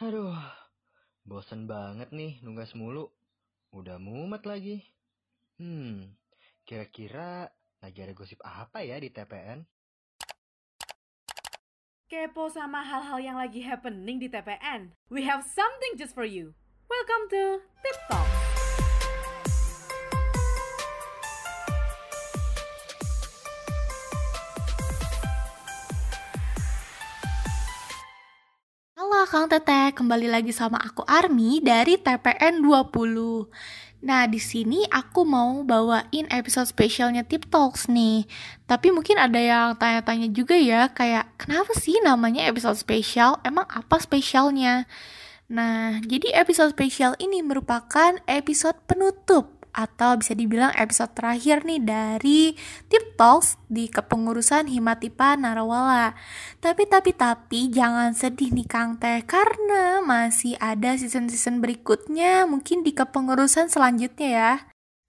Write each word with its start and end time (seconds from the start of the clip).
Aduh, 0.00 0.32
bosen 1.28 1.68
banget 1.68 2.08
nih 2.08 2.40
nugas 2.40 2.72
mulu. 2.72 3.12
Udah 3.68 4.00
mumet 4.00 4.48
lagi. 4.48 4.80
Hmm, 5.60 6.16
kira-kira 6.64 7.52
lagi 7.84 8.00
ada 8.00 8.16
gosip 8.16 8.40
apa 8.40 8.80
ya 8.80 8.96
di 8.96 9.12
TPN? 9.12 9.60
Kepo 12.08 12.48
sama 12.48 12.80
hal-hal 12.80 13.20
yang 13.20 13.36
lagi 13.36 13.60
happening 13.60 14.16
di 14.16 14.32
TPN? 14.32 14.96
We 15.12 15.28
have 15.28 15.44
something 15.44 16.00
just 16.00 16.16
for 16.16 16.24
you. 16.24 16.56
Welcome 16.88 17.28
to 17.36 17.60
Tip. 17.84 18.39
Kang 29.30 29.46
Teteh, 29.46 29.94
kembali 29.94 30.26
lagi 30.26 30.50
sama 30.50 30.74
aku 30.82 31.06
Army 31.06 31.62
dari 31.62 31.94
TPN 31.94 32.66
20. 32.66 33.46
Nah, 34.02 34.26
di 34.26 34.42
sini 34.42 34.82
aku 34.90 35.22
mau 35.22 35.62
bawain 35.62 36.26
episode 36.34 36.66
spesialnya 36.66 37.22
Tip 37.22 37.46
Talks 37.46 37.86
nih. 37.86 38.26
Tapi 38.66 38.90
mungkin 38.90 39.22
ada 39.22 39.38
yang 39.38 39.78
tanya-tanya 39.78 40.34
juga 40.34 40.58
ya, 40.58 40.90
kayak 40.90 41.30
kenapa 41.38 41.70
sih 41.78 42.02
namanya 42.02 42.42
episode 42.50 42.74
spesial? 42.74 43.38
Emang 43.46 43.70
apa 43.70 44.02
spesialnya? 44.02 44.90
Nah, 45.46 46.02
jadi 46.02 46.34
episode 46.34 46.74
spesial 46.74 47.14
ini 47.22 47.38
merupakan 47.46 48.18
episode 48.26 48.82
penutup 48.90 49.59
atau 49.70 50.18
bisa 50.18 50.34
dibilang 50.34 50.74
episode 50.74 51.14
terakhir 51.14 51.62
nih 51.66 51.80
dari 51.82 52.40
Tip 52.90 53.14
Talks 53.14 53.60
di 53.70 53.86
kepengurusan 53.86 54.66
Himatipa 54.70 55.38
Narawala. 55.38 56.14
Tapi 56.58 56.86
tapi 56.86 57.14
tapi 57.14 57.70
jangan 57.70 58.12
sedih 58.12 58.50
nih 58.50 58.66
Kang 58.66 58.98
Teh 58.98 59.22
karena 59.24 60.02
masih 60.02 60.58
ada 60.58 60.94
season-season 60.98 61.62
berikutnya 61.62 62.44
mungkin 62.48 62.82
di 62.82 62.90
kepengurusan 62.96 63.70
selanjutnya 63.70 64.28
ya. 64.28 64.52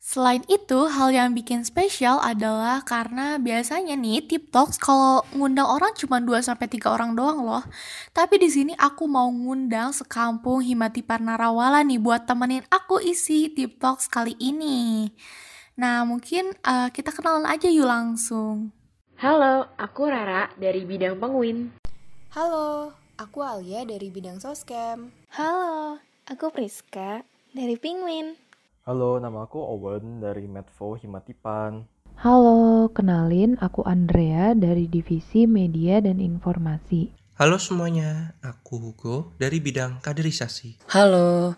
Selain 0.01 0.41
itu, 0.49 0.89
hal 0.89 1.13
yang 1.13 1.37
bikin 1.37 1.61
spesial 1.61 2.17
adalah 2.25 2.81
karena 2.81 3.37
biasanya 3.37 3.93
nih 3.93 4.25
Tip 4.25 4.49
Talks 4.49 4.81
kalau 4.81 5.21
ngundang 5.29 5.69
orang 5.69 5.93
cuma 5.93 6.17
2 6.17 6.41
sampai 6.41 6.65
3 6.65 6.89
orang 6.89 7.13
doang 7.13 7.45
loh. 7.45 7.61
Tapi 8.09 8.41
di 8.41 8.49
sini 8.49 8.73
aku 8.81 9.05
mau 9.05 9.29
ngundang 9.29 9.93
sekampung 9.93 10.65
Himati 10.65 11.05
Parnarawala 11.05 11.85
nih 11.85 12.01
buat 12.01 12.25
temenin 12.25 12.65
aku 12.73 12.97
isi 12.97 13.53
Tip 13.53 13.77
Talks 13.77 14.09
kali 14.09 14.33
ini. 14.41 15.13
Nah, 15.77 16.01
mungkin 16.01 16.49
uh, 16.65 16.89
kita 16.89 17.13
kenalan 17.13 17.45
aja 17.45 17.69
yuk 17.69 17.85
langsung. 17.85 18.73
Halo, 19.21 19.69
aku 19.77 20.09
Rara 20.09 20.49
dari 20.57 20.81
bidang 20.81 21.21
penguin. 21.21 21.77
Halo, 22.33 22.97
aku 23.21 23.45
Alia 23.45 23.85
dari 23.85 24.09
bidang 24.09 24.41
soscam. 24.41 25.13
Halo, 25.37 26.01
aku 26.25 26.49
Priska 26.49 27.21
dari 27.53 27.77
Penguin. 27.77 28.50
Halo, 28.81 29.21
nama 29.21 29.45
aku 29.45 29.61
Owen 29.61 30.25
dari 30.25 30.49
Medfo 30.49 30.97
Himatipan. 30.97 31.85
Halo, 32.17 32.89
kenalin 32.89 33.53
aku 33.61 33.85
Andrea 33.85 34.57
dari 34.57 34.89
Divisi 34.89 35.45
Media 35.45 36.01
dan 36.01 36.17
Informasi. 36.17 37.13
Halo 37.37 37.61
semuanya, 37.61 38.33
aku 38.41 38.81
Hugo 38.81 39.37
dari 39.37 39.61
bidang 39.61 40.01
kaderisasi. 40.01 40.81
Halo, 40.89 41.53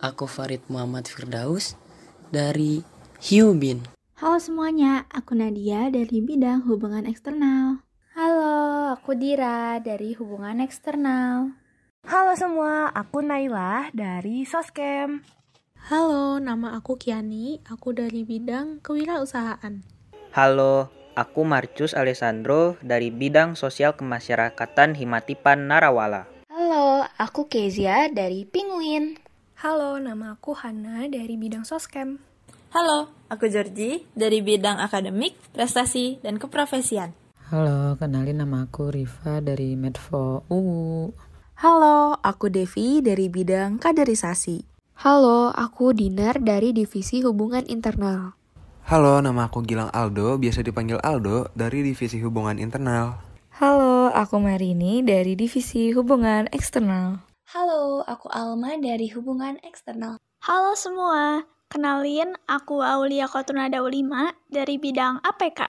aku 0.00 0.24
Farid 0.24 0.64
Muhammad 0.72 1.12
Firdaus 1.12 1.76
dari 2.32 2.80
Hiubin. 3.20 3.84
Halo 4.16 4.40
semuanya, 4.40 5.04
aku 5.12 5.36
Nadia 5.36 5.92
dari 5.92 6.24
bidang 6.24 6.64
hubungan 6.64 7.04
eksternal. 7.04 7.84
Halo, 8.16 8.96
aku 8.96 9.12
Dira 9.12 9.76
dari 9.76 10.16
hubungan 10.16 10.64
eksternal. 10.64 11.52
Halo 12.08 12.32
semua, 12.32 12.88
aku 12.96 13.20
Naila 13.20 13.92
dari 13.92 14.48
Soskem. 14.48 15.20
Halo, 15.82 16.38
nama 16.38 16.78
aku 16.78 16.94
Kiani, 16.94 17.58
aku 17.66 17.90
dari 17.90 18.22
bidang 18.22 18.78
kewirausahaan. 18.86 19.82
Halo, 20.30 20.94
aku 21.18 21.42
Marcus 21.42 21.90
Alessandro 21.98 22.78
dari 22.86 23.10
bidang 23.10 23.58
sosial 23.58 23.98
kemasyarakatan 23.98 24.94
Himatipan 24.94 25.66
Narawala. 25.66 26.30
Halo, 26.54 27.02
aku 27.18 27.50
Kezia 27.50 28.06
dari 28.14 28.46
Penguin. 28.46 29.18
Halo, 29.58 29.98
nama 29.98 30.38
aku 30.38 30.54
Hana 30.54 31.10
dari 31.10 31.34
bidang 31.34 31.66
soskem. 31.66 32.22
Halo, 32.70 33.10
aku 33.26 33.50
Georgie 33.50 34.06
dari 34.14 34.38
bidang 34.38 34.78
akademik, 34.78 35.34
prestasi, 35.50 36.22
dan 36.22 36.38
keprofesian. 36.38 37.10
Halo, 37.50 37.98
kenalin 37.98 38.38
nama 38.38 38.70
aku 38.70 38.94
Riva 38.94 39.42
dari 39.42 39.74
Medfo 39.74 40.46
UU. 40.46 41.10
Halo, 41.58 42.14
aku 42.22 42.54
Devi 42.54 43.02
dari 43.02 43.26
bidang 43.26 43.82
kaderisasi. 43.82 44.71
Halo, 45.02 45.50
aku 45.50 45.90
Dinar 45.90 46.38
dari 46.38 46.70
Divisi 46.70 47.26
Hubungan 47.26 47.66
Internal. 47.66 48.38
Halo, 48.86 49.18
nama 49.18 49.50
aku 49.50 49.66
Gilang 49.66 49.90
Aldo, 49.90 50.38
biasa 50.38 50.62
dipanggil 50.62 51.02
Aldo, 51.02 51.50
dari 51.58 51.82
Divisi 51.82 52.22
Hubungan 52.22 52.54
Internal. 52.62 53.18
Halo, 53.58 54.14
aku 54.14 54.38
Marini 54.38 55.02
dari 55.02 55.34
Divisi 55.34 55.90
Hubungan 55.90 56.46
Eksternal. 56.54 57.18
Halo, 57.50 58.06
aku 58.06 58.30
Alma 58.30 58.78
dari 58.78 59.10
Hubungan 59.10 59.58
Eksternal. 59.66 60.22
Halo 60.46 60.78
semua, 60.78 61.50
kenalin 61.66 62.38
aku 62.46 62.78
Aulia 62.78 63.26
Kotunada 63.26 63.82
5 63.82 63.90
dari 64.54 64.78
bidang 64.78 65.18
APK. 65.26 65.66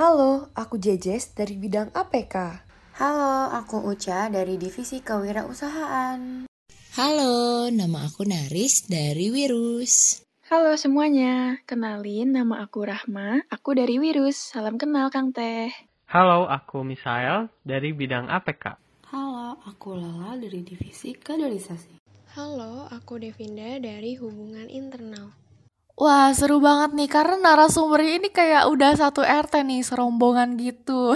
Halo, 0.00 0.48
aku 0.56 0.80
Jejes 0.80 1.36
dari 1.36 1.52
bidang 1.60 1.92
APK. 1.92 2.64
Halo, 2.96 3.52
aku 3.52 3.76
Uca 3.76 4.32
dari 4.32 4.56
Divisi 4.56 5.04
Kewirausahaan. 5.04 6.48
Halo, 6.90 7.70
nama 7.70 8.02
aku 8.02 8.26
Naris 8.26 8.90
dari 8.90 9.30
Wirus. 9.30 10.26
Halo 10.50 10.74
semuanya, 10.74 11.62
kenalin 11.62 12.34
nama 12.34 12.66
aku 12.66 12.82
Rahma, 12.82 13.46
aku 13.46 13.78
dari 13.78 14.02
Wirus. 14.02 14.34
Salam 14.34 14.74
kenal 14.74 15.06
Kang 15.06 15.30
Teh. 15.30 15.70
Halo, 16.10 16.50
aku 16.50 16.82
Misael 16.82 17.46
dari 17.62 17.94
bidang 17.94 18.26
APK. 18.26 18.74
Halo, 19.06 19.62
aku 19.70 19.94
Lala 19.94 20.34
dari 20.34 20.66
divisi 20.66 21.14
kaderisasi. 21.14 22.02
Halo, 22.34 22.90
aku 22.90 23.22
Devinda 23.22 23.78
dari 23.78 24.18
hubungan 24.18 24.66
internal. 24.66 25.30
Wah, 26.00 26.32
seru 26.32 26.64
banget 26.64 26.96
nih 26.96 27.12
karena 27.12 27.36
narasumber 27.36 28.00
ini 28.00 28.32
kayak 28.32 28.72
udah 28.72 28.96
satu 28.96 29.20
RT 29.20 29.60
nih, 29.68 29.84
serombongan 29.84 30.56
gitu. 30.56 31.12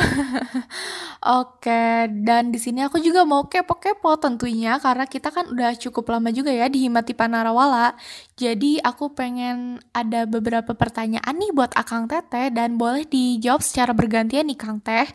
Oke, 1.40 2.04
dan 2.20 2.52
di 2.52 2.60
sini 2.60 2.84
aku 2.84 3.00
juga 3.00 3.24
mau 3.24 3.48
kepo-kepo 3.48 4.12
tentunya 4.20 4.76
karena 4.76 5.08
kita 5.08 5.32
kan 5.32 5.48
udah 5.48 5.72
cukup 5.80 6.12
lama 6.12 6.28
juga 6.36 6.52
ya 6.52 6.68
di 6.68 6.84
Himati 6.84 7.16
Panarawala. 7.16 7.96
Jadi 8.36 8.76
aku 8.84 9.16
pengen 9.16 9.80
ada 9.96 10.28
beberapa 10.28 10.76
pertanyaan 10.76 11.32
nih 11.32 11.56
buat 11.56 11.72
Akang 11.80 12.04
Teteh 12.04 12.52
dan 12.52 12.76
boleh 12.76 13.08
dijawab 13.08 13.64
secara 13.64 13.96
bergantian 13.96 14.44
nih 14.52 14.58
Kang 14.60 14.84
Teh. 14.84 15.08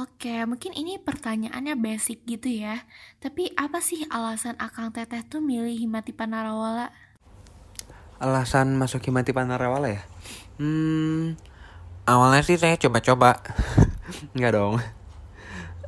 Oke, 0.00 0.32
mungkin 0.48 0.72
ini 0.72 0.96
pertanyaannya 0.96 1.76
basic 1.76 2.24
gitu 2.24 2.48
ya. 2.48 2.88
Tapi 3.20 3.52
apa 3.52 3.84
sih 3.84 4.00
alasan 4.08 4.56
Akang 4.56 4.96
Teteh 4.96 5.28
tuh 5.28 5.44
milih 5.44 5.76
Himati 5.76 6.16
Panarawala? 6.16 7.09
Alasan 8.20 8.76
masuk 8.76 9.00
Himati 9.00 9.32
Panarawala 9.32 9.88
ya? 9.88 10.02
Hmm, 10.60 11.40
awalnya 12.04 12.44
sih 12.44 12.60
saya 12.60 12.76
coba-coba. 12.76 13.40
Enggak 14.36 14.60
dong. 14.60 14.76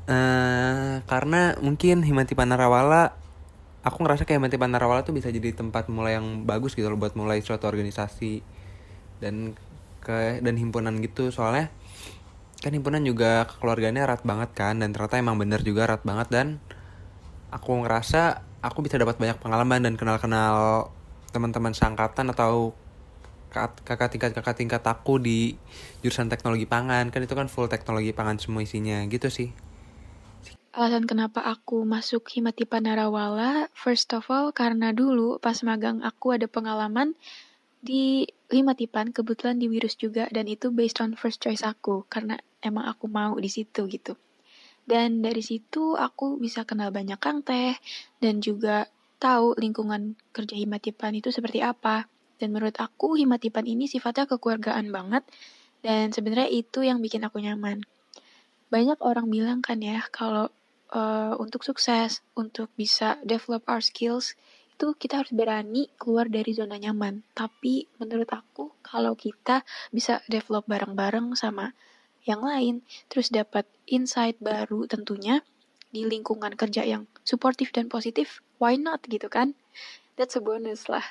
Uh, 0.08 1.04
karena 1.04 1.54
mungkin 1.60 2.00
Himati 2.00 2.32
Panarawala 2.32 3.14
aku 3.84 4.00
ngerasa 4.00 4.24
kayak 4.24 4.40
Himati 4.40 4.56
Panarawala 4.56 5.04
tuh 5.04 5.12
bisa 5.12 5.28
jadi 5.28 5.52
tempat 5.52 5.92
mulai 5.92 6.16
yang 6.16 6.48
bagus 6.48 6.72
gitu 6.72 6.88
loh 6.88 6.98
buat 6.98 7.14
mulai 7.14 7.44
suatu 7.44 7.68
organisasi 7.68 8.40
dan 9.20 9.54
ke 10.02 10.42
dan 10.42 10.58
himpunan 10.58 10.98
gitu 10.98 11.30
soalnya 11.30 11.70
kan 12.62 12.74
himpunan 12.74 13.02
juga 13.06 13.46
keluarganya 13.58 14.06
erat 14.06 14.26
banget 14.26 14.50
kan 14.54 14.82
dan 14.82 14.90
ternyata 14.90 15.18
emang 15.18 15.38
bener 15.38 15.62
juga 15.62 15.86
erat 15.86 16.02
banget 16.02 16.30
dan 16.30 16.46
aku 17.54 17.86
ngerasa 17.86 18.42
aku 18.62 18.86
bisa 18.86 18.98
dapat 18.98 19.18
banyak 19.18 19.38
pengalaman 19.38 19.82
dan 19.82 19.94
kenal-kenal 19.98 20.90
teman-teman 21.32 21.72
seangkatan 21.72 22.30
atau 22.30 22.76
kakak 23.52 24.08
tingkat 24.12 24.30
kakak 24.32 24.56
tingkat 24.56 24.82
aku 24.84 25.20
di 25.20 25.56
jurusan 26.00 26.28
teknologi 26.28 26.64
pangan. 26.64 27.08
Kan 27.12 27.24
itu 27.24 27.34
kan 27.36 27.48
full 27.48 27.68
teknologi 27.68 28.12
pangan 28.12 28.40
semua 28.40 28.64
isinya. 28.64 29.00
Gitu 29.08 29.28
sih. 29.28 29.48
Alasan 30.72 31.04
kenapa 31.04 31.44
aku 31.44 31.84
masuk 31.84 32.32
Himatipa 32.32 32.80
Narawala 32.80 33.68
first 33.76 34.08
of 34.16 34.24
all 34.32 34.56
karena 34.56 34.88
dulu 34.96 35.36
pas 35.36 35.60
magang 35.60 36.00
aku 36.00 36.32
ada 36.32 36.48
pengalaman 36.48 37.12
di 37.84 38.24
Himatipan 38.48 39.12
kebetulan 39.12 39.60
di 39.60 39.68
Wirus 39.68 40.00
juga 40.00 40.32
dan 40.32 40.48
itu 40.48 40.72
based 40.72 41.04
on 41.04 41.12
first 41.12 41.44
choice 41.44 41.60
aku 41.60 42.08
karena 42.08 42.40
emang 42.64 42.88
aku 42.88 43.04
mau 43.04 43.36
di 43.36 43.52
situ 43.52 43.84
gitu. 43.84 44.16
Dan 44.88 45.20
dari 45.20 45.44
situ 45.44 45.92
aku 45.92 46.40
bisa 46.40 46.64
kenal 46.64 46.88
banyak 46.88 47.20
kang 47.20 47.44
teh 47.44 47.76
dan 48.24 48.40
juga 48.40 48.88
tahu 49.22 49.54
lingkungan 49.54 50.18
kerja 50.34 50.58
Himatipan 50.58 51.14
itu 51.14 51.30
seperti 51.30 51.62
apa. 51.62 52.10
Dan 52.42 52.50
menurut 52.50 52.74
aku 52.82 53.14
Himatipan 53.14 53.62
ini 53.70 53.86
sifatnya 53.86 54.26
kekeluargaan 54.26 54.90
banget 54.90 55.22
dan 55.86 56.10
sebenarnya 56.10 56.50
itu 56.50 56.82
yang 56.82 56.98
bikin 56.98 57.22
aku 57.22 57.38
nyaman. 57.38 57.86
Banyak 58.70 58.98
orang 58.98 59.30
bilang 59.30 59.62
kan 59.62 59.78
ya 59.78 60.02
kalau 60.10 60.50
uh, 60.90 61.34
untuk 61.38 61.62
sukses, 61.62 62.22
untuk 62.34 62.70
bisa 62.74 63.18
develop 63.22 63.62
our 63.70 63.82
skills, 63.82 64.34
itu 64.72 64.96
kita 64.98 65.22
harus 65.22 65.30
berani 65.30 65.86
keluar 66.00 66.26
dari 66.26 66.50
zona 66.54 66.78
nyaman. 66.78 67.22
Tapi 67.34 67.86
menurut 68.02 68.30
aku 68.30 68.74
kalau 68.82 69.14
kita 69.14 69.66
bisa 69.94 70.18
develop 70.26 70.66
bareng-bareng 70.66 71.38
sama 71.38 71.74
yang 72.22 72.42
lain, 72.42 72.86
terus 73.10 73.30
dapat 73.34 73.66
insight 73.90 74.38
baru 74.38 74.86
tentunya 74.86 75.42
di 75.92 76.08
lingkungan 76.08 76.56
kerja 76.56 76.82
yang 76.88 77.04
suportif 77.22 77.70
dan 77.70 77.92
positif, 77.92 78.40
why 78.56 78.80
not 78.80 79.04
gitu 79.06 79.28
kan? 79.28 79.52
That's 80.16 80.34
a 80.34 80.42
bonus 80.42 80.88
lah. 80.88 81.04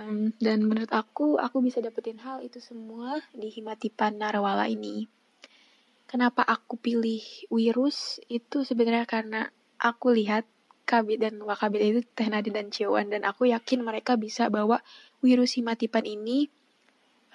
Um, 0.00 0.32
dan 0.40 0.64
menurut 0.64 0.88
aku, 0.90 1.36
aku 1.36 1.60
bisa 1.60 1.84
dapetin 1.84 2.18
hal 2.24 2.40
itu 2.40 2.58
semua 2.58 3.20
di 3.36 3.52
Himatipan 3.52 4.16
Narawala 4.16 4.66
ini. 4.66 5.04
Kenapa 6.08 6.40
aku 6.40 6.80
pilih 6.80 7.20
Wirus 7.52 8.16
itu 8.32 8.64
sebenarnya 8.64 9.04
karena 9.04 9.44
aku 9.76 10.16
lihat 10.16 10.48
Kabit 10.88 11.20
dan 11.20 11.36
Wakabit 11.44 11.84
itu 11.84 12.00
Teh 12.16 12.32
Nadine 12.32 12.64
dan 12.64 12.68
Ciwan 12.72 13.12
dan 13.12 13.28
aku 13.28 13.44
yakin 13.52 13.84
mereka 13.84 14.16
bisa 14.16 14.48
bawa 14.48 14.80
Wirus 15.20 15.60
Himatipan 15.60 16.08
ini 16.08 16.48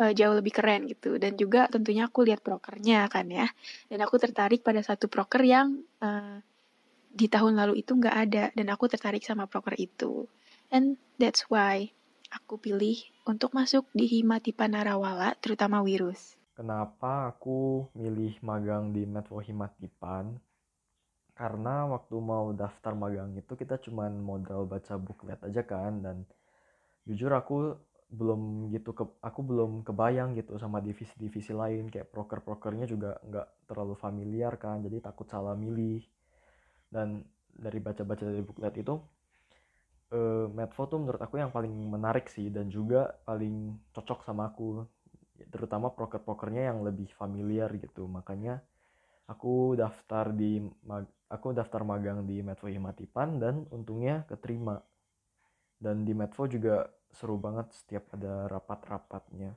uh, 0.01 0.09
jauh 0.09 0.33
lebih 0.33 0.57
keren 0.57 0.89
gitu 0.89 1.21
dan 1.21 1.37
juga 1.37 1.69
tentunya 1.69 2.09
aku 2.09 2.25
lihat 2.25 2.41
prokernya 2.41 3.05
kan 3.13 3.29
ya 3.29 3.45
dan 3.93 3.99
aku 4.01 4.17
tertarik 4.17 4.65
pada 4.65 4.81
satu 4.81 5.05
proker 5.05 5.45
yang 5.45 5.85
uh, 6.01 6.41
di 7.13 7.29
tahun 7.29 7.53
lalu 7.53 7.85
itu 7.85 7.93
nggak 7.93 8.17
ada 8.29 8.43
dan 8.57 8.67
aku 8.73 8.89
tertarik 8.89 9.21
sama 9.21 9.45
proker 9.45 9.77
itu 9.77 10.25
and 10.73 10.97
that's 11.21 11.45
why 11.47 11.93
aku 12.33 12.57
pilih 12.57 12.97
untuk 13.29 13.53
masuk 13.53 13.85
di 13.93 14.09
Himatipa 14.09 14.65
Narawala, 14.65 15.37
terutama 15.37 15.85
Wirus. 15.85 16.33
Kenapa 16.57 17.29
aku 17.29 17.89
milih 17.93 18.41
magang 18.41 18.89
di 18.89 19.05
Metro 19.05 19.37
Himatipan? 19.37 20.33
Karena 21.33 21.89
waktu 21.89 22.15
mau 22.17 22.53
daftar 22.53 22.93
magang 22.93 23.33
itu 23.37 23.53
kita 23.57 23.81
cuma 23.81 24.09
modal 24.09 24.69
baca 24.69 24.97
buklet 24.97 25.41
aja 25.41 25.65
kan 25.65 26.01
dan 26.01 26.17
jujur 27.09 27.33
aku 27.33 27.73
belum 28.13 28.69
gitu 28.69 28.93
ke 28.93 29.01
aku 29.25 29.41
belum 29.41 29.81
kebayang 29.81 30.37
gitu 30.37 30.61
sama 30.61 30.77
divisi-divisi 30.77 31.49
lain 31.49 31.89
kayak 31.89 32.13
proker-prokernya 32.13 32.85
juga 32.85 33.17
nggak 33.25 33.65
terlalu 33.65 33.97
familiar 33.97 34.53
kan 34.61 34.85
jadi 34.85 35.01
takut 35.01 35.25
salah 35.25 35.57
milih 35.57 36.05
dan 36.93 37.25
dari 37.49 37.81
baca-baca 37.81 38.21
dari 38.29 38.45
buklet 38.45 38.85
itu 38.85 38.93
uh, 40.13 40.45
Medvo 40.53 40.85
tuh 40.85 40.99
menurut 41.01 41.21
aku 41.21 41.41
yang 41.41 41.49
paling 41.49 41.73
menarik 41.73 42.29
sih 42.29 42.53
dan 42.53 42.69
juga 42.69 43.09
paling 43.25 43.73
cocok 43.91 44.19
sama 44.21 44.53
aku. 44.53 44.85
Terutama 45.49 45.91
proker-prokernya 45.91 46.69
yang 46.71 46.85
lebih 46.85 47.09
familiar 47.17 47.73
gitu. 47.81 48.05
Makanya 48.05 48.61
aku 49.25 49.73
daftar 49.73 50.29
di 50.29 50.61
aku 51.27 51.47
daftar 51.57 51.81
magang 51.81 52.23
di 52.29 52.45
Medvo 52.45 52.69
Himatipan 52.69 53.41
dan 53.41 53.65
untungnya 53.73 54.23
keterima. 54.29 54.77
Dan 55.81 56.05
di 56.07 56.13
Medvo 56.15 56.45
juga 56.47 56.87
seru 57.11 57.35
banget 57.41 57.73
setiap 57.73 58.13
ada 58.13 58.47
rapat-rapatnya. 58.47 59.51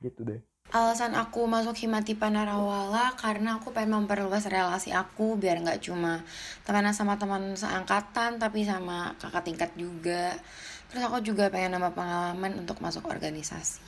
Gitu 0.00 0.22
deh 0.22 0.51
Alasan 0.72 1.12
aku 1.12 1.44
masuk 1.44 1.76
Himati 1.84 2.16
Panarawala 2.16 3.12
karena 3.20 3.60
aku 3.60 3.76
pengen 3.76 3.92
memperluas 3.92 4.48
relasi 4.48 4.88
aku 4.88 5.36
biar 5.36 5.60
nggak 5.60 5.84
cuma 5.84 6.24
temenan 6.64 6.96
sama 6.96 7.20
teman 7.20 7.52
seangkatan 7.52 8.40
tapi 8.40 8.64
sama 8.64 9.12
kakak 9.20 9.44
tingkat 9.44 9.70
juga. 9.76 10.32
Terus 10.88 11.04
aku 11.04 11.20
juga 11.20 11.52
pengen 11.52 11.76
nambah 11.76 11.92
pengalaman 11.92 12.64
untuk 12.64 12.80
masuk 12.80 13.04
organisasi. 13.04 13.84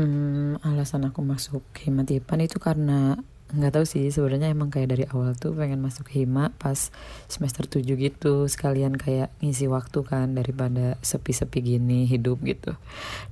Hmm, 0.00 0.56
alasan 0.64 1.04
aku 1.04 1.20
masuk 1.20 1.60
Himatipan 1.76 2.40
itu 2.40 2.56
karena 2.56 3.20
nggak 3.48 3.80
tahu 3.80 3.84
sih 3.88 4.12
sebenarnya 4.12 4.52
emang 4.52 4.68
kayak 4.68 4.92
dari 4.92 5.04
awal 5.08 5.32
tuh 5.32 5.56
pengen 5.56 5.80
masuk 5.80 6.04
hima 6.12 6.52
pas 6.60 6.92
semester 7.32 7.64
7 7.64 7.96
gitu 7.96 8.44
sekalian 8.44 8.92
kayak 8.92 9.32
ngisi 9.40 9.64
waktu 9.72 10.04
kan 10.04 10.36
daripada 10.36 11.00
sepi-sepi 11.00 11.64
gini 11.64 12.04
hidup 12.04 12.44
gitu. 12.44 12.76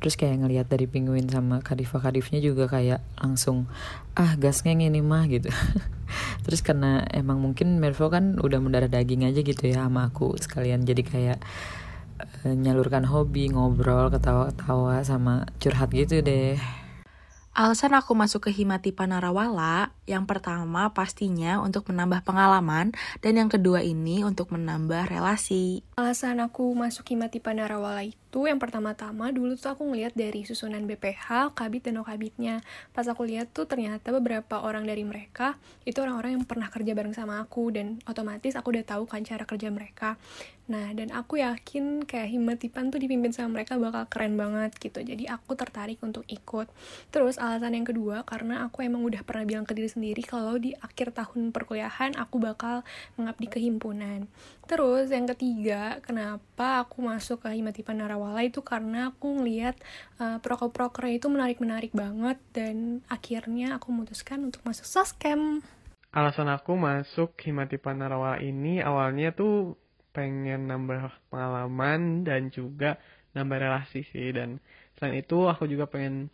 Terus 0.01 0.17
kayak 0.17 0.41
ngelihat 0.41 0.73
dari 0.73 0.89
pinguin 0.89 1.29
sama 1.29 1.61
kadifa 1.61 2.01
kadifnya 2.01 2.41
juga 2.41 2.65
kayak 2.65 3.05
langsung 3.21 3.69
ah 4.17 4.33
gasnya 4.41 4.73
ini 4.73 5.05
mah 5.05 5.29
gitu. 5.29 5.53
Terus 6.49 6.65
karena 6.65 7.05
emang 7.12 7.37
mungkin 7.37 7.77
Mervo 7.77 8.09
kan 8.09 8.41
udah 8.41 8.57
mendarah 8.57 8.89
daging 8.89 9.29
aja 9.29 9.45
gitu 9.45 9.69
ya 9.69 9.85
sama 9.85 10.09
aku 10.09 10.33
sekalian 10.41 10.89
jadi 10.89 11.03
kayak 11.05 11.39
uh, 12.25 12.57
nyalurkan 12.57 13.05
hobi 13.05 13.53
ngobrol 13.53 14.09
ketawa-ketawa 14.09 15.05
sama 15.05 15.45
curhat 15.61 15.93
gitu 15.93 16.25
deh 16.25 16.57
Alasan 17.56 17.97
aku 17.97 18.12
masuk 18.12 18.44
ke 18.44 18.50
Himatipa 18.53 19.08
Narawala, 19.08 19.97
yang 20.05 20.29
pertama 20.29 20.93
pastinya 20.93 21.56
untuk 21.64 21.88
menambah 21.88 22.20
pengalaman, 22.20 22.93
dan 23.25 23.32
yang 23.32 23.49
kedua 23.49 23.81
ini 23.81 24.20
untuk 24.29 24.53
menambah 24.53 25.08
relasi. 25.08 25.81
Alasan 25.97 26.44
aku 26.44 26.76
masuk 26.76 27.17
Himatipa 27.17 27.56
Narawala 27.56 28.05
itu 28.05 28.44
yang 28.44 28.61
pertama-tama 28.61 29.32
dulu 29.32 29.56
tuh 29.56 29.73
aku 29.73 29.88
ngeliat 29.88 30.12
dari 30.12 30.44
susunan 30.44 30.85
BPH, 30.85 31.56
kabit 31.56 31.88
dan 31.88 31.97
okabitnya. 32.05 32.61
Pas 32.93 33.08
aku 33.08 33.25
lihat 33.25 33.49
tuh 33.56 33.64
ternyata 33.64 34.12
beberapa 34.12 34.61
orang 34.61 34.85
dari 34.85 35.09
mereka 35.09 35.56
itu 35.88 35.97
orang-orang 36.05 36.37
yang 36.37 36.44
pernah 36.44 36.69
kerja 36.69 36.93
bareng 36.93 37.17
sama 37.17 37.41
aku 37.41 37.73
dan 37.73 37.97
otomatis 38.05 38.52
aku 38.52 38.76
udah 38.76 38.85
tahu 38.85 39.09
kan 39.09 39.25
cara 39.25 39.49
kerja 39.49 39.73
mereka. 39.73 40.20
Nah, 40.67 40.91
dan 40.99 41.15
aku 41.15 41.39
yakin 41.39 42.03
kayak 42.03 42.35
Himatipan 42.35 42.91
tuh 42.91 42.99
dipimpin 42.99 43.31
sama 43.31 43.63
mereka 43.63 43.79
bakal 43.79 44.03
keren 44.11 44.35
banget 44.35 44.75
gitu. 44.83 44.99
Jadi 44.99 45.31
aku 45.31 45.55
tertarik 45.55 46.03
untuk 46.03 46.27
ikut. 46.27 46.67
Terus 47.15 47.39
alasan 47.39 47.79
yang 47.79 47.87
kedua 47.87 48.27
karena 48.27 48.67
aku 48.67 48.83
emang 48.83 49.07
udah 49.07 49.23
pernah 49.23 49.47
bilang 49.47 49.63
ke 49.63 49.79
diri 49.79 49.87
sendiri 49.87 50.27
kalau 50.27 50.59
di 50.59 50.75
akhir 50.75 51.15
tahun 51.15 51.55
perkuliahan 51.55 52.19
aku 52.19 52.43
bakal 52.43 52.83
mengabdi 53.15 53.47
ke 53.47 53.59
himpunan. 53.63 54.27
Terus 54.67 55.15
yang 55.15 55.31
ketiga, 55.31 56.03
kenapa 56.03 56.83
aku 56.83 56.99
masuk 56.99 57.47
ke 57.47 57.55
Himatipan 57.55 58.03
Narawala 58.03 58.43
itu 58.43 58.59
karena 58.67 59.15
aku 59.15 59.39
ngeliat 59.39 59.79
uh, 60.19 60.43
proker-prokernya 60.43 61.23
itu 61.23 61.31
menarik-menarik 61.31 61.95
banget 61.95 62.43
dan 62.51 63.07
akhirnya 63.07 63.79
aku 63.79 63.95
memutuskan 63.95 64.43
untuk 64.43 64.67
masuk 64.67 64.83
Soskem. 64.83 65.62
Alasan 66.11 66.51
aku 66.51 66.75
masuk 66.75 67.39
Himatipan 67.39 68.03
Narawala 68.03 68.43
ini 68.43 68.83
awalnya 68.83 69.31
tuh 69.31 69.79
pengen 70.17 70.73
nambah 70.73 71.13
pengalaman 71.29 72.25
dan 72.25 72.49
juga 72.49 72.97
nambah 73.37 73.61
relasi 73.61 74.09
sih 74.09 74.33
dan 74.33 74.57
selain 74.97 75.21
itu 75.21 75.45
aku 75.45 75.69
juga 75.69 75.85
pengen 75.85 76.33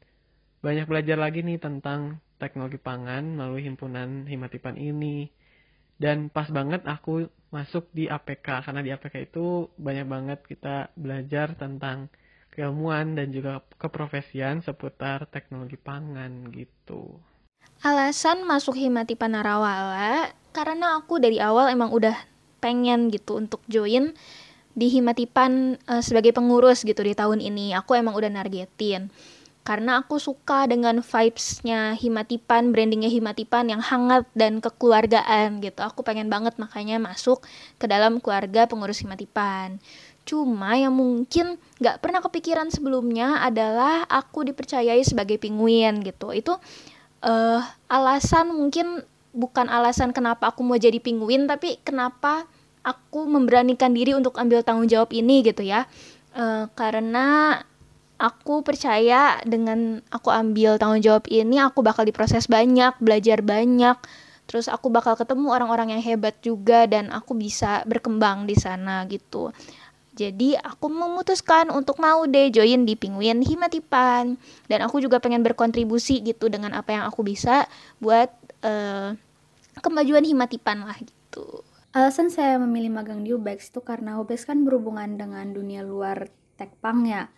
banyak 0.63 0.87
belajar 0.87 1.19
lagi 1.19 1.43
nih 1.43 1.59
tentang 1.59 2.23
teknologi 2.39 2.79
pangan 2.79 3.35
melalui 3.35 3.67
himpunan 3.67 4.31
Himatipan 4.31 4.79
ini 4.79 5.27
dan 5.99 6.31
pas 6.31 6.47
banget 6.47 6.87
aku 6.87 7.27
masuk 7.51 7.91
di 7.91 8.07
APK 8.07 8.63
karena 8.65 8.81
di 8.81 8.91
APK 8.95 9.15
itu 9.29 9.67
banyak 9.75 10.07
banget 10.07 10.39
kita 10.47 10.95
belajar 10.95 11.59
tentang 11.59 12.07
keilmuan 12.55 13.19
dan 13.19 13.35
juga 13.35 13.61
keprofesian 13.79 14.63
seputar 14.63 15.27
teknologi 15.29 15.77
pangan 15.77 16.49
gitu. 16.55 17.19
Alasan 17.83 18.47
masuk 18.47 18.79
Himatipan 18.79 19.35
Narawala 19.35 20.31
karena 20.55 21.03
aku 21.03 21.19
dari 21.19 21.43
awal 21.43 21.73
emang 21.73 21.91
udah 21.91 22.15
pengen 22.63 23.11
gitu 23.11 23.43
untuk 23.43 23.59
join 23.67 24.15
di 24.73 24.89
Himatipan 24.89 25.77
uh, 25.91 26.01
sebagai 26.01 26.31
pengurus 26.33 26.87
gitu 26.87 27.03
di 27.03 27.13
tahun 27.13 27.43
ini. 27.43 27.75
Aku 27.77 27.99
emang 27.99 28.15
udah 28.15 28.31
nargetin. 28.31 29.11
Karena 29.63 30.03
aku 30.03 30.19
suka 30.19 30.67
dengan 30.67 30.99
vibes-nya 31.07 31.95
Himatipan, 31.95 32.75
brandingnya 32.75 33.07
Himatipan 33.07 33.71
yang 33.71 33.79
hangat 33.79 34.27
dan 34.35 34.59
kekeluargaan 34.59 35.63
gitu. 35.63 35.87
Aku 35.87 36.03
pengen 36.03 36.27
banget 36.27 36.59
makanya 36.59 36.99
masuk 36.99 37.47
ke 37.79 37.87
dalam 37.87 38.19
keluarga 38.19 38.67
pengurus 38.67 39.07
Himatipan. 39.07 39.79
Cuma 40.27 40.75
yang 40.75 40.91
mungkin 40.95 41.63
gak 41.79 42.03
pernah 42.03 42.19
kepikiran 42.19 42.75
sebelumnya 42.75 43.39
adalah 43.39 44.03
aku 44.11 44.43
dipercayai 44.51 45.03
sebagai 45.07 45.39
pinguin 45.39 46.03
gitu. 46.03 46.35
Itu 46.35 46.59
uh, 47.23 47.63
alasan 47.87 48.51
mungkin 48.51 49.07
bukan 49.33 49.67
alasan 49.73 50.13
kenapa 50.13 50.53
aku 50.53 50.61
mau 50.61 50.77
jadi 50.77 51.01
penguin 51.01 51.49
tapi 51.49 51.81
kenapa 51.81 52.45
aku 52.85 53.25
memberanikan 53.25 53.95
diri 53.97 54.13
untuk 54.13 54.37
ambil 54.37 54.61
tanggung 54.61 54.91
jawab 54.91 55.11
ini 55.15 55.41
gitu 55.47 55.65
ya. 55.65 55.89
E, 56.35 56.69
karena 56.77 57.59
aku 58.21 58.63
percaya 58.63 59.41
dengan 59.43 60.03
aku 60.13 60.29
ambil 60.31 60.77
tanggung 60.77 61.03
jawab 61.03 61.25
ini 61.33 61.59
aku 61.59 61.81
bakal 61.83 62.05
diproses 62.05 62.47
banyak 62.51 62.93
belajar 63.01 63.41
banyak. 63.41 63.97
Terus 64.51 64.69
aku 64.69 64.93
bakal 64.93 65.17
ketemu 65.17 65.49
orang-orang 65.55 65.97
yang 65.97 66.03
hebat 66.03 66.37
juga 66.45 66.85
dan 66.85 67.09
aku 67.15 67.33
bisa 67.39 67.87
berkembang 67.89 68.45
di 68.45 68.59
sana 68.59 69.07
gitu. 69.09 69.55
Jadi 70.13 70.53
aku 70.61 70.93
memutuskan 70.93 71.73
untuk 71.73 71.97
mau 71.97 72.29
deh 72.29 72.53
join 72.53 72.85
di 72.85 73.01
Penguin 73.01 73.41
Himatipan. 73.41 74.37
Dan 74.69 74.79
aku 74.85 75.01
juga 75.01 75.25
pengen 75.25 75.41
berkontribusi 75.41 76.21
gitu 76.21 76.53
dengan 76.53 76.77
apa 76.77 76.93
yang 76.93 77.09
aku 77.09 77.25
bisa 77.25 77.65
buat 77.97 78.29
uh, 78.63 79.15
kemajuan 79.79 80.25
himatipan 80.25 80.87
lah 80.87 80.97
gitu. 80.99 81.63
Alasan 81.93 82.33
saya 82.33 82.57
memilih 82.57 82.89
magang 82.89 83.21
di 83.21 83.37
UBEX 83.37 83.69
itu 83.69 83.85
karena 83.85 84.17
UBEX 84.17 84.49
kan 84.49 84.65
berhubungan 84.65 85.21
dengan 85.21 85.53
dunia 85.53 85.85
luar 85.85 86.33
tekpang 86.57 87.05
ya. 87.05 87.29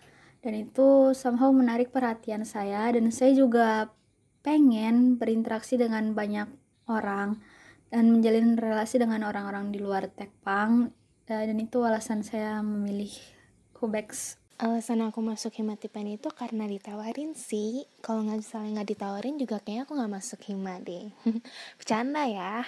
Dan 0.44 0.54
itu 0.60 1.16
somehow 1.16 1.50
menarik 1.50 1.90
perhatian 1.90 2.44
saya 2.44 2.92
dan 2.92 3.08
saya 3.10 3.32
juga 3.32 3.90
pengen 4.44 5.16
berinteraksi 5.16 5.80
dengan 5.80 6.12
banyak 6.12 6.46
orang 6.84 7.40
dan 7.88 8.12
menjalin 8.12 8.60
relasi 8.60 9.00
dengan 9.00 9.24
orang-orang 9.24 9.72
di 9.72 9.80
luar 9.80 10.10
Tekpang 10.12 10.92
uh, 11.30 11.44
dan 11.48 11.56
itu 11.56 11.80
alasan 11.80 12.20
saya 12.20 12.60
memilih 12.60 13.10
Hubex 13.80 14.36
alasan 14.64 15.04
aku 15.04 15.20
masuk 15.20 15.60
himatipan 15.60 16.16
itu 16.16 16.32
karena 16.32 16.64
ditawarin 16.64 17.36
sih. 17.36 17.84
Kalau 18.00 18.24
nggak 18.24 18.40
misalnya 18.40 18.80
nggak 18.80 18.90
ditawarin 18.96 19.36
juga 19.36 19.60
kayaknya 19.60 19.84
aku 19.84 19.92
nggak 20.00 20.14
masuk 20.16 20.40
hima 20.48 20.80
deh. 20.80 21.12
Bercanda 21.76 22.24
ya. 22.24 22.64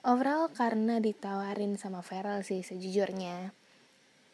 Overall 0.00 0.48
karena 0.48 0.96
ditawarin 0.96 1.76
sama 1.76 2.00
Feral 2.00 2.40
sih 2.40 2.64
sejujurnya. 2.64 3.52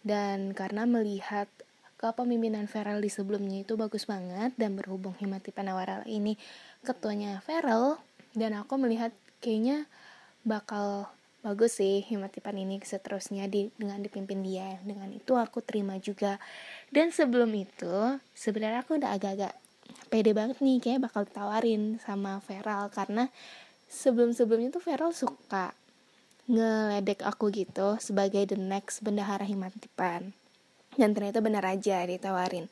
Dan 0.06 0.54
karena 0.54 0.86
melihat 0.86 1.50
kepemimpinan 1.98 2.70
Feral 2.70 3.02
di 3.02 3.10
sebelumnya 3.10 3.66
itu 3.66 3.74
bagus 3.74 4.06
banget 4.06 4.54
dan 4.54 4.78
berhubung 4.78 5.18
himatipan 5.18 5.66
awal 5.74 6.06
ini 6.06 6.38
ketuanya 6.86 7.42
Feral 7.42 7.98
dan 8.38 8.54
aku 8.54 8.78
melihat 8.78 9.10
kayaknya 9.42 9.90
bakal 10.46 11.10
bagus 11.46 11.78
sih 11.78 12.02
himatipan 12.02 12.58
ini 12.58 12.82
seterusnya 12.82 13.46
di 13.46 13.70
dengan 13.78 14.02
dipimpin 14.02 14.42
dia. 14.42 14.82
Dengan 14.82 15.14
itu 15.14 15.38
aku 15.38 15.62
terima 15.62 15.94
juga. 16.02 16.42
Dan 16.90 17.14
sebelum 17.14 17.54
itu 17.54 18.18
sebenarnya 18.34 18.82
aku 18.82 18.98
udah 18.98 19.14
agak-agak 19.14 19.54
pede 20.10 20.34
banget 20.34 20.58
nih 20.58 20.82
kayak 20.82 21.06
bakal 21.06 21.22
tawarin 21.22 22.02
sama 22.02 22.42
Feral. 22.42 22.90
Karena 22.90 23.30
sebelum-sebelumnya 23.86 24.74
tuh 24.74 24.82
Feral 24.82 25.14
suka 25.14 25.70
ngeledek 26.50 27.22
aku 27.22 27.54
gitu 27.54 27.94
sebagai 28.02 28.42
the 28.50 28.58
next 28.58 29.06
bendahara 29.06 29.46
himatipan. 29.46 30.34
Dan 30.96 31.12
ternyata 31.14 31.38
benar 31.44 31.62
aja 31.62 32.02
ditawarin. 32.02 32.66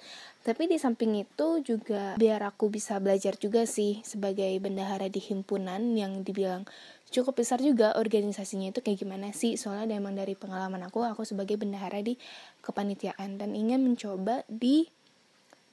Tapi 0.45 0.69
di 0.69 0.77
samping 0.77 1.25
itu 1.25 1.61
juga 1.65 2.17
biar 2.21 2.45
aku 2.45 2.69
bisa 2.69 3.01
belajar 3.01 3.37
juga 3.37 3.65
sih 3.65 4.01
sebagai 4.05 4.53
bendahara 4.61 5.09
di 5.09 5.21
himpunan 5.21 5.97
yang 5.97 6.21
dibilang 6.21 6.69
cukup 7.15 7.39
besar 7.47 7.63
juga 7.63 7.95
organisasinya 7.95 8.75
itu 8.75 8.83
kayak 8.83 9.07
gimana 9.07 9.31
sih 9.31 9.55
soalnya 9.55 9.95
emang 9.95 10.19
dari 10.19 10.35
pengalaman 10.35 10.83
aku 10.83 11.07
aku 11.07 11.23
sebagai 11.23 11.55
bendahara 11.55 12.03
di 12.03 12.19
kepanitiaan 12.59 13.39
dan 13.39 13.55
ingin 13.55 13.87
mencoba 13.87 14.43
di 14.51 14.91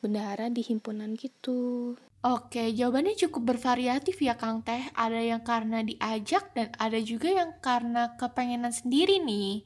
bendahara 0.05 0.53
di 0.53 0.61
himpunan 0.61 1.17
gitu 1.17 1.97
Oke, 2.21 2.69
jawabannya 2.69 3.17
cukup 3.17 3.57
bervariatif 3.57 4.21
ya 4.21 4.37
Kang 4.37 4.61
Teh. 4.61 4.93
Ada 4.93 5.25
yang 5.25 5.41
karena 5.41 5.81
diajak 5.81 6.53
dan 6.53 6.69
ada 6.77 7.01
juga 7.01 7.33
yang 7.33 7.57
karena 7.65 8.13
kepengenan 8.13 8.69
sendiri 8.69 9.17
nih. 9.17 9.65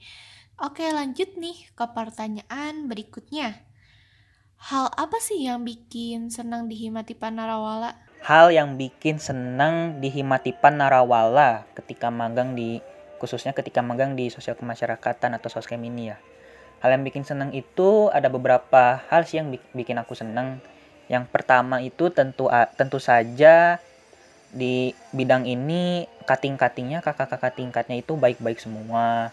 Oke, 0.64 0.88
lanjut 0.88 1.36
nih 1.36 1.68
ke 1.76 1.84
pertanyaan 1.92 2.88
berikutnya. 2.88 3.60
Hal 4.72 4.88
apa 4.88 5.20
sih 5.20 5.44
yang 5.44 5.68
bikin 5.68 6.32
senang 6.32 6.72
di 6.72 6.80
Himatipan 6.80 7.36
Narawala? 7.36 8.05
Hal 8.26 8.50
yang 8.50 8.74
bikin 8.74 9.22
senang 9.22 10.02
di 10.02 10.10
Himatipan 10.10 10.82
Narawala 10.82 11.70
ketika 11.78 12.10
magang 12.10 12.58
di 12.58 12.82
khususnya 13.22 13.54
ketika 13.54 13.86
magang 13.86 14.18
di 14.18 14.34
sosial 14.34 14.58
kemasyarakatan 14.58 15.38
atau 15.38 15.48
soskem 15.54 15.78
ini 15.86 16.10
ya. 16.10 16.18
Hal 16.82 16.98
yang 16.98 17.06
bikin 17.06 17.22
senang 17.22 17.54
itu 17.54 18.10
ada 18.10 18.26
beberapa 18.34 19.06
hal 19.14 19.30
sih 19.30 19.38
yang 19.38 19.54
bikin 19.54 20.02
aku 20.02 20.18
senang. 20.18 20.58
Yang 21.06 21.30
pertama 21.30 21.86
itu 21.86 22.10
tentu 22.10 22.50
tentu 22.74 22.98
saja 22.98 23.78
di 24.50 24.98
bidang 25.14 25.46
ini 25.46 26.10
kating-katingnya 26.26 27.06
kakak-kakak 27.06 27.54
tingkatnya 27.54 28.02
itu 28.02 28.18
baik-baik 28.18 28.58
semua. 28.58 29.30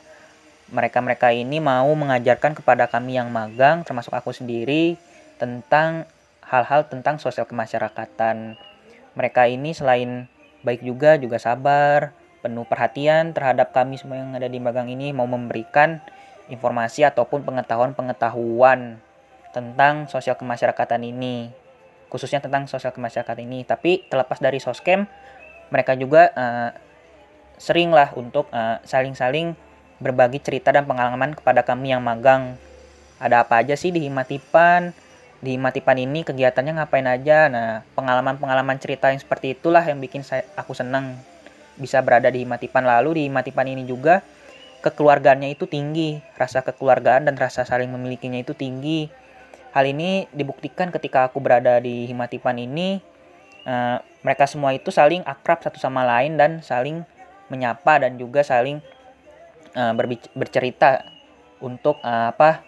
Mereka-mereka 0.69 1.33
ini 1.33 1.65
mau 1.65 1.89
mengajarkan 1.97 2.61
kepada 2.61 2.93
kami 2.93 3.17
yang 3.17 3.33
magang 3.33 3.89
termasuk 3.89 4.13
aku 4.13 4.37
sendiri 4.37 5.01
tentang 5.41 6.05
hal-hal 6.45 6.85
tentang 6.93 7.17
sosial 7.17 7.49
kemasyarakatan 7.49 8.61
mereka 9.13 9.49
ini 9.49 9.77
selain 9.77 10.29
baik 10.63 10.85
juga 10.85 11.19
juga 11.19 11.37
sabar, 11.37 12.15
penuh 12.41 12.67
perhatian 12.67 13.35
terhadap 13.37 13.71
kami 13.75 13.99
semua 13.99 14.21
yang 14.21 14.35
ada 14.35 14.49
di 14.49 14.59
magang 14.59 14.91
ini 14.91 15.15
mau 15.15 15.27
memberikan 15.27 16.03
informasi 16.51 17.07
ataupun 17.07 17.47
pengetahuan-pengetahuan 17.47 18.99
tentang 19.53 20.09
sosial 20.09 20.35
kemasyarakatan 20.37 21.03
ini 21.05 21.63
khususnya 22.13 22.45
tentang 22.45 22.69
sosial 22.69 22.93
kemasyarakatan 22.93 23.49
ini. 23.49 23.65
Tapi 23.65 24.05
terlepas 24.13 24.37
dari 24.37 24.61
soskem 24.61 25.09
mereka 25.73 25.97
juga 25.97 26.29
uh, 26.37 26.71
sering 27.57 27.89
lah 27.95 28.13
untuk 28.19 28.51
eh, 28.51 28.83
saling-saling 28.83 29.55
berbagi 30.03 30.43
cerita 30.43 30.75
dan 30.75 30.83
pengalaman 30.83 31.33
kepada 31.33 31.63
kami 31.63 31.95
yang 31.95 32.03
magang. 32.03 32.59
Ada 33.23 33.47
apa 33.47 33.63
aja 33.63 33.79
sih 33.79 33.95
di 33.95 34.03
Himatipan 34.03 34.91
di 35.43 35.59
Matipan 35.59 35.99
ini 35.99 36.23
kegiatannya 36.23 36.79
ngapain 36.79 37.05
aja. 37.11 37.51
Nah, 37.51 37.83
pengalaman-pengalaman 37.99 38.79
cerita 38.79 39.11
yang 39.11 39.19
seperti 39.19 39.59
itulah 39.59 39.83
yang 39.83 39.99
bikin 39.99 40.23
saya 40.23 40.47
aku 40.55 40.73
senang 40.73 41.19
bisa 41.75 41.99
berada 41.99 42.31
di 42.31 42.47
Matipan 42.47 42.87
lalu 42.87 43.19
di 43.19 43.25
Matipan 43.27 43.67
ini 43.67 43.83
juga 43.83 44.23
kekeluargaannya 44.83 45.55
itu 45.55 45.71
tinggi, 45.71 46.19
rasa 46.35 46.63
kekeluargaan 46.67 47.31
dan 47.31 47.35
rasa 47.39 47.63
saling 47.63 47.91
memilikinya 47.91 48.43
itu 48.43 48.55
tinggi. 48.55 49.11
Hal 49.73 49.89
ini 49.89 50.27
dibuktikan 50.35 50.91
ketika 50.91 51.31
aku 51.31 51.39
berada 51.39 51.79
di 51.79 52.05
Himatipan 52.11 52.59
ini, 52.59 52.99
uh, 53.65 54.03
mereka 54.21 54.45
semua 54.45 54.75
itu 54.75 54.91
saling 54.91 55.23
akrab 55.25 55.63
satu 55.63 55.79
sama 55.79 56.03
lain 56.05 56.37
dan 56.37 56.61
saling 56.61 57.07
menyapa 57.49 58.03
dan 58.03 58.19
juga 58.19 58.43
saling 58.43 58.83
uh, 59.79 59.95
bercerita 60.35 61.07
untuk 61.63 62.03
uh, 62.03 62.35
apa 62.35 62.67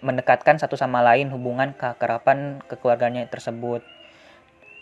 mendekatkan 0.00 0.56
satu 0.56 0.78
sama 0.78 1.02
lain 1.02 1.28
hubungan 1.34 1.74
keakraban 1.74 2.62
kekeluarganya 2.70 3.26
tersebut. 3.26 3.82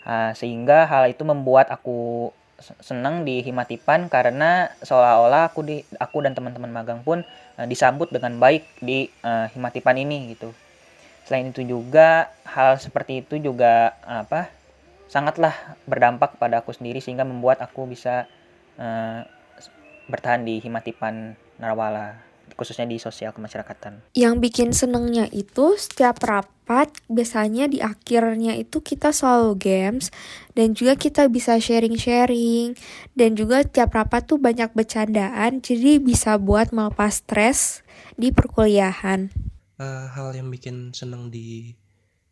Uh, 0.05 0.31
sehingga 0.33 0.87
hal 0.87 1.11
itu 1.11 1.27
membuat 1.27 1.69
aku 1.69 2.31
senang 2.79 3.23
di 3.23 3.39
Himatipan 3.43 4.11
karena 4.11 4.71
seolah-olah 4.83 5.51
aku 5.51 5.63
di 5.63 5.77
aku 5.99 6.23
dan 6.23 6.35
teman-teman 6.35 6.71
magang 6.71 7.01
pun 7.03 7.23
uh, 7.59 7.67
disambut 7.67 8.11
dengan 8.11 8.39
baik 8.39 8.67
di 8.79 9.11
uh, 9.23 9.51
Himatipan 9.51 9.99
ini 9.99 10.35
gitu. 10.35 10.55
Selain 11.27 11.49
itu 11.51 11.61
juga 11.61 12.31
hal 12.47 12.79
seperti 12.81 13.21
itu 13.25 13.37
juga 13.37 13.95
apa 14.01 14.49
sangatlah 15.09 15.53
berdampak 15.89 16.37
pada 16.37 16.61
aku 16.61 16.73
sendiri 16.73 17.01
sehingga 17.01 17.25
membuat 17.25 17.61
aku 17.65 17.89
bisa 17.89 18.29
uh, 18.77 19.25
bertahan 20.09 20.45
di 20.45 20.61
Himatipan 20.61 21.37
Narawala 21.61 22.28
khususnya 22.53 22.85
di 22.89 23.01
sosial 23.01 23.33
kemasyarakatan. 23.35 24.01
Yang 24.13 24.35
bikin 24.39 24.69
senengnya 24.71 25.25
itu 25.29 25.75
setiap 25.75 26.21
rapat 26.23 26.93
biasanya 27.09 27.65
di 27.65 27.81
akhirnya 27.81 28.53
itu 28.53 28.79
kita 28.79 29.09
selalu 29.09 29.57
games 29.57 30.13
dan 30.53 30.77
juga 30.77 30.93
kita 30.93 31.25
bisa 31.27 31.57
sharing-sharing 31.57 32.77
dan 33.17 33.33
juga 33.33 33.65
tiap 33.65 33.97
rapat 33.97 34.29
tuh 34.29 34.37
banyak 34.37 34.69
bercandaan 34.77 35.61
jadi 35.61 35.97
bisa 35.97 36.37
buat 36.37 36.69
melepas 36.69 37.25
stres 37.25 37.81
di 38.15 38.29
perkuliahan. 38.29 39.33
Uh, 39.79 40.11
hal 40.11 40.35
yang 40.35 40.51
bikin 40.51 40.91
seneng 40.91 41.31
di 41.31 41.73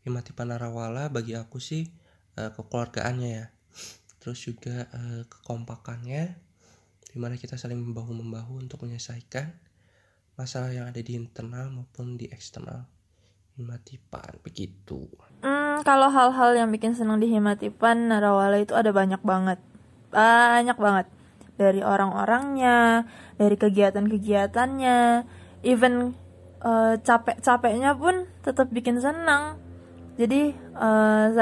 Himati 0.03 0.35
Panarawala 0.35 1.07
bagi 1.11 1.35
aku 1.35 1.59
sih 1.59 1.87
uh, 2.39 2.51
kekeluargaannya 2.53 3.29
ya. 3.29 3.45
Terus 4.19 4.39
juga 4.43 4.87
uh, 4.91 5.23
kekompakannya 5.27 6.35
di 7.07 7.17
mana 7.17 7.33
kita 7.39 7.57
saling 7.57 7.79
membahu 7.79 8.13
membahu 8.13 8.61
untuk 8.61 8.85
menyelesaikan 8.85 9.66
masalah 10.37 10.69
yang 10.69 10.85
ada 10.85 11.01
di 11.01 11.17
internal 11.17 11.73
maupun 11.73 12.15
di 12.15 12.29
eksternal. 12.29 12.85
Himatipan 13.57 14.37
begitu. 14.45 15.09
Hmm, 15.41 15.81
kalau 15.81 16.13
hal-hal 16.13 16.53
yang 16.53 16.69
bikin 16.69 16.93
senang 16.93 17.17
di 17.17 17.25
himatipan 17.25 18.05
narawala 18.05 18.61
itu 18.61 18.77
ada 18.77 18.93
banyak 18.93 19.17
banget. 19.25 19.57
Banyak 20.13 20.77
banget. 20.77 21.09
Dari 21.57 21.81
orang-orangnya 21.81 23.09
dari 23.41 23.57
kegiatan-kegiatannya 23.57 25.25
even 25.65 26.13
uh, 26.61 27.01
capek-capeknya 27.01 27.97
pun 27.97 28.29
tetap 28.45 28.69
bikin 28.69 29.01
senang. 29.01 29.57
Jadi 30.21 30.53
uh, 30.77 31.33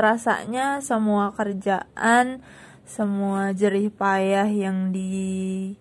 semua 0.80 1.36
kerjaan 1.36 2.40
semua 2.86 3.52
jerih 3.52 3.90
payah 3.92 4.48
yang 4.48 4.94
di 4.96 5.74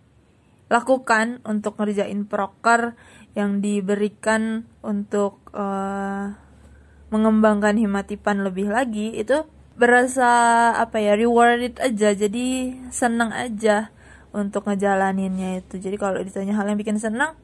lakukan 0.73 1.45
untuk 1.45 1.77
ngerjain 1.77 2.25
proker 2.25 2.97
yang 3.35 3.59
diberikan 3.61 4.65
untuk 4.81 5.43
uh, 5.53 6.33
mengembangkan 7.11 7.77
himatipan 7.79 8.43
lebih 8.43 8.71
lagi 8.71 9.15
itu 9.15 9.45
berasa 9.75 10.71
apa 10.79 11.03
ya 11.03 11.19
rewarded 11.19 11.79
aja. 11.83 12.15
Jadi 12.15 12.79
senang 12.95 13.35
aja 13.35 13.91
untuk 14.35 14.67
ngejalaninnya 14.67 15.63
itu. 15.63 15.79
Jadi 15.79 15.97
kalau 15.99 16.23
ditanya 16.23 16.55
hal 16.59 16.71
yang 16.71 16.79
bikin 16.79 16.99
senang 16.99 17.39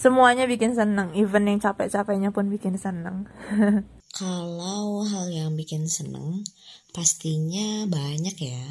semuanya 0.00 0.48
bikin 0.48 0.72
senang. 0.72 1.12
Even 1.12 1.44
yang 1.44 1.60
capek-capeknya 1.60 2.32
pun 2.32 2.48
bikin 2.48 2.80
senang. 2.80 3.28
Kalau 4.10 5.06
hal 5.06 5.30
yang 5.30 5.54
bikin 5.54 5.86
senang 5.86 6.42
pastinya 6.90 7.86
banyak 7.86 8.36
ya. 8.40 8.64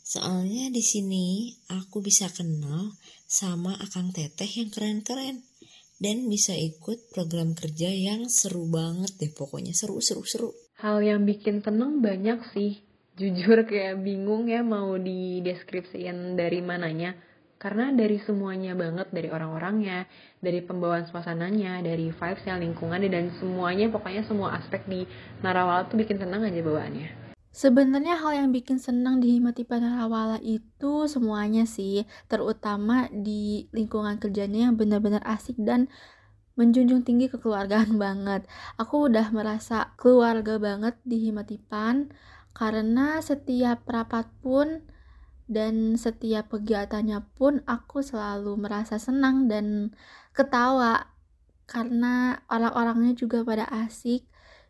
Soalnya 0.00 0.72
di 0.72 0.80
sini 0.80 1.52
aku 1.68 2.00
bisa 2.00 2.32
kenal 2.32 2.96
sama 3.28 3.76
Akang 3.76 4.10
Teteh 4.10 4.48
yang 4.48 4.72
keren-keren. 4.72 5.44
Dan 5.98 6.30
bisa 6.30 6.54
ikut 6.56 7.12
program 7.12 7.52
kerja 7.52 7.90
yang 7.90 8.30
seru 8.30 8.70
banget 8.70 9.18
deh 9.20 9.34
pokoknya. 9.34 9.76
Seru 9.76 10.00
seru 10.00 10.24
seru. 10.24 10.50
Hal 10.80 11.02
yang 11.04 11.28
bikin 11.28 11.60
tenang 11.60 12.00
banyak 12.00 12.38
sih. 12.54 12.80
Jujur 13.18 13.66
kayak 13.66 13.98
bingung 14.00 14.46
ya 14.46 14.62
mau 14.62 14.94
dideskripsiin 14.94 16.38
dari 16.38 16.62
mananya. 16.62 17.18
Karena 17.58 17.90
dari 17.90 18.22
semuanya 18.22 18.78
banget, 18.78 19.10
dari 19.10 19.34
orang-orangnya, 19.34 20.06
dari 20.38 20.62
pembawaan 20.62 21.10
suasananya, 21.10 21.82
dari 21.82 22.14
vibes 22.14 22.46
yang 22.46 22.62
lingkungannya, 22.62 23.10
dan 23.10 23.34
semuanya, 23.42 23.90
pokoknya 23.90 24.22
semua 24.30 24.54
aspek 24.62 24.86
di 24.86 25.02
Narawala 25.42 25.90
tuh 25.90 25.98
bikin 25.98 26.22
senang 26.22 26.46
aja 26.46 26.62
bawaannya. 26.62 27.27
Sebenarnya 27.48 28.20
hal 28.20 28.44
yang 28.44 28.48
bikin 28.52 28.76
senang 28.76 29.18
di 29.24 29.34
Himatipa 29.34 29.80
Narawala 29.80 30.38
itu 30.44 31.08
semuanya 31.08 31.64
sih, 31.64 32.04
terutama 32.28 33.08
di 33.10 33.66
lingkungan 33.72 34.20
kerjanya 34.20 34.68
yang 34.70 34.74
benar-benar 34.76 35.24
asik 35.24 35.56
dan 35.56 35.88
menjunjung 36.58 37.06
tinggi 37.06 37.30
kekeluargaan 37.32 37.96
banget. 38.04 38.44
Aku 38.76 39.08
udah 39.08 39.30
merasa 39.32 39.94
keluarga 39.96 40.58
banget 40.60 40.98
di 41.06 41.30
Himatipan 41.30 42.12
karena 42.52 43.22
setiap 43.22 43.86
rapat 43.86 44.26
pun 44.42 44.82
dan 45.48 45.96
setiap 45.96 46.52
kegiatannya 46.52 47.24
pun 47.32 47.64
aku 47.64 48.04
selalu 48.04 48.60
merasa 48.60 49.00
senang 49.00 49.48
dan 49.48 49.96
ketawa 50.36 51.08
karena 51.64 52.44
orang-orangnya 52.52 53.16
juga 53.16 53.40
pada 53.44 53.64
asik 53.64 54.28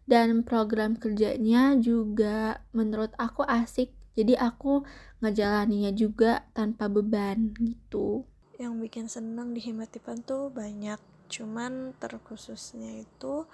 dan 0.08 0.40
program 0.40 0.96
kerjanya 0.96 1.76
juga 1.76 2.64
menurut 2.72 3.12
aku 3.20 3.44
asik. 3.44 3.92
Jadi 4.16 4.34
aku 4.34 4.82
ngejalaninya 5.20 5.92
juga 5.94 6.48
tanpa 6.56 6.88
beban 6.88 7.54
gitu. 7.60 8.24
Yang 8.58 8.74
bikin 8.82 9.06
senang 9.06 9.54
di 9.54 9.60
Himatipan 9.62 10.24
tuh 10.24 10.50
banyak. 10.50 10.98
Cuman 11.28 11.92
terkhususnya 12.00 13.04
itu 13.04 13.46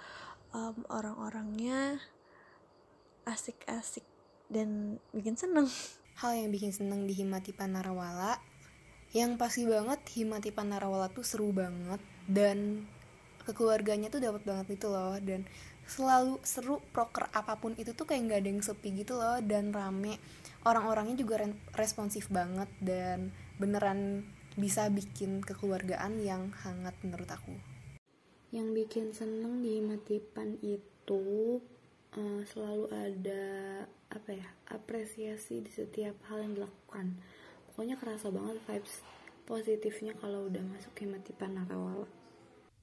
um, 0.55 0.75
orang-orangnya 0.89 1.99
asik-asik 3.27 4.07
dan 4.47 4.97
bikin 5.11 5.35
seneng. 5.35 5.67
Hal 6.23 6.39
yang 6.39 6.49
bikin 6.55 6.71
seneng 6.71 7.03
di 7.03 7.13
Himatipan 7.13 7.75
Narawala 7.75 8.39
yang 9.11 9.35
pasti 9.35 9.67
banget 9.67 9.99
Himatipan 10.15 10.71
Narawala 10.71 11.11
tuh 11.11 11.27
seru 11.27 11.51
banget. 11.51 11.99
Dan 12.25 12.87
kekeluarganya 13.45 14.09
tuh 14.09 14.23
dapat 14.23 14.41
banget 14.47 14.79
itu 14.79 14.87
loh. 14.89 15.19
Dan 15.21 15.45
selalu 15.85 16.41
seru 16.41 16.81
proker 16.89 17.29
apa 17.29 17.61
pun 17.61 17.77
itu 17.77 17.93
tuh 17.93 18.09
kayak 18.09 18.21
nggak 18.25 18.39
ada 18.41 18.49
yang 18.49 18.63
sepi 18.65 18.89
gitu 18.97 19.17
loh 19.17 19.37
dan 19.41 19.69
rame. 19.69 20.17
Orang-orangnya 20.65 21.21
juga 21.21 21.45
responsif 21.77 22.25
banget 22.33 22.69
dan 22.81 23.29
beneran 23.61 24.25
bisa 24.57 24.89
bikin 24.89 25.45
kekeluargaan 25.45 26.17
yang 26.25 26.49
hangat 26.65 26.97
menurut 27.05 27.29
aku. 27.29 27.53
Yang 28.49 28.67
bikin 28.73 29.05
seneng 29.13 29.61
di 29.61 29.77
Himatipan 29.83 30.57
itu 30.63 31.23
uh, 32.17 32.41
selalu 32.49 32.89
ada 32.89 33.45
apa 34.09 34.31
ya 34.31 34.47
apresiasi 34.71 35.61
di 35.61 35.69
setiap 35.69 36.17
hal 36.31 36.41
yang 36.41 36.53
dilakukan. 36.57 37.19
Pokoknya 37.69 37.99
kerasa 37.99 38.31
banget 38.31 38.57
vibes 38.65 39.03
positifnya 39.45 40.17
kalau 40.17 40.49
udah 40.49 40.63
masuk 40.65 40.97
hematipan 40.97 41.53
Narawala 41.53 42.24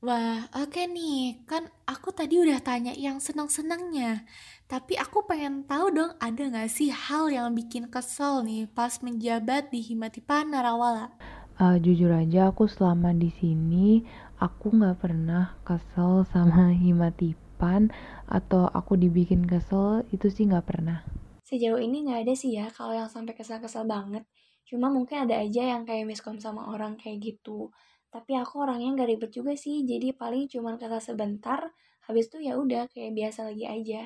Wah, 0.02 0.50
oke 0.58 0.74
okay 0.74 0.90
nih. 0.90 1.46
Kan 1.46 1.70
aku 1.86 2.10
tadi 2.10 2.34
udah 2.42 2.58
tanya 2.58 2.90
yang 2.90 3.22
senang-senangnya. 3.22 4.26
Tapi 4.66 4.98
aku 4.98 5.22
pengen 5.30 5.62
tahu 5.62 5.94
dong, 5.94 6.18
ada 6.18 6.42
gak 6.50 6.74
sih 6.74 6.90
hal 6.90 7.30
yang 7.30 7.54
bikin 7.54 7.86
kesel 7.86 8.42
nih 8.42 8.66
pas 8.66 8.98
menjabat 8.98 9.70
di 9.70 9.78
Himatipan 9.78 10.50
Narawala? 10.50 11.14
Uh, 11.54 11.78
jujur 11.78 12.10
aja 12.10 12.50
aku 12.50 12.66
selama 12.66 13.14
di 13.14 13.30
sini 13.30 14.02
aku 14.42 14.74
nggak 14.74 14.98
pernah 14.98 15.54
kesel 15.62 16.26
sama 16.26 16.74
Himatipan 16.82 17.94
atau 18.26 18.66
aku 18.74 18.98
dibikin 18.98 19.46
kesel 19.46 20.02
itu 20.10 20.26
sih 20.34 20.50
nggak 20.50 20.66
pernah. 20.66 21.06
Sejauh 21.46 21.78
ini 21.78 22.10
nggak 22.10 22.26
ada 22.26 22.34
sih 22.34 22.58
ya 22.58 22.66
kalau 22.74 22.90
yang 22.90 23.06
sampai 23.06 23.38
kesel-kesel 23.38 23.86
banget. 23.86 24.26
Cuma 24.66 24.90
mungkin 24.90 25.30
ada 25.30 25.38
aja 25.38 25.62
yang 25.62 25.86
kayak 25.86 26.10
miskom 26.10 26.42
sama 26.42 26.74
orang 26.74 26.98
kayak 26.98 27.22
gitu. 27.22 27.70
Tapi 28.12 28.36
aku 28.36 28.60
orangnya 28.60 28.92
nggak 28.92 29.08
ribet 29.08 29.30
juga 29.32 29.56
sih, 29.56 29.88
jadi 29.88 30.12
paling 30.12 30.46
cuma 30.52 30.76
kesel 30.76 31.00
sebentar, 31.00 31.72
habis 32.04 32.28
itu 32.28 32.44
ya 32.44 32.60
udah 32.60 32.86
kayak 32.92 33.16
biasa 33.16 33.48
lagi 33.48 33.64
aja. 33.64 34.02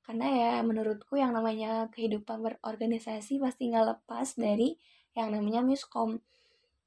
Karena 0.00 0.26
ya 0.32 0.52
menurutku 0.64 1.20
yang 1.20 1.36
namanya 1.36 1.92
kehidupan 1.92 2.40
berorganisasi 2.40 3.36
pasti 3.36 3.68
nggak 3.68 3.86
lepas 3.86 4.34
dari 4.40 4.80
yang 5.12 5.30
namanya 5.36 5.60
miskom. 5.60 6.24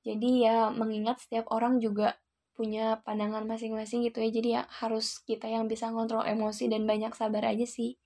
Jadi 0.02 0.50
ya 0.50 0.74
mengingat 0.74 1.22
setiap 1.22 1.54
orang 1.54 1.78
juga 1.78 2.18
punya 2.54 3.02
pandangan 3.02 3.50
masing-masing 3.50 4.06
gitu 4.06 4.22
ya 4.22 4.30
jadi 4.30 4.50
ya 4.62 4.64
harus 4.70 5.18
kita 5.26 5.50
yang 5.50 5.66
bisa 5.66 5.90
ngontrol 5.90 6.22
emosi 6.22 6.70
dan 6.70 6.86
banyak 6.86 7.10
sabar 7.18 7.50
aja 7.50 7.66
sih 7.66 7.98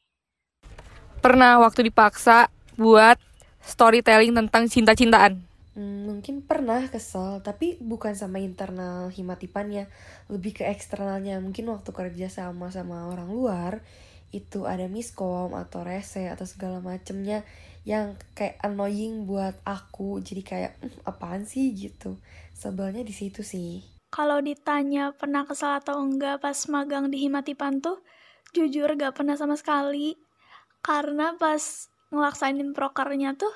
pernah 1.19 1.59
waktu 1.59 1.91
dipaksa 1.91 2.47
buat 2.79 3.19
storytelling 3.59 4.31
tentang 4.31 4.71
cinta-cintaan 4.71 5.43
Hmm, 5.77 6.09
mungkin 6.09 6.41
pernah 6.41 6.89
kesel, 6.89 7.37
tapi 7.45 7.77
bukan 7.77 8.17
sama 8.17 8.41
internal 8.41 9.13
himatipannya, 9.13 9.85
lebih 10.25 10.57
ke 10.57 10.63
eksternalnya. 10.65 11.37
Mungkin 11.37 11.69
waktu 11.69 11.93
kerja 11.93 12.27
sama 12.33 12.73
sama 12.73 13.05
orang 13.13 13.29
luar, 13.29 13.73
itu 14.33 14.65
ada 14.65 14.89
miskom 14.89 15.53
atau 15.53 15.85
rese 15.85 16.33
atau 16.33 16.49
segala 16.49 16.81
macemnya 16.81 17.45
yang 17.85 18.17
kayak 18.33 18.57
annoying 18.65 19.29
buat 19.29 19.53
aku. 19.69 20.17
Jadi 20.25 20.41
kayak, 20.41 20.71
hm, 20.81 20.97
apaan 21.05 21.45
sih 21.45 21.69
gitu. 21.77 22.17
Sebelnya 22.57 23.05
di 23.05 23.13
situ 23.13 23.45
sih. 23.45 23.85
Kalau 24.09 24.41
ditanya 24.41 25.13
pernah 25.13 25.45
kesal 25.45 25.77
atau 25.77 26.01
enggak 26.01 26.41
pas 26.41 26.57
magang 26.73 27.13
di 27.13 27.21
Himatipan 27.21 27.85
tuh, 27.85 28.01
jujur 28.57 28.97
gak 28.97 29.13
pernah 29.13 29.37
sama 29.37 29.53
sekali. 29.53 30.17
Karena 30.81 31.37
pas 31.37 31.61
ngelaksanin 32.09 32.73
prokernya 32.73 33.37
tuh, 33.37 33.53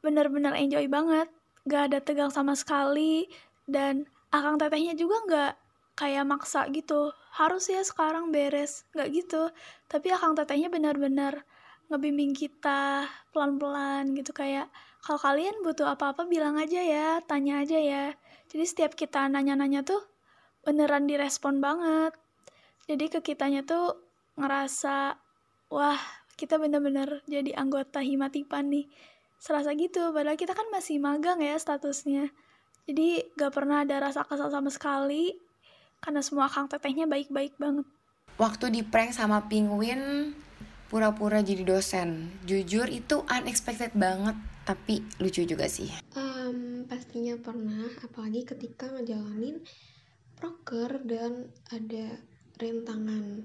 bener-bener 0.00 0.56
enjoy 0.56 0.88
banget. 0.88 1.28
Gak 1.68 1.92
ada 1.92 1.98
tegang 2.00 2.32
sama 2.32 2.56
sekali, 2.56 3.28
dan 3.68 4.08
akang 4.32 4.56
tetehnya 4.56 4.96
juga 4.96 5.16
gak 5.28 5.52
kayak 5.98 6.24
maksa 6.24 6.68
gitu. 6.72 7.12
Harus 7.36 7.68
ya 7.68 7.84
sekarang 7.84 8.32
beres, 8.32 8.88
gak 8.96 9.12
gitu. 9.12 9.50
Tapi 9.88 10.08
akang 10.12 10.36
tetehnya 10.38 10.72
bener-bener 10.72 11.44
ngebimbing 11.90 12.38
kita 12.38 13.10
pelan-pelan 13.34 14.14
gitu 14.14 14.30
kayak 14.30 14.70
kalau 15.02 15.18
kalian 15.18 15.58
butuh 15.66 15.90
apa-apa 15.90 16.22
bilang 16.30 16.54
aja 16.54 16.78
ya, 16.78 17.18
tanya 17.26 17.66
aja 17.66 17.82
ya 17.82 18.14
jadi 18.50 18.64
setiap 18.66 18.92
kita 18.98 19.30
nanya-nanya 19.30 19.86
tuh 19.86 20.02
beneran 20.66 21.06
direspon 21.06 21.62
banget 21.62 22.12
jadi 22.90 23.06
ke 23.06 23.18
kitanya 23.22 23.62
tuh 23.62 23.94
ngerasa 24.34 25.14
wah 25.70 26.00
kita 26.34 26.58
bener-bener 26.58 27.22
jadi 27.30 27.54
anggota 27.54 28.02
himatipan 28.02 28.66
nih 28.70 28.86
serasa 29.40 29.72
gitu. 29.72 30.12
Padahal 30.12 30.36
kita 30.36 30.52
kan 30.52 30.68
masih 30.68 31.00
magang 31.00 31.40
ya 31.40 31.56
statusnya. 31.56 32.28
Jadi 32.84 33.24
gak 33.34 33.56
pernah 33.56 33.82
ada 33.82 33.98
rasa 33.98 34.22
kesal 34.28 34.52
sama 34.52 34.68
sekali. 34.68 35.40
Karena 36.00 36.20
semua 36.20 36.46
kang 36.46 36.68
tetehnya 36.68 37.08
baik-baik 37.08 37.56
banget. 37.56 37.88
Waktu 38.36 38.72
di 38.72 38.80
prank 38.84 39.16
sama 39.16 39.48
penguin 39.48 40.32
pura-pura 40.92 41.40
jadi 41.40 41.64
dosen. 41.64 42.30
Jujur 42.44 42.86
itu 42.92 43.24
unexpected 43.26 43.96
banget. 43.96 44.36
Tapi 44.68 45.00
lucu 45.18 45.44
juga 45.48 45.66
sih. 45.66 45.88
Um, 46.14 46.84
pastinya 46.84 47.36
pernah. 47.40 47.88
Apalagi 48.04 48.44
ketika 48.44 48.92
ngejalanin 48.92 49.60
proker 50.40 51.04
dan 51.04 51.52
ada 51.68 52.16
rentangan 52.56 53.44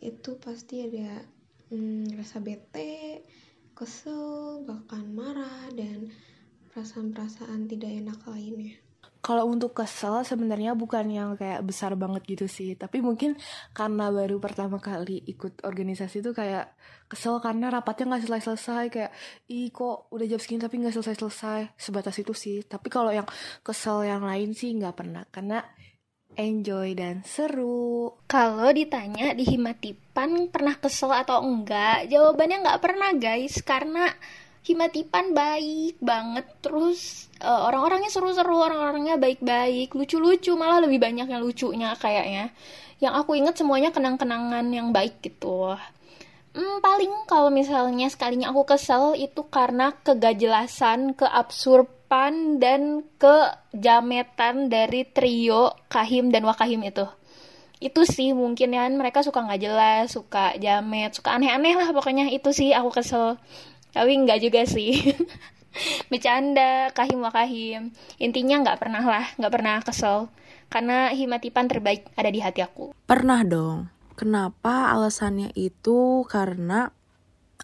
itu 0.00 0.36
pasti 0.40 0.84
ada 0.84 1.24
hmm, 1.72 2.16
rasa 2.16 2.40
bete 2.40 3.24
kesel 3.76 4.64
bahkan 4.64 5.04
marah 5.12 5.68
dan 5.76 6.08
perasaan-perasaan 6.72 7.68
tidak 7.68 7.92
enak 7.92 8.20
lainnya. 8.24 8.80
Kalau 9.20 9.42
untuk 9.50 9.74
kesel 9.74 10.22
sebenarnya 10.22 10.78
bukan 10.78 11.10
yang 11.10 11.34
kayak 11.34 11.60
besar 11.66 11.92
banget 11.98 12.22
gitu 12.24 12.46
sih. 12.46 12.78
Tapi 12.78 13.02
mungkin 13.02 13.36
karena 13.74 14.08
baru 14.08 14.38
pertama 14.38 14.78
kali 14.80 15.20
ikut 15.28 15.66
organisasi 15.66 16.22
tuh 16.22 16.32
kayak 16.32 16.72
kesel 17.10 17.42
karena 17.42 17.68
rapatnya 17.68 18.16
nggak 18.16 18.22
selesai 18.22 18.44
selesai 18.46 18.84
kayak 18.86 19.12
ih 19.50 19.68
kok 19.74 20.08
udah 20.14 20.26
jam 20.30 20.38
segini 20.38 20.62
tapi 20.62 20.78
nggak 20.78 20.94
selesai 20.94 21.16
selesai 21.18 21.60
sebatas 21.74 22.16
itu 22.22 22.32
sih. 22.32 22.62
Tapi 22.64 22.86
kalau 22.86 23.10
yang 23.10 23.26
kesel 23.66 24.06
yang 24.06 24.22
lain 24.22 24.54
sih 24.54 24.72
nggak 24.78 24.94
pernah. 24.94 25.26
Karena 25.28 25.58
enjoy 26.36 26.92
dan 26.94 27.24
seru. 27.24 28.14
Kalau 28.28 28.68
ditanya 28.70 29.32
di 29.32 29.42
Himatipan 29.42 30.52
pernah 30.52 30.76
kesel 30.76 31.10
atau 31.12 31.42
enggak, 31.42 32.06
jawabannya 32.12 32.62
nggak 32.62 32.80
pernah 32.84 33.10
guys, 33.16 33.58
karena 33.64 34.12
Himatipan 34.62 35.32
baik 35.32 35.96
banget. 35.98 36.46
Terus 36.60 37.32
uh, 37.40 37.66
orang-orangnya 37.66 38.10
seru-seru 38.12 38.60
orang-orangnya 38.60 39.16
baik-baik. 39.16 39.94
Lucu-lucu 39.94 40.52
malah 40.58 40.82
lebih 40.84 40.98
banyak 40.98 41.26
yang 41.26 41.42
lucunya 41.42 41.94
kayaknya. 41.96 42.50
Yang 42.98 43.14
aku 43.24 43.30
inget 43.36 43.54
semuanya 43.56 43.90
kenang-kenangan 43.92 44.66
yang 44.72 44.90
baik 44.90 45.20
gitu 45.20 45.76
hmm, 46.56 46.80
paling 46.80 47.12
kalau 47.28 47.52
misalnya 47.52 48.08
sekalinya 48.08 48.48
aku 48.50 48.64
kesel 48.64 49.12
itu 49.12 49.44
karena 49.52 49.92
kegajelasan 50.00 51.12
keabsurpan 51.12 52.56
dan 52.56 53.04
kejametan 53.20 54.72
dari 54.72 55.04
trio 55.04 55.76
Kahim 55.92 56.32
dan 56.32 56.48
Wakahim 56.48 56.82
itu 56.88 57.04
itu 57.76 58.08
sih 58.08 58.32
mungkin 58.32 58.72
ya 58.72 58.88
mereka 58.88 59.20
suka 59.20 59.44
nggak 59.44 59.60
jelas 59.60 60.16
suka 60.16 60.56
jamet 60.56 61.12
suka 61.12 61.36
aneh-aneh 61.36 61.76
lah 61.76 61.92
pokoknya 61.92 62.32
itu 62.32 62.48
sih 62.48 62.72
aku 62.72 62.88
kesel 62.88 63.36
tapi 63.92 64.16
enggak 64.16 64.40
juga 64.40 64.64
sih 64.64 64.96
Bercanda, 66.10 66.88
kahim 66.96 67.20
wakahim. 67.20 67.92
Intinya 68.16 68.64
nggak 68.64 68.80
pernah 68.80 69.04
lah, 69.04 69.26
nggak 69.36 69.52
pernah 69.52 69.76
kesel. 69.84 70.32
Karena 70.72 71.12
himatipan 71.12 71.70
terbaik 71.70 72.10
ada 72.18 72.30
di 72.32 72.40
hati 72.42 72.64
aku. 72.64 72.96
Pernah 73.06 73.44
dong. 73.46 73.86
Kenapa 74.16 74.96
alasannya 74.96 75.52
itu 75.52 76.24
karena 76.24 76.88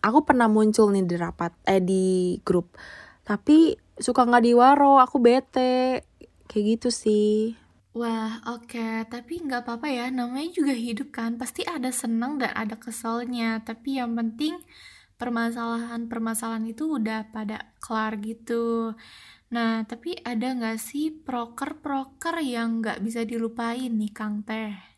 aku 0.04 0.28
pernah 0.28 0.52
muncul 0.52 0.92
nih 0.92 1.08
di 1.08 1.16
rapat 1.16 1.56
eh 1.64 1.80
di 1.80 2.36
grup. 2.44 2.76
Tapi 3.24 3.72
suka 3.96 4.28
nggak 4.28 4.44
diwaro, 4.44 5.00
aku 5.00 5.16
bete. 5.16 6.04
Kayak 6.44 6.64
gitu 6.76 6.88
sih. 6.92 7.56
Wah, 7.96 8.44
oke. 8.52 8.72
Okay. 8.72 9.08
Tapi 9.08 9.48
nggak 9.48 9.64
apa-apa 9.64 9.88
ya. 9.88 10.06
Namanya 10.12 10.52
juga 10.52 10.76
hidup 10.76 11.08
kan. 11.12 11.40
Pasti 11.40 11.64
ada 11.64 11.88
seneng 11.88 12.36
dan 12.36 12.52
ada 12.52 12.76
keselnya. 12.76 13.64
Tapi 13.64 13.96
yang 14.00 14.12
penting 14.12 14.60
permasalahan-permasalahan 15.16 16.66
itu 16.68 16.98
udah 16.98 17.30
pada 17.30 17.72
kelar 17.78 18.20
gitu. 18.20 18.92
Nah, 19.52 19.84
tapi 19.84 20.16
ada 20.24 20.56
nggak 20.56 20.80
sih 20.80 21.12
proker-proker 21.12 22.40
yang 22.40 22.80
nggak 22.80 23.04
bisa 23.04 23.22
dilupain 23.28 23.92
nih, 23.92 24.12
Kang 24.12 24.42
Teh? 24.42 24.91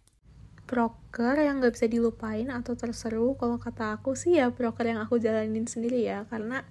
Proker 0.74 1.38
yang 1.38 1.62
nggak 1.62 1.78
bisa 1.78 1.86
dilupain 1.86 2.50
atau 2.50 2.74
terseru, 2.74 3.38
kalau 3.38 3.62
kata 3.62 3.94
aku 3.94 4.18
sih 4.18 4.42
ya 4.42 4.50
proker 4.50 4.90
yang 4.90 4.98
aku 4.98 5.22
jalanin 5.22 5.70
sendiri 5.70 6.02
ya, 6.02 6.26
karena 6.26 6.66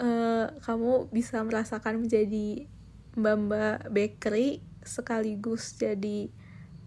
uh, 0.00 0.56
kamu 0.64 1.12
bisa 1.12 1.44
merasakan 1.44 2.00
menjadi 2.00 2.64
mbak-mbak 3.12 3.92
bakery 3.92 4.64
sekaligus 4.80 5.76
jadi 5.76 6.32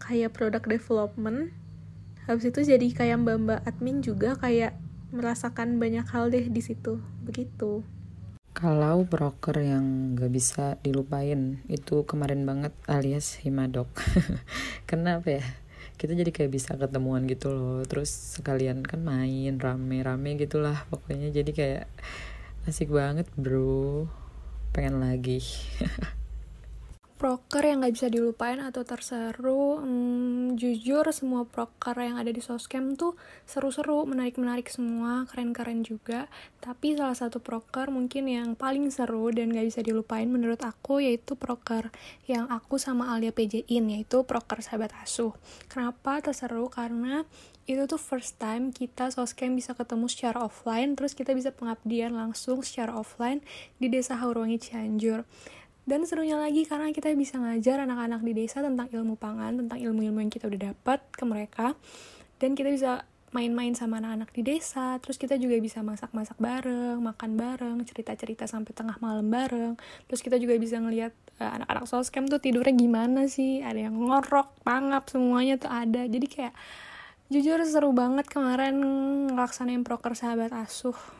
kayak 0.01 0.33
product 0.33 0.65
development. 0.65 1.53
Habis 2.25 2.49
itu 2.49 2.65
jadi 2.65 2.87
kayak 2.97 3.21
mbak-mbak 3.21 3.69
admin 3.69 4.01
juga 4.01 4.33
kayak 4.33 4.73
merasakan 5.13 5.77
banyak 5.77 6.09
hal 6.09 6.33
deh 6.33 6.49
di 6.49 6.65
situ. 6.65 6.97
Begitu. 7.21 7.85
Kalau 8.57 9.05
broker 9.05 9.53
yang 9.61 10.17
gak 10.17 10.33
bisa 10.33 10.81
dilupain 10.81 11.61
itu 11.69 12.01
kemarin 12.09 12.41
banget 12.49 12.73
alias 12.89 13.37
Himadok. 13.45 13.93
Kenapa 14.89 15.37
ya 15.37 15.45
kita 15.99 16.15
jadi 16.15 16.31
kayak 16.31 16.51
bisa 16.55 16.79
ketemuan 16.79 17.27
gitu 17.27 17.51
loh. 17.51 17.83
Terus 17.83 18.07
sekalian 18.39 18.87
kan 18.87 19.03
main 19.03 19.59
rame-rame 19.59 20.39
gitulah 20.39 20.87
pokoknya. 20.87 21.29
Jadi 21.35 21.51
kayak 21.51 21.85
asik 22.63 22.87
banget 22.87 23.27
bro. 23.35 24.07
Pengen 24.71 25.03
lagi 25.03 25.43
proker 27.19 27.67
yang 27.67 27.83
nggak 27.83 27.99
bisa 27.99 28.07
dilupain 28.07 28.63
atau 28.63 28.87
terseru 28.87 29.83
hmm, 29.83 30.55
jujur 30.55 31.03
semua 31.11 31.43
proker 31.43 31.91
yang 31.99 32.15
ada 32.15 32.31
di 32.31 32.39
soscam 32.39 32.95
tuh 32.95 33.19
seru-seru 33.43 34.07
menarik-menarik 34.07 34.71
semua 34.71 35.27
keren-keren 35.27 35.83
juga. 35.83 36.31
Tapi 36.63 36.95
salah 36.95 37.19
satu 37.19 37.43
proker 37.43 37.91
mungkin 37.91 38.31
yang 38.31 38.55
paling 38.55 38.87
seru 38.87 39.27
dan 39.35 39.51
nggak 39.51 39.67
bisa 39.67 39.83
dilupain 39.83 40.31
menurut 40.31 40.63
aku 40.63 41.03
yaitu 41.03 41.35
proker 41.35 41.91
yang 42.23 42.47
aku 42.47 42.79
sama 42.79 43.11
Alia 43.11 43.35
PJ-in 43.35 43.91
yaitu 43.91 44.23
proker 44.23 44.63
sahabat 44.63 44.95
asuh. 45.03 45.35
Kenapa 45.67 46.23
terseru? 46.23 46.71
Karena 46.71 47.27
itu 47.69 47.85
tuh 47.85 48.01
first 48.01 48.39
time 48.41 48.71
kita 48.73 49.13
soscam 49.13 49.53
bisa 49.53 49.77
ketemu 49.77 50.09
secara 50.09 50.41
offline 50.41 50.97
terus 50.97 51.13
kita 51.13 51.37
bisa 51.37 51.53
pengabdian 51.53 52.17
langsung 52.17 52.65
secara 52.65 52.97
offline 52.97 53.45
di 53.77 53.93
desa 53.93 54.17
Hauruwangi 54.17 54.57
Cianjur 54.57 55.21
dan 55.89 56.05
serunya 56.05 56.37
lagi 56.37 56.69
karena 56.69 56.93
kita 56.93 57.09
bisa 57.17 57.41
ngajar 57.41 57.81
anak-anak 57.81 58.21
di 58.21 58.37
desa 58.37 58.61
tentang 58.61 58.85
ilmu 58.93 59.17
pangan, 59.17 59.57
tentang 59.57 59.81
ilmu-ilmu 59.81 60.21
yang 60.21 60.29
kita 60.29 60.45
udah 60.45 60.69
dapat 60.69 61.01
ke 61.09 61.25
mereka. 61.25 61.73
Dan 62.37 62.53
kita 62.53 62.69
bisa 62.69 62.91
main-main 63.33 63.73
sama 63.73 63.97
anak-anak 63.97 64.29
di 64.29 64.45
desa, 64.45 65.01
terus 65.01 65.17
kita 65.17 65.41
juga 65.41 65.57
bisa 65.57 65.81
masak-masak 65.81 66.37
bareng, 66.37 67.01
makan 67.01 67.31
bareng, 67.37 67.77
cerita-cerita 67.89 68.45
sampai 68.45 68.69
tengah 68.77 69.01
malam 69.01 69.33
bareng. 69.33 69.81
Terus 70.05 70.21
kita 70.21 70.37
juga 70.37 70.53
bisa 70.61 70.77
ngeliat 70.77 71.13
uh, 71.41 71.57
anak-anak 71.57 71.85
soskem 71.89 72.29
tuh 72.29 72.37
tidurnya 72.37 72.77
gimana 72.77 73.25
sih, 73.25 73.65
ada 73.65 73.89
yang 73.89 73.97
ngorok, 73.97 74.61
pangap, 74.61 75.09
semuanya 75.09 75.57
tuh 75.57 75.73
ada. 75.73 76.05
Jadi 76.05 76.25
kayak 76.29 76.53
jujur 77.33 77.57
seru 77.65 77.97
banget 77.97 78.29
kemarin 78.29 78.77
ngelaksanain 79.33 79.81
proker 79.81 80.13
sahabat 80.13 80.53
asuh 80.53 81.18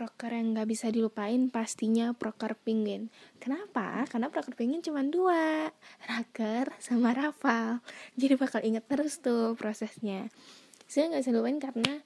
proker 0.00 0.32
yang 0.32 0.56
nggak 0.56 0.64
bisa 0.64 0.88
dilupain 0.88 1.52
pastinya 1.52 2.16
proker 2.16 2.56
penguin. 2.56 3.12
Kenapa? 3.36 4.08
Karena 4.08 4.32
proker 4.32 4.56
penguin 4.56 4.80
cuma 4.80 5.04
dua, 5.04 5.68
Raker 6.08 6.72
sama 6.80 7.12
Rafal. 7.12 7.84
Jadi 8.16 8.40
bakal 8.40 8.64
inget 8.64 8.88
terus 8.88 9.20
tuh 9.20 9.52
prosesnya. 9.60 10.32
Saya 10.88 11.12
nggak 11.12 11.20
bisa 11.20 11.36
lupain 11.36 11.60
karena 11.60 12.00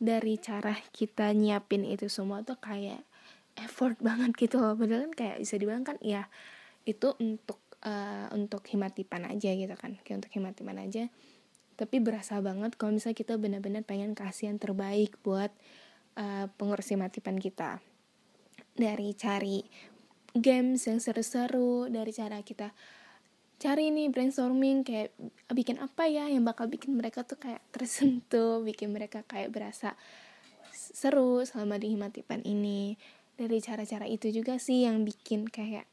dari 0.00 0.40
cara 0.40 0.72
kita 0.88 1.36
nyiapin 1.36 1.84
itu 1.84 2.08
semua 2.08 2.40
tuh 2.40 2.56
kayak 2.56 3.04
effort 3.60 4.00
banget 4.00 4.32
gitu 4.48 4.56
loh. 4.64 4.72
Padahal 4.72 5.12
kan 5.12 5.12
kayak 5.12 5.36
bisa 5.44 5.60
dibilang 5.60 5.84
kan 5.84 6.00
ya 6.00 6.32
itu 6.88 7.12
untuk 7.20 7.60
uh, 7.84 8.32
untuk 8.32 8.64
himatipan 8.72 9.28
aja 9.28 9.52
gitu 9.52 9.76
kan, 9.76 10.00
kayak 10.00 10.24
untuk 10.24 10.32
himatipan 10.32 10.80
aja. 10.80 11.12
Tapi 11.76 12.00
berasa 12.00 12.40
banget 12.40 12.72
kalau 12.80 12.96
misalnya 12.96 13.20
kita 13.20 13.36
benar-benar 13.36 13.84
pengen 13.84 14.16
kasih 14.16 14.56
terbaik 14.56 15.20
buat 15.20 15.52
uh, 16.18 16.50
pengurus 16.58 16.90
matipan 16.98 17.38
kita. 17.38 17.78
Dari 18.74 19.14
cari 19.14 19.62
games 20.34 20.84
yang 20.86 20.98
seru-seru 21.00 21.88
dari 21.88 22.12
cara 22.12 22.38
kita 22.44 22.70
cari 23.58 23.90
nih 23.90 24.06
brainstorming 24.14 24.86
kayak 24.86 25.10
bikin 25.50 25.82
apa 25.82 26.06
ya 26.06 26.30
yang 26.30 26.46
bakal 26.46 26.70
bikin 26.70 26.94
mereka 26.94 27.26
tuh 27.26 27.40
kayak 27.42 27.62
tersentuh 27.74 28.62
bikin 28.62 28.94
mereka 28.94 29.26
kayak 29.26 29.50
berasa 29.50 29.98
seru 30.72 31.42
selama 31.46 31.78
di 31.78 31.94
himatipan 31.94 32.42
ini. 32.46 32.94
Dari 33.38 33.62
cara-cara 33.62 34.06
itu 34.06 34.34
juga 34.34 34.58
sih 34.58 34.82
yang 34.82 35.06
bikin 35.06 35.46
kayak 35.46 35.86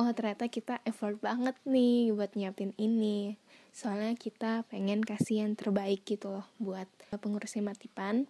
oh 0.00 0.08
ternyata 0.16 0.48
kita 0.48 0.80
effort 0.88 1.20
banget 1.20 1.56
nih 1.68 2.12
buat 2.12 2.32
nyiapin 2.36 2.72
ini. 2.80 3.36
Soalnya 3.70 4.16
kita 4.16 4.64
pengen 4.68 5.04
kasih 5.04 5.44
yang 5.44 5.52
terbaik 5.56 6.04
gitu 6.08 6.40
loh 6.40 6.46
buat 6.56 6.88
pengurus 7.20 7.56
himatipan 7.56 8.28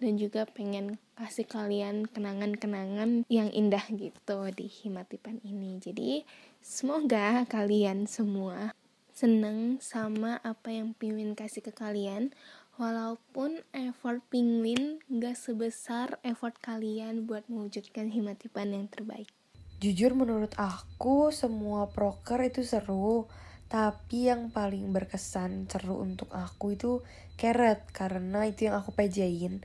dan 0.00 0.20
juga 0.20 0.44
pengen 0.44 1.00
kasih 1.16 1.48
kalian 1.48 2.04
kenangan-kenangan 2.04 3.24
yang 3.32 3.48
indah 3.48 3.82
gitu 3.92 4.48
di 4.52 4.68
Himatipan 4.68 5.40
ini. 5.40 5.80
Jadi 5.80 6.22
semoga 6.60 7.48
kalian 7.48 8.04
semua 8.04 8.76
seneng 9.16 9.80
sama 9.80 10.36
apa 10.44 10.68
yang 10.68 10.92
Penguin 10.92 11.32
kasih 11.32 11.64
ke 11.64 11.72
kalian 11.72 12.36
walaupun 12.76 13.64
effort 13.72 14.20
Penguin 14.28 15.00
gak 15.08 15.40
sebesar 15.40 16.20
effort 16.20 16.60
kalian 16.60 17.24
buat 17.24 17.48
mewujudkan 17.48 18.12
Himatipan 18.12 18.76
yang 18.76 18.86
terbaik. 18.92 19.32
Jujur 19.80 20.12
menurut 20.12 20.52
aku 20.60 21.32
semua 21.32 21.88
proker 21.88 22.44
itu 22.44 22.60
seru 22.60 23.24
tapi 23.66 24.30
yang 24.30 24.54
paling 24.54 24.94
berkesan 24.94 25.66
seru 25.66 25.98
untuk 25.98 26.30
aku 26.30 26.78
itu 26.78 26.92
Carrot 27.34 27.82
karena 27.90 28.46
itu 28.46 28.70
yang 28.70 28.78
aku 28.78 28.94
pejain 28.94 29.64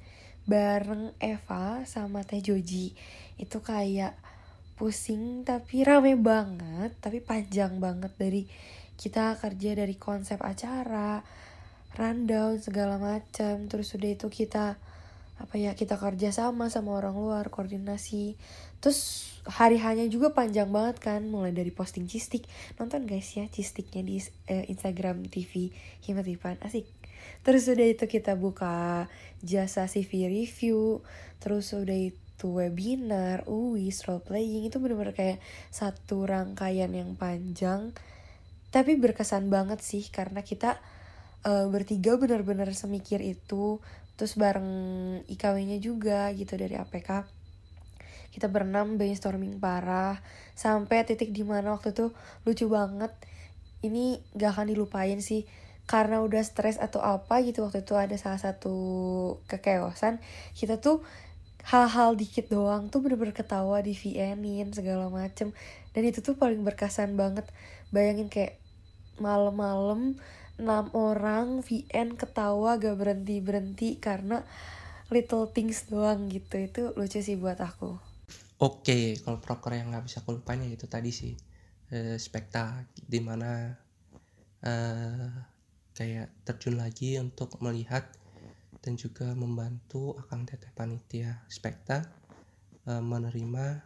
bareng 0.52 1.16
Eva 1.24 1.88
sama 1.88 2.28
Teh 2.28 2.44
Joji. 2.44 2.92
Itu 3.40 3.64
kayak 3.64 4.20
pusing 4.76 5.48
tapi 5.48 5.88
rame 5.88 6.20
banget 6.20 6.92
tapi 7.00 7.24
panjang 7.24 7.80
banget. 7.80 8.12
Dari 8.20 8.44
kita 9.00 9.40
kerja 9.40 9.72
dari 9.80 9.96
konsep 9.96 10.44
acara 10.44 11.24
rundown 11.96 12.60
segala 12.60 13.00
macam 13.00 13.68
terus 13.72 13.96
udah 13.96 14.12
itu 14.12 14.28
kita 14.28 14.76
apa 15.42 15.58
ya 15.58 15.74
kita 15.74 15.98
kerja 15.98 16.30
sama 16.30 16.68
sama 16.68 17.00
orang 17.00 17.16
luar 17.16 17.48
koordinasi. 17.48 18.36
Terus 18.84 19.32
hari 19.48 19.82
hanya 19.82 20.06
juga 20.06 20.36
panjang 20.36 20.70
banget 20.70 21.02
kan 21.02 21.26
mulai 21.26 21.56
dari 21.56 21.72
posting 21.72 22.06
cistik. 22.12 22.46
Nonton 22.78 23.08
guys 23.08 23.32
ya 23.34 23.48
cistiknya 23.48 24.04
di 24.06 24.22
eh, 24.52 24.68
Instagram 24.70 25.26
TV 25.32 25.74
Himatipan. 26.06 26.62
Asik 26.62 26.86
terus 27.42 27.68
udah 27.68 27.88
itu 27.88 28.06
kita 28.06 28.38
buka 28.38 29.08
jasa 29.42 29.90
CV 29.90 30.30
review 30.30 31.02
terus 31.42 31.74
udah 31.74 32.14
itu 32.14 32.48
webinar 32.48 33.46
UIS 33.50 34.06
role 34.10 34.22
playing 34.22 34.70
itu 34.70 34.78
bener-bener 34.78 35.14
kayak 35.14 35.40
satu 35.70 36.26
rangkaian 36.26 36.90
yang 36.94 37.18
panjang 37.18 37.94
tapi 38.72 38.96
berkesan 38.96 39.52
banget 39.52 39.84
sih 39.84 40.08
karena 40.08 40.42
kita 40.46 40.80
uh, 41.44 41.68
bertiga 41.68 42.16
bener-bener 42.16 42.72
semikir 42.72 43.20
itu 43.20 43.84
terus 44.16 44.38
bareng 44.38 44.70
IKW-nya 45.28 45.82
juga 45.82 46.30
gitu 46.38 46.56
dari 46.56 46.78
APK 46.78 47.42
kita 48.32 48.48
berenam 48.48 48.96
brainstorming 48.96 49.60
parah 49.60 50.24
sampai 50.56 51.04
titik 51.04 51.36
di 51.36 51.44
mana 51.44 51.76
waktu 51.76 51.92
itu 51.92 52.16
lucu 52.48 52.66
banget. 52.72 53.12
Ini 53.84 54.24
gak 54.40 54.52
akan 54.56 54.68
dilupain 54.72 55.20
sih 55.20 55.44
karena 55.90 56.24
udah 56.24 56.40
stres 56.46 56.80
atau 56.80 57.04
apa 57.04 57.42
gitu 57.44 57.68
waktu 57.68 57.84
itu 57.84 57.98
ada 57.98 58.16
salah 58.16 58.40
satu 58.40 58.76
kekeosan 59.50 60.24
kita 60.56 60.80
tuh 60.80 61.04
hal-hal 61.62 62.18
dikit 62.18 62.50
doang 62.50 62.90
tuh 62.90 63.06
bener-bener 63.06 63.36
ketawa 63.38 63.82
di 63.86 63.94
VN-in 63.94 64.74
segala 64.74 65.08
macem. 65.14 65.54
Dan 65.94 66.04
itu 66.08 66.26
tuh 66.26 66.34
paling 66.38 66.66
berkesan 66.66 67.14
banget. 67.14 67.46
Bayangin 67.94 68.32
kayak 68.32 68.58
malam-malam 69.22 70.18
enam 70.58 70.86
orang 70.94 71.62
VN 71.62 72.18
ketawa 72.18 72.78
gak 72.78 72.98
berhenti 72.98 73.42
berhenti 73.42 73.90
karena 74.02 74.46
little 75.14 75.50
things 75.50 75.86
doang 75.90 76.32
gitu. 76.32 76.58
Itu 76.58 76.82
lucu 76.98 77.22
sih 77.22 77.38
buat 77.38 77.62
aku. 77.62 77.98
Oke 78.62 79.18
kalau 79.26 79.42
proker 79.42 79.74
yang 79.74 79.90
nggak 79.90 80.06
bisa 80.06 80.22
aku 80.22 80.38
lupain 80.38 80.62
ya 80.62 80.70
itu 80.70 80.86
tadi 80.86 81.10
sih 81.10 81.34
eh, 81.90 82.22
spekta 82.22 82.86
di 82.94 83.18
mana 83.18 83.74
eh, 84.62 85.34
kayak 86.02 86.34
terjun 86.42 86.82
lagi 86.82 87.22
untuk 87.22 87.62
melihat 87.62 88.10
dan 88.82 88.98
juga 88.98 89.38
membantu 89.38 90.18
akang 90.18 90.50
teteh 90.50 90.74
panitia 90.74 91.46
spekta 91.46 92.10
eh, 92.90 92.98
menerima 92.98 93.86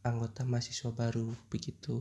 anggota 0.00 0.48
mahasiswa 0.48 0.88
baru 0.96 1.28
begitu 1.52 2.00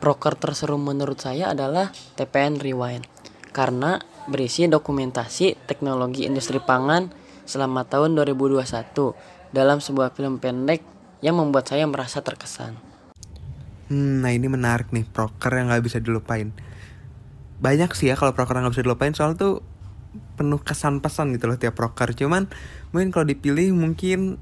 Proker 0.00 0.40
terseru 0.40 0.80
menurut 0.80 1.20
saya 1.20 1.52
adalah 1.52 1.92
TPN 2.16 2.56
Rewind 2.56 3.04
karena 3.52 4.00
berisi 4.32 4.64
dokumentasi 4.64 5.68
teknologi 5.68 6.24
industri 6.24 6.56
pangan 6.56 7.12
selama 7.44 7.84
tahun 7.84 8.16
2021 8.16 8.64
dalam 9.52 9.78
sebuah 9.78 10.16
film 10.16 10.40
pendek 10.40 10.80
yang 11.20 11.38
membuat 11.38 11.70
saya 11.70 11.86
merasa 11.86 12.20
terkesan. 12.20 12.74
Hmm, 13.86 14.20
nah 14.20 14.34
ini 14.34 14.50
menarik 14.50 14.90
nih, 14.90 15.06
proker 15.06 15.54
yang 15.54 15.70
nggak 15.70 15.84
bisa 15.86 16.02
dilupain. 16.02 16.50
Banyak 17.62 17.92
sih 17.96 18.12
ya 18.12 18.14
kalau 18.18 18.36
proker 18.36 18.56
nggak 18.56 18.72
bisa 18.76 18.84
dilupain 18.84 19.16
soal 19.16 19.34
tuh 19.34 19.64
penuh 20.36 20.60
kesan 20.60 21.00
pesan 21.00 21.32
gitu 21.36 21.48
loh 21.48 21.56
tiap 21.60 21.76
proker. 21.76 22.12
Cuman 22.16 22.48
mungkin 22.92 23.12
kalau 23.12 23.28
dipilih 23.28 23.72
mungkin 23.76 24.40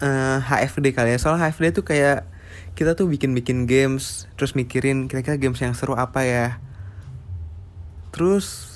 uh, 0.00 0.38
HFD 0.40 0.92
kali 0.92 1.16
ya. 1.16 1.18
Soal 1.20 1.40
HFD 1.40 1.82
tuh 1.82 1.84
kayak 1.84 2.28
kita 2.76 2.92
tuh 2.92 3.08
bikin-bikin 3.08 3.64
games, 3.64 4.28
terus 4.36 4.52
mikirin 4.52 5.08
kira-kira 5.08 5.40
games 5.40 5.60
yang 5.60 5.72
seru 5.72 5.96
apa 5.96 6.24
ya. 6.24 6.60
Terus 8.12 8.75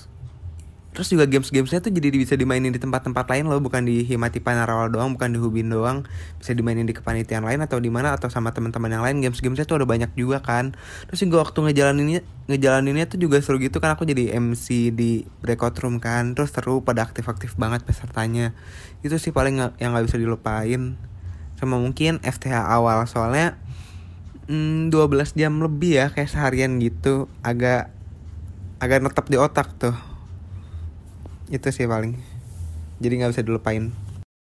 terus 1.01 1.17
juga 1.17 1.25
games-gamesnya 1.25 1.81
tuh 1.81 1.97
jadi 1.97 2.13
bisa 2.13 2.37
dimainin 2.37 2.77
di 2.77 2.77
tempat-tempat 2.77 3.25
lain 3.25 3.49
loh 3.49 3.57
bukan 3.57 3.89
di 3.89 4.05
Himati 4.05 4.37
Panarawal 4.37 4.93
doang 4.93 5.17
bukan 5.17 5.33
di 5.33 5.41
Hubin 5.41 5.73
doang. 5.73 6.05
Bisa 6.37 6.53
dimainin 6.53 6.85
di 6.85 6.93
kepanitiaan 6.93 7.41
lain 7.41 7.65
atau 7.65 7.81
di 7.81 7.89
mana 7.89 8.13
atau 8.13 8.29
sama 8.29 8.53
teman-teman 8.53 8.93
yang 8.93 9.01
lain. 9.01 9.25
Games-gamesnya 9.25 9.65
tuh 9.65 9.81
ada 9.81 9.89
banyak 9.89 10.13
juga 10.13 10.45
kan. 10.45 10.77
Terus 11.09 11.25
juga 11.25 11.41
waktu 11.41 11.73
ngejalaninnya 11.73 12.21
ngejalaninnya 12.53 13.09
tuh 13.09 13.17
juga 13.17 13.41
seru 13.41 13.57
gitu 13.57 13.81
kan 13.81 13.97
aku 13.97 14.05
jadi 14.05 14.37
MC 14.37 14.93
di 14.93 15.25
breakout 15.41 15.73
room 15.81 16.05
kan. 16.05 16.37
Terus 16.37 16.53
seru 16.53 16.85
pada 16.85 17.09
aktif-aktif 17.09 17.57
banget 17.57 17.81
pesertanya. 17.89 18.53
Itu 19.01 19.17
sih 19.17 19.33
paling 19.33 19.57
yang 19.81 19.97
nggak 19.97 20.05
bisa 20.05 20.21
dilupain. 20.21 21.01
Sama 21.57 21.81
mungkin 21.81 22.21
FTH 22.21 22.61
awal 22.69 23.09
soalnya 23.09 23.57
hmm, 24.53 24.93
12 24.93 25.33
jam 25.33 25.65
lebih 25.65 25.97
ya 25.97 26.07
kayak 26.13 26.29
seharian 26.29 26.77
gitu. 26.77 27.25
Agak 27.41 27.89
agak 28.85 29.01
netap 29.01 29.33
di 29.33 29.41
otak 29.41 29.81
tuh 29.81 30.10
itu 31.51 31.69
sih 31.75 31.91
paling. 31.91 32.15
Jadi 33.03 33.13
nggak 33.19 33.31
bisa 33.35 33.43
dilupain. 33.43 33.91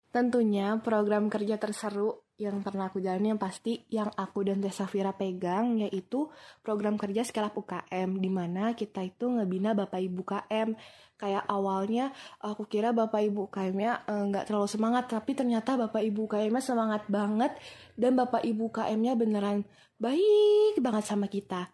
Tentunya 0.09 0.75
program 0.83 1.31
kerja 1.31 1.55
terseru 1.55 2.27
yang 2.39 2.63
pernah 2.63 2.88
aku 2.88 3.03
jalani 3.03 3.35
yang 3.35 3.41
pasti 3.41 3.83
yang 3.91 4.09
aku 4.15 4.47
dan 4.47 4.63
Tessa 4.63 4.88
Fira 4.88 5.12
pegang 5.12 5.75
yaitu 5.83 6.31
program 6.63 6.95
kerja 6.95 7.27
skala 7.27 7.51
UKM 7.51 8.15
di 8.15 8.31
mana 8.31 8.71
kita 8.79 9.03
itu 9.03 9.27
ngebina 9.27 9.75
Bapak 9.75 9.99
Ibu 9.99 10.23
KM 10.23 10.71
kayak 11.19 11.43
awalnya 11.51 12.15
aku 12.39 12.63
kira 12.63 12.95
Bapak 12.95 13.27
Ibu 13.27 13.51
KM-nya 13.51 14.07
nggak 14.07 14.43
uh, 14.43 14.47
terlalu 14.47 14.71
semangat 14.71 15.12
tapi 15.12 15.35
ternyata 15.35 15.75
Bapak 15.75 15.99
Ibu 15.99 16.31
KM-nya 16.31 16.63
semangat 16.63 17.03
banget 17.12 17.51
dan 17.99 18.15
Bapak 18.15 18.47
Ibu 18.47 18.71
KM-nya 18.71 19.19
beneran 19.19 19.67
baik 19.99 20.79
banget 20.79 21.12
sama 21.12 21.27
kita. 21.27 21.67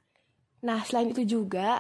Nah, 0.65 0.81
selain 0.81 1.13
itu 1.13 1.21
juga 1.29 1.77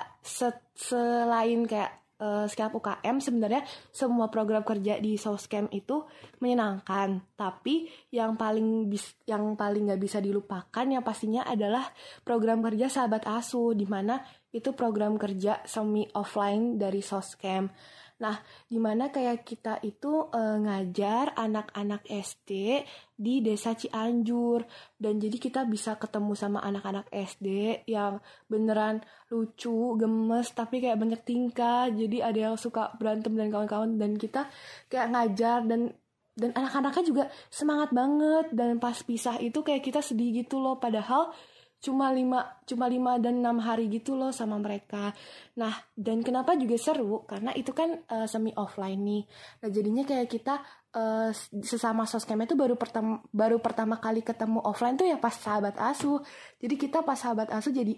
selain 0.77 1.65
kayak 1.65 2.04
uh, 2.19 2.45
Scalp 2.47 2.79
UKM 2.79 3.19
sebenarnya 3.19 3.61
semua 3.91 4.31
program 4.31 4.63
kerja 4.63 4.99
di 4.99 5.19
Soscam 5.19 5.67
itu 5.71 6.05
menyenangkan. 6.39 7.23
Tapi 7.35 7.89
yang 8.11 8.39
paling 8.39 8.87
bis, 8.87 9.15
yang 9.27 9.55
paling 9.59 9.91
nggak 9.91 10.01
bisa 10.01 10.23
dilupakan 10.23 10.85
yang 10.85 11.03
pastinya 11.03 11.43
adalah 11.43 11.87
program 12.23 12.63
kerja 12.63 12.87
sahabat 12.87 13.27
asuh 13.27 13.75
di 13.75 13.87
mana 13.87 14.21
itu 14.55 14.71
program 14.71 15.19
kerja 15.19 15.59
semi 15.67 16.07
offline 16.15 16.79
dari 16.79 17.03
Soscam 17.03 17.67
Nah, 18.15 18.39
di 18.71 18.79
mana 18.79 19.11
kayak 19.11 19.43
kita 19.43 19.83
itu 19.83 20.31
e, 20.31 20.41
ngajar 20.63 21.35
anak-anak 21.35 22.07
SD 22.07 22.79
di 23.11 23.43
desa 23.43 23.75
Cianjur. 23.75 24.63
Dan 24.95 25.19
jadi 25.19 25.35
kita 25.35 25.67
bisa 25.67 25.99
ketemu 25.99 26.31
sama 26.31 26.63
anak-anak 26.63 27.11
SD 27.11 27.83
yang 27.91 28.23
beneran 28.47 29.03
lucu, 29.27 29.99
gemes 29.99 30.47
tapi 30.55 30.79
kayak 30.79 30.95
banyak 30.95 31.21
tingkah. 31.27 31.91
Jadi 31.91 32.23
ada 32.23 32.39
yang 32.51 32.55
suka 32.55 32.95
berantem 32.95 33.35
dan 33.35 33.51
kawan-kawan. 33.51 33.99
Dan 33.99 34.15
kita 34.15 34.47
kayak 34.87 35.11
ngajar 35.11 35.67
dan 35.67 35.91
dan 36.35 36.51
anak-anaknya 36.55 37.03
juga 37.03 37.23
semangat 37.51 37.91
banget. 37.91 38.55
Dan 38.55 38.79
pas 38.79 38.95
pisah 38.95 39.43
itu 39.43 39.59
kayak 39.59 39.83
kita 39.83 39.99
sedih 39.99 40.39
gitu 40.39 40.63
loh. 40.63 40.79
Padahal 40.79 41.35
cuma 41.85 42.09
lima 42.09 42.41
cuma 42.65 42.89
lima 42.89 43.21
dan 43.21 43.45
enam 43.45 43.61
hari 43.61 43.85
gitu 43.93 44.17
loh 44.17 44.33
sama 44.33 44.57
mereka. 44.57 45.13
Nah 45.61 45.73
dan 45.93 46.25
kenapa 46.25 46.57
juga 46.57 46.81
seru? 46.81 47.21
Karena 47.29 47.53
itu 47.53 47.69
kan 47.77 48.01
uh, 48.09 48.25
semi 48.25 48.49
offline 48.57 48.97
nih. 49.05 49.23
Nah 49.61 49.69
jadinya 49.69 50.01
kayak 50.01 50.25
kita 50.25 50.65
uh, 50.97 51.29
sesama 51.61 52.09
soskem 52.09 52.41
itu 52.41 52.57
baru 52.57 52.73
pertama 52.73 53.21
baru 53.29 53.61
pertama 53.61 54.01
kali 54.01 54.25
ketemu 54.25 54.65
offline 54.65 54.97
tuh 54.97 55.05
ya 55.05 55.21
pas 55.21 55.37
sahabat 55.37 55.77
asuh. 55.77 56.17
Jadi 56.57 56.73
kita 56.73 57.05
pas 57.05 57.21
sahabat 57.21 57.53
asuh 57.53 57.69
jadi 57.69 57.93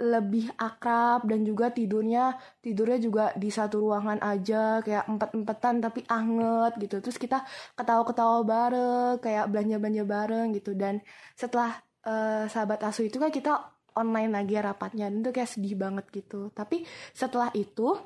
lebih 0.00 0.48
akrab 0.54 1.26
dan 1.26 1.42
juga 1.42 1.74
tidurnya 1.74 2.38
tidurnya 2.62 2.98
juga 3.02 3.24
di 3.34 3.50
satu 3.50 3.82
ruangan 3.82 4.22
aja 4.22 4.80
kayak 4.86 5.04
empat 5.06 5.30
empatan 5.36 5.74
tapi 5.82 6.00
anget 6.08 6.72
gitu. 6.82 6.96
Terus 7.04 7.18
kita 7.18 7.38
ketawa 7.78 8.02
ketawa 8.06 8.38
bareng 8.42 9.14
kayak 9.22 9.46
belanja 9.50 9.76
belanja 9.78 10.04
bareng 10.06 10.46
gitu. 10.56 10.72
Dan 10.74 11.02
setelah 11.36 11.74
uh, 12.06 12.44
sahabat 12.46 12.80
asuh 12.86 13.06
itu 13.08 13.16
kan 13.16 13.32
kita 13.32 13.52
online 13.96 14.32
lagi 14.32 14.54
rapatnya. 14.56 15.10
Dan 15.10 15.24
itu 15.24 15.30
kayak 15.34 15.50
sedih 15.50 15.74
banget 15.76 16.06
gitu. 16.14 16.52
Tapi 16.54 16.84
setelah 17.12 17.50
itu 17.56 17.96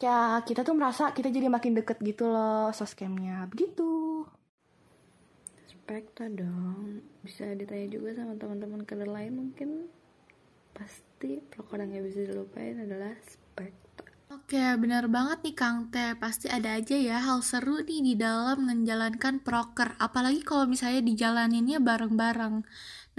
kayak 0.00 0.48
kita 0.48 0.64
tuh 0.64 0.74
merasa 0.76 1.12
kita 1.12 1.28
jadi 1.28 1.52
makin 1.52 1.76
deket 1.76 2.00
gitu 2.00 2.28
loh 2.28 2.72
soscamnya 2.72 3.44
begitu. 3.48 4.24
Spekta 5.68 6.30
dong. 6.30 7.02
Bisa 7.26 7.50
ditanya 7.52 7.86
juga 7.90 8.14
sama 8.16 8.38
teman-teman 8.38 8.86
kader 8.86 9.10
lain 9.10 9.32
mungkin. 9.36 9.70
Pasti 10.70 11.42
proker 11.50 11.82
yang 11.82 11.98
gak 11.98 12.04
bisa 12.08 12.20
dilupain 12.30 12.78
adalah 12.78 13.12
spekta 13.26 13.90
Oke, 14.30 14.62
benar 14.78 15.10
banget 15.10 15.42
nih 15.42 15.56
Kang 15.58 15.90
Teh. 15.90 16.14
Pasti 16.14 16.46
ada 16.46 16.78
aja 16.78 16.94
ya 16.94 17.18
hal 17.18 17.42
seru 17.42 17.82
nih 17.82 17.98
di 17.98 18.14
dalam 18.14 18.62
menjalankan 18.62 19.42
proker. 19.42 19.98
Apalagi 19.98 20.46
kalau 20.46 20.70
misalnya 20.70 21.02
dijalaninnya 21.02 21.82
bareng-bareng. 21.82 22.62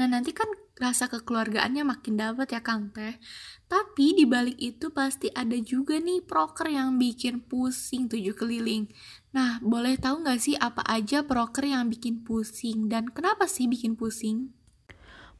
Nah, 0.01 0.09
nanti 0.09 0.33
kan 0.33 0.49
rasa 0.81 1.05
kekeluargaannya 1.13 1.85
makin 1.85 2.17
dapat 2.17 2.57
ya 2.57 2.65
Kang 2.65 2.89
Teh. 2.89 3.21
Tapi 3.69 4.17
di 4.17 4.25
balik 4.25 4.57
itu 4.57 4.89
pasti 4.89 5.29
ada 5.29 5.53
juga 5.61 6.01
nih 6.01 6.25
proker 6.25 6.73
yang 6.73 6.97
bikin 6.97 7.45
pusing 7.45 8.09
tujuh 8.09 8.33
keliling. 8.33 8.89
Nah, 9.29 9.61
boleh 9.61 10.01
tahu 10.01 10.25
nggak 10.25 10.41
sih 10.41 10.57
apa 10.57 10.81
aja 10.89 11.21
proker 11.21 11.69
yang 11.69 11.85
bikin 11.85 12.25
pusing 12.25 12.89
dan 12.89 13.13
kenapa 13.13 13.45
sih 13.45 13.69
bikin 13.69 13.93
pusing? 13.93 14.57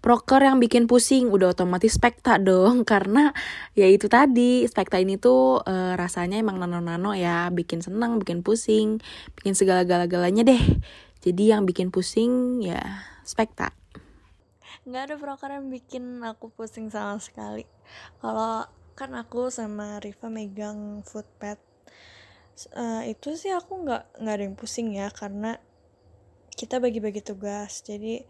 proker 0.02 0.41
yang 0.41 0.58
bikin 0.58 0.89
pusing 0.89 1.30
udah 1.30 1.54
otomatis 1.54 1.93
spekta 1.93 2.41
dong 2.41 2.82
karena 2.89 3.34
ya 3.78 3.86
itu 3.86 4.10
tadi 4.10 4.65
spekta 4.65 4.97
ini 4.97 5.21
tuh 5.21 5.62
e, 5.62 5.93
rasanya 5.93 6.41
emang 6.41 6.58
nano-nano 6.58 7.13
ya 7.13 7.54
bikin 7.54 7.86
senang 7.86 8.17
bikin 8.17 8.41
pusing 8.41 8.97
bikin 9.38 9.54
segala-galanya 9.54 10.41
deh 10.41 10.63
jadi 11.21 11.54
yang 11.54 11.69
bikin 11.69 11.93
pusing 11.93 12.65
ya 12.65 12.82
spekta 13.21 13.78
nggak 14.82 15.04
ada 15.08 15.15
proker 15.22 15.50
yang 15.54 15.70
bikin 15.70 16.26
aku 16.26 16.50
pusing 16.50 16.89
sama 16.89 17.22
sekali. 17.22 17.70
Kalau 18.17 18.65
kan 18.98 19.13
aku 19.13 19.54
sama 19.54 20.02
Riva 20.02 20.28
megang 20.28 21.06
footpad 21.06 21.58
uh, 22.78 23.02
itu 23.06 23.34
sih 23.38 23.54
aku 23.54 23.86
nggak 23.86 24.22
nggak 24.22 24.36
ada 24.36 24.44
yang 24.46 24.58
pusing 24.58 24.94
ya 24.94 25.13
karena 25.13 25.62
kita 26.50 26.82
bagi-bagi 26.82 27.22
tugas. 27.22 27.86
Jadi 27.86 28.26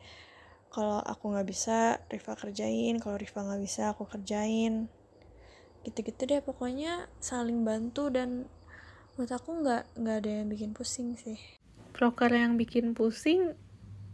kalau 0.71 0.99
aku 0.99 1.31
nggak 1.31 1.47
bisa 1.47 2.03
Riva 2.11 2.33
kerjain. 2.35 2.99
Kalau 2.99 3.15
Riva 3.15 3.39
nggak 3.47 3.61
bisa 3.63 3.95
aku 3.95 4.03
kerjain. 4.07 4.91
Gitu-gitu 5.87 6.27
deh 6.29 6.43
pokoknya 6.43 7.07
saling 7.23 7.63
bantu 7.63 8.11
dan 8.11 8.45
menurut 9.15 9.31
aku 9.31 9.49
nggak 9.63 9.83
nggak 9.97 10.15
ada 10.23 10.31
yang 10.43 10.47
bikin 10.51 10.71
pusing 10.75 11.15
sih. 11.15 11.39
Proker 11.95 12.31
yang 12.31 12.55
bikin 12.59 12.91
pusing 12.91 13.55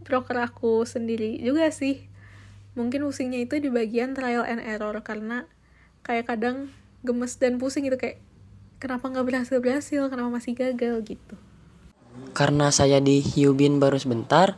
proker 0.06 0.38
aku 0.40 0.86
sendiri 0.88 1.36
juga 1.42 1.68
sih 1.74 2.17
mungkin 2.78 3.04
pusingnya 3.04 3.42
itu 3.42 3.58
di 3.58 3.74
bagian 3.74 4.14
trial 4.14 4.46
and 4.46 4.62
error 4.62 4.96
karena 5.02 5.50
kayak 6.06 6.30
kadang 6.30 6.70
gemes 7.02 7.36
dan 7.42 7.58
pusing 7.58 7.90
gitu 7.90 7.98
kayak 7.98 8.22
kenapa 8.78 9.10
nggak 9.10 9.26
berhasil 9.26 9.58
berhasil 9.58 10.08
kenapa 10.08 10.30
masih 10.38 10.54
gagal 10.54 11.02
gitu 11.04 11.36
karena 12.38 12.70
saya 12.70 13.02
di 13.02 13.20
Hyubin 13.20 13.82
baru 13.82 13.98
sebentar 13.98 14.56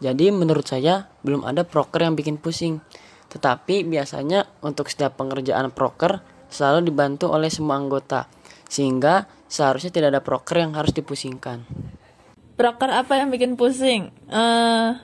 jadi 0.00 0.32
menurut 0.32 0.64
saya 0.64 1.12
belum 1.20 1.44
ada 1.44 1.62
proker 1.62 2.08
yang 2.08 2.16
bikin 2.16 2.40
pusing. 2.40 2.80
Tetapi 3.30 3.84
biasanya 3.84 4.48
untuk 4.64 4.88
setiap 4.88 5.20
pengerjaan 5.20 5.70
proker 5.70 6.24
selalu 6.48 6.90
dibantu 6.90 7.28
oleh 7.30 7.52
semua 7.52 7.76
anggota. 7.76 8.26
Sehingga 8.66 9.28
seharusnya 9.46 9.92
tidak 9.92 10.08
ada 10.16 10.22
proker 10.24 10.64
yang 10.64 10.72
harus 10.72 10.96
dipusingkan. 10.96 11.68
Proker 12.56 12.90
apa 12.90 13.20
yang 13.20 13.28
bikin 13.28 13.60
pusing? 13.60 14.08
Uh, 14.26 14.96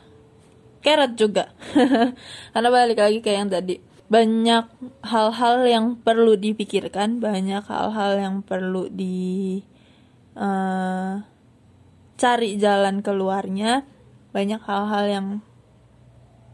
carrot 0.87 1.19
juga. 1.19 1.51
Karena 2.55 2.69
balik 2.71 3.03
lagi 3.03 3.19
kayak 3.19 3.39
yang 3.43 3.51
tadi 3.51 3.75
banyak 4.07 4.65
hal-hal 5.03 5.67
yang 5.67 5.87
perlu 5.99 6.39
dipikirkan 6.39 7.19
banyak 7.19 7.67
hal-hal 7.67 8.23
yang 8.23 8.37
perlu 8.47 8.87
di 8.87 9.59
uh, 10.39 11.19
cari 12.15 12.55
jalan 12.55 13.03
keluarnya 13.03 13.83
banyak 14.31 14.63
hal-hal 14.63 15.05
yang 15.11 15.27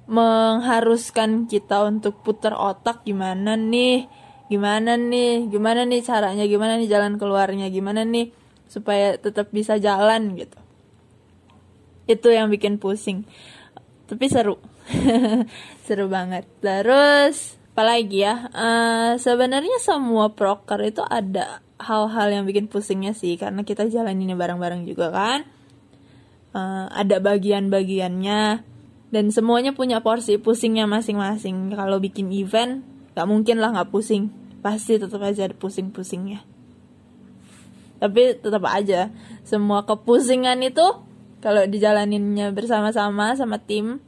mengharuskan 0.09 1.45
kita 1.45 1.85
untuk 1.85 2.25
putar 2.25 2.57
otak 2.57 3.05
gimana 3.05 3.55
nih? 3.55 4.09
Gimana 4.49 4.97
nih? 4.97 5.49
Gimana 5.53 5.85
nih 5.85 6.01
caranya? 6.05 6.45
Gimana 6.49 6.81
nih 6.81 6.89
jalan 6.89 7.21
keluarnya? 7.21 7.69
Gimana 7.69 8.05
nih 8.05 8.33
supaya 8.69 9.17
tetap 9.21 9.53
bisa 9.53 9.77
jalan? 9.77 10.37
Gitu. 10.37 10.59
Itu 12.09 12.29
yang 12.33 12.49
bikin 12.49 12.81
pusing 12.81 13.29
tapi 14.13 14.29
seru. 14.29 14.61
Seru 15.89 16.13
banget. 16.13 16.45
Terus 16.61 17.57
apalagi 17.73 18.29
ya? 18.29 18.53
Uh, 18.53 19.17
sebenarnya 19.17 19.81
semua 19.81 20.29
proker 20.37 20.77
itu 20.85 21.01
ada 21.01 21.65
hal-hal 21.81 22.29
yang 22.29 22.45
bikin 22.45 22.69
pusingnya 22.69 23.17
sih 23.17 23.41
karena 23.41 23.65
kita 23.65 23.89
jalaninnya 23.89 24.37
bareng-bareng 24.37 24.85
juga 24.85 25.09
kan. 25.09 25.49
Uh, 26.53 26.93
ada 26.93 27.17
bagian-bagiannya 27.25 28.61
dan 29.09 29.25
semuanya 29.33 29.73
punya 29.73 30.05
porsi 30.05 30.37
pusingnya 30.37 30.85
masing-masing. 30.85 31.73
Kalau 31.73 31.97
bikin 31.97 32.29
event 32.37 32.85
gak 33.17 33.25
mungkin 33.25 33.65
lah 33.65 33.73
gak 33.73 33.89
pusing. 33.89 34.29
Pasti 34.61 35.01
tetap 35.01 35.25
aja 35.25 35.49
ada 35.49 35.57
pusing-pusingnya. 35.57 36.45
Tapi 37.97 38.37
tetap 38.37 38.69
aja 38.69 39.09
semua 39.41 39.89
kepusingan 39.89 40.61
itu 40.61 40.85
kalau 41.43 41.67
dijalaninnya 41.67 42.55
bersama-sama 42.55 43.35
sama 43.35 43.59
tim 43.59 43.99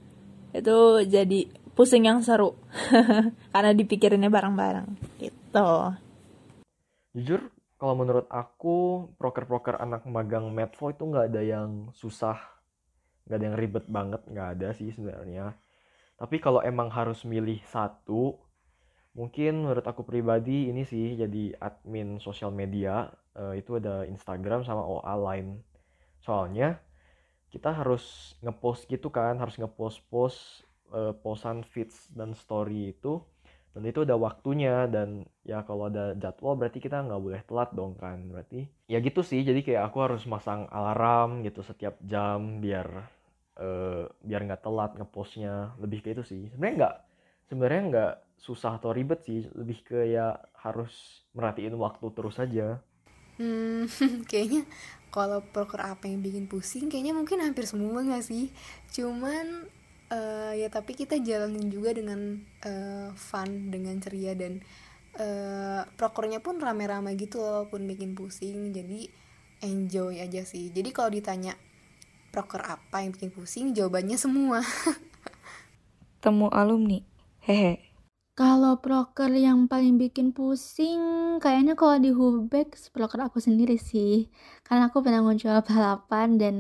itu 0.55 1.03
jadi 1.11 1.51
pusing 1.75 2.07
yang 2.07 2.23
seru. 2.23 2.55
Karena 3.53 3.75
dipikirinnya 3.75 4.31
bareng-bareng. 4.31 4.89
Gitu. 5.19 5.71
Jujur 7.19 7.51
kalau 7.75 7.95
menurut 7.99 8.31
aku 8.31 9.11
proker-proker 9.19 9.83
anak 9.83 10.07
magang 10.07 10.47
Medfo 10.55 10.95
itu 10.95 11.05
nggak 11.05 11.35
ada 11.35 11.43
yang 11.43 11.91
susah 11.93 12.39
nggak 13.25 13.37
ada 13.41 13.47
yang 13.49 13.57
ribet 13.57 13.87
banget 13.89 14.23
nggak 14.31 14.49
ada 14.59 14.69
sih 14.77 14.95
sebenarnya. 14.95 15.57
Tapi 16.15 16.39
kalau 16.39 16.63
emang 16.63 16.93
harus 16.95 17.27
milih 17.27 17.59
satu 17.67 18.39
mungkin 19.15 19.67
menurut 19.67 19.87
aku 19.87 20.07
pribadi 20.07 20.71
ini 20.71 20.83
sih 20.87 21.15
jadi 21.19 21.55
admin 21.59 22.19
sosial 22.19 22.51
media 22.51 23.11
uh, 23.39 23.55
itu 23.55 23.79
ada 23.79 24.07
Instagram 24.07 24.63
sama 24.63 24.85
OA 24.85 25.15
lain. 25.19 25.47
Soalnya 26.23 26.84
kita 27.55 27.71
harus 27.71 28.35
ngepost 28.43 28.91
gitu 28.91 29.15
kan 29.15 29.39
harus 29.39 29.55
ngepost 29.55 30.03
post 30.11 30.67
uh, 30.91 31.15
posan 31.15 31.63
feeds 31.63 32.11
dan 32.11 32.35
story 32.35 32.91
itu 32.91 33.23
dan 33.75 33.83
itu 33.91 34.07
udah 34.07 34.15
waktunya 34.15 34.87
dan 34.87 35.27
ya 35.43 35.67
kalau 35.67 35.91
ada 35.91 36.15
jadwal 36.15 36.55
berarti 36.55 36.79
kita 36.79 37.03
nggak 37.03 37.19
boleh 37.19 37.43
telat 37.43 37.75
dong 37.75 37.99
kan 37.99 38.23
berarti 38.31 38.71
ya 38.87 39.03
gitu 39.03 39.27
sih. 39.27 39.43
Jadi 39.43 39.67
kayak 39.67 39.91
aku 39.91 39.99
harus 39.99 40.23
masang 40.31 40.71
alarm 40.71 41.43
gitu 41.43 41.67
setiap 41.67 41.99
jam 42.07 42.63
biar 42.63 42.87
uh, 43.59 44.07
biar 44.23 44.41
nggak 44.47 44.63
telat 44.63 44.95
ngepostnya 44.95 45.75
lebih 45.83 46.07
kayak 46.07 46.23
itu 46.23 46.25
sih. 46.31 46.43
Sebenarnya 46.55 46.75
nggak 46.79 46.97
sebenarnya 47.51 47.83
nggak 47.91 48.13
susah 48.39 48.79
atau 48.79 48.95
ribet 48.95 49.27
sih 49.27 49.43
lebih 49.59 49.83
ke 49.83 50.07
ya 50.07 50.39
harus 50.63 51.27
merhatiin 51.35 51.75
waktu 51.75 52.07
terus 52.15 52.39
aja. 52.39 52.79
Hmm 53.43 53.91
kayaknya 54.31 54.71
kalau 55.15 55.47
proker 55.47 55.79
apa 55.79 56.11
yang 56.11 56.27
bikin 56.27 56.51
pusing 56.51 56.91
kayaknya 56.91 57.15
mungkin 57.15 57.39
hampir 57.39 57.71
semua 57.71 58.03
nggak 58.03 58.27
sih. 58.27 58.51
Cuman 58.91 59.71
uh, 60.11 60.53
ya 60.59 60.67
tapi 60.67 60.99
kita 60.99 61.23
jalanin 61.23 61.71
juga 61.71 61.95
dengan 61.95 62.43
uh, 62.67 63.15
fun 63.15 63.71
dengan 63.71 64.03
ceria 64.03 64.35
dan 64.35 64.59
uh, 65.23 65.87
prokernya 65.95 66.43
pun 66.43 66.59
rame-rame 66.59 67.15
gitu 67.15 67.39
loh 67.39 67.71
pun 67.71 67.87
bikin 67.87 68.19
pusing. 68.19 68.75
Jadi 68.75 69.07
enjoy 69.63 70.19
aja 70.19 70.43
sih. 70.43 70.75
Jadi 70.75 70.91
kalau 70.91 71.15
ditanya 71.15 71.55
proker 72.35 72.67
apa 72.67 73.07
yang 73.07 73.15
bikin 73.15 73.31
pusing 73.31 73.71
jawabannya 73.71 74.19
semua. 74.19 74.67
Temu 76.27 76.51
alumni. 76.51 76.99
Hehe 77.39 77.94
kalau 78.35 78.83
proker 78.83 79.31
yang 79.31 79.71
paling 79.71 79.95
bikin 79.95 80.35
pusing, 80.35 81.03
kayaknya 81.39 81.79
kalau 81.79 81.97
di 82.03 82.11
Hubek, 82.11 82.75
proker 82.91 83.21
aku 83.27 83.39
sendiri 83.39 83.79
sih. 83.79 84.27
Karena 84.67 84.91
aku 84.91 85.03
pernah 85.07 85.23
muncul 85.23 85.55
balapan 85.63 86.29
dan 86.39 86.57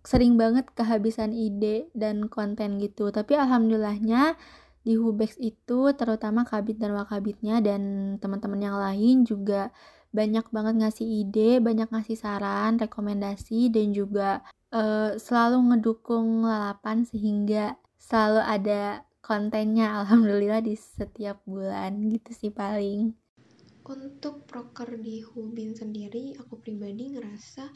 sering 0.00 0.40
banget 0.40 0.64
kehabisan 0.72 1.36
ide 1.36 1.92
dan 1.92 2.32
konten 2.32 2.80
gitu 2.80 3.12
tapi 3.12 3.36
alhamdulillahnya 3.36 4.32
di 4.80 4.96
Hubex 4.96 5.36
itu 5.36 5.92
terutama 5.92 6.48
kabit 6.48 6.80
dan 6.80 6.96
wakabitnya 6.96 7.60
dan 7.60 8.16
teman-teman 8.16 8.60
yang 8.64 8.76
lain 8.80 9.28
juga 9.28 9.68
banyak 10.10 10.42
banget 10.50 10.74
ngasih 10.80 11.06
ide, 11.06 11.62
banyak 11.62 11.86
ngasih 11.86 12.16
saran, 12.18 12.80
rekomendasi 12.80 13.70
dan 13.70 13.94
juga 13.94 14.42
uh, 14.74 15.14
selalu 15.20 15.70
ngedukung 15.70 16.42
lalapan 16.42 17.06
sehingga 17.06 17.78
selalu 18.00 18.40
ada 18.42 19.04
kontennya 19.30 20.02
alhamdulillah 20.02 20.58
di 20.58 20.74
setiap 20.74 21.38
bulan 21.46 22.10
gitu 22.10 22.34
sih 22.34 22.50
paling. 22.50 23.14
Untuk 23.86 24.42
proker 24.50 24.98
di 24.98 25.22
Hubin 25.22 25.78
sendiri 25.78 26.34
aku 26.34 26.58
pribadi 26.58 27.14
ngerasa 27.14 27.70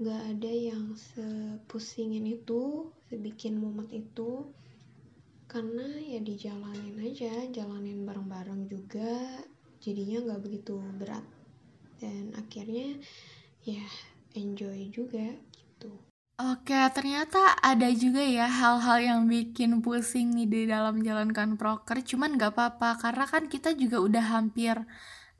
nggak 0.00 0.22
ada 0.32 0.48
yang 0.48 0.96
sepusingin 0.96 2.24
itu 2.24 2.88
sebikin 3.12 3.60
mumet 3.60 3.92
itu. 3.92 4.48
Karena 5.44 5.84
ya 6.00 6.24
dijalanin 6.24 6.96
aja 7.04 7.36
jalanin 7.52 8.08
bareng-bareng 8.08 8.72
juga 8.72 9.44
jadinya 9.84 10.24
nggak 10.24 10.40
begitu 10.40 10.80
berat. 10.96 11.24
Dan 12.00 12.32
akhirnya 12.32 12.96
ya 13.60 13.84
enjoy 14.32 14.88
juga 14.88 15.36
Oke, 16.38 16.78
ternyata 16.94 17.58
ada 17.58 17.90
juga 17.90 18.22
ya 18.22 18.46
hal-hal 18.46 19.02
yang 19.02 19.20
bikin 19.26 19.82
pusing 19.82 20.38
nih 20.38 20.46
di 20.46 20.62
dalam 20.70 21.02
jalankan 21.02 21.58
proker. 21.58 21.98
Cuman 22.06 22.38
nggak 22.38 22.54
apa-apa, 22.54 22.94
karena 23.02 23.26
kan 23.26 23.50
kita 23.50 23.74
juga 23.74 23.98
udah 23.98 24.24
hampir 24.38 24.78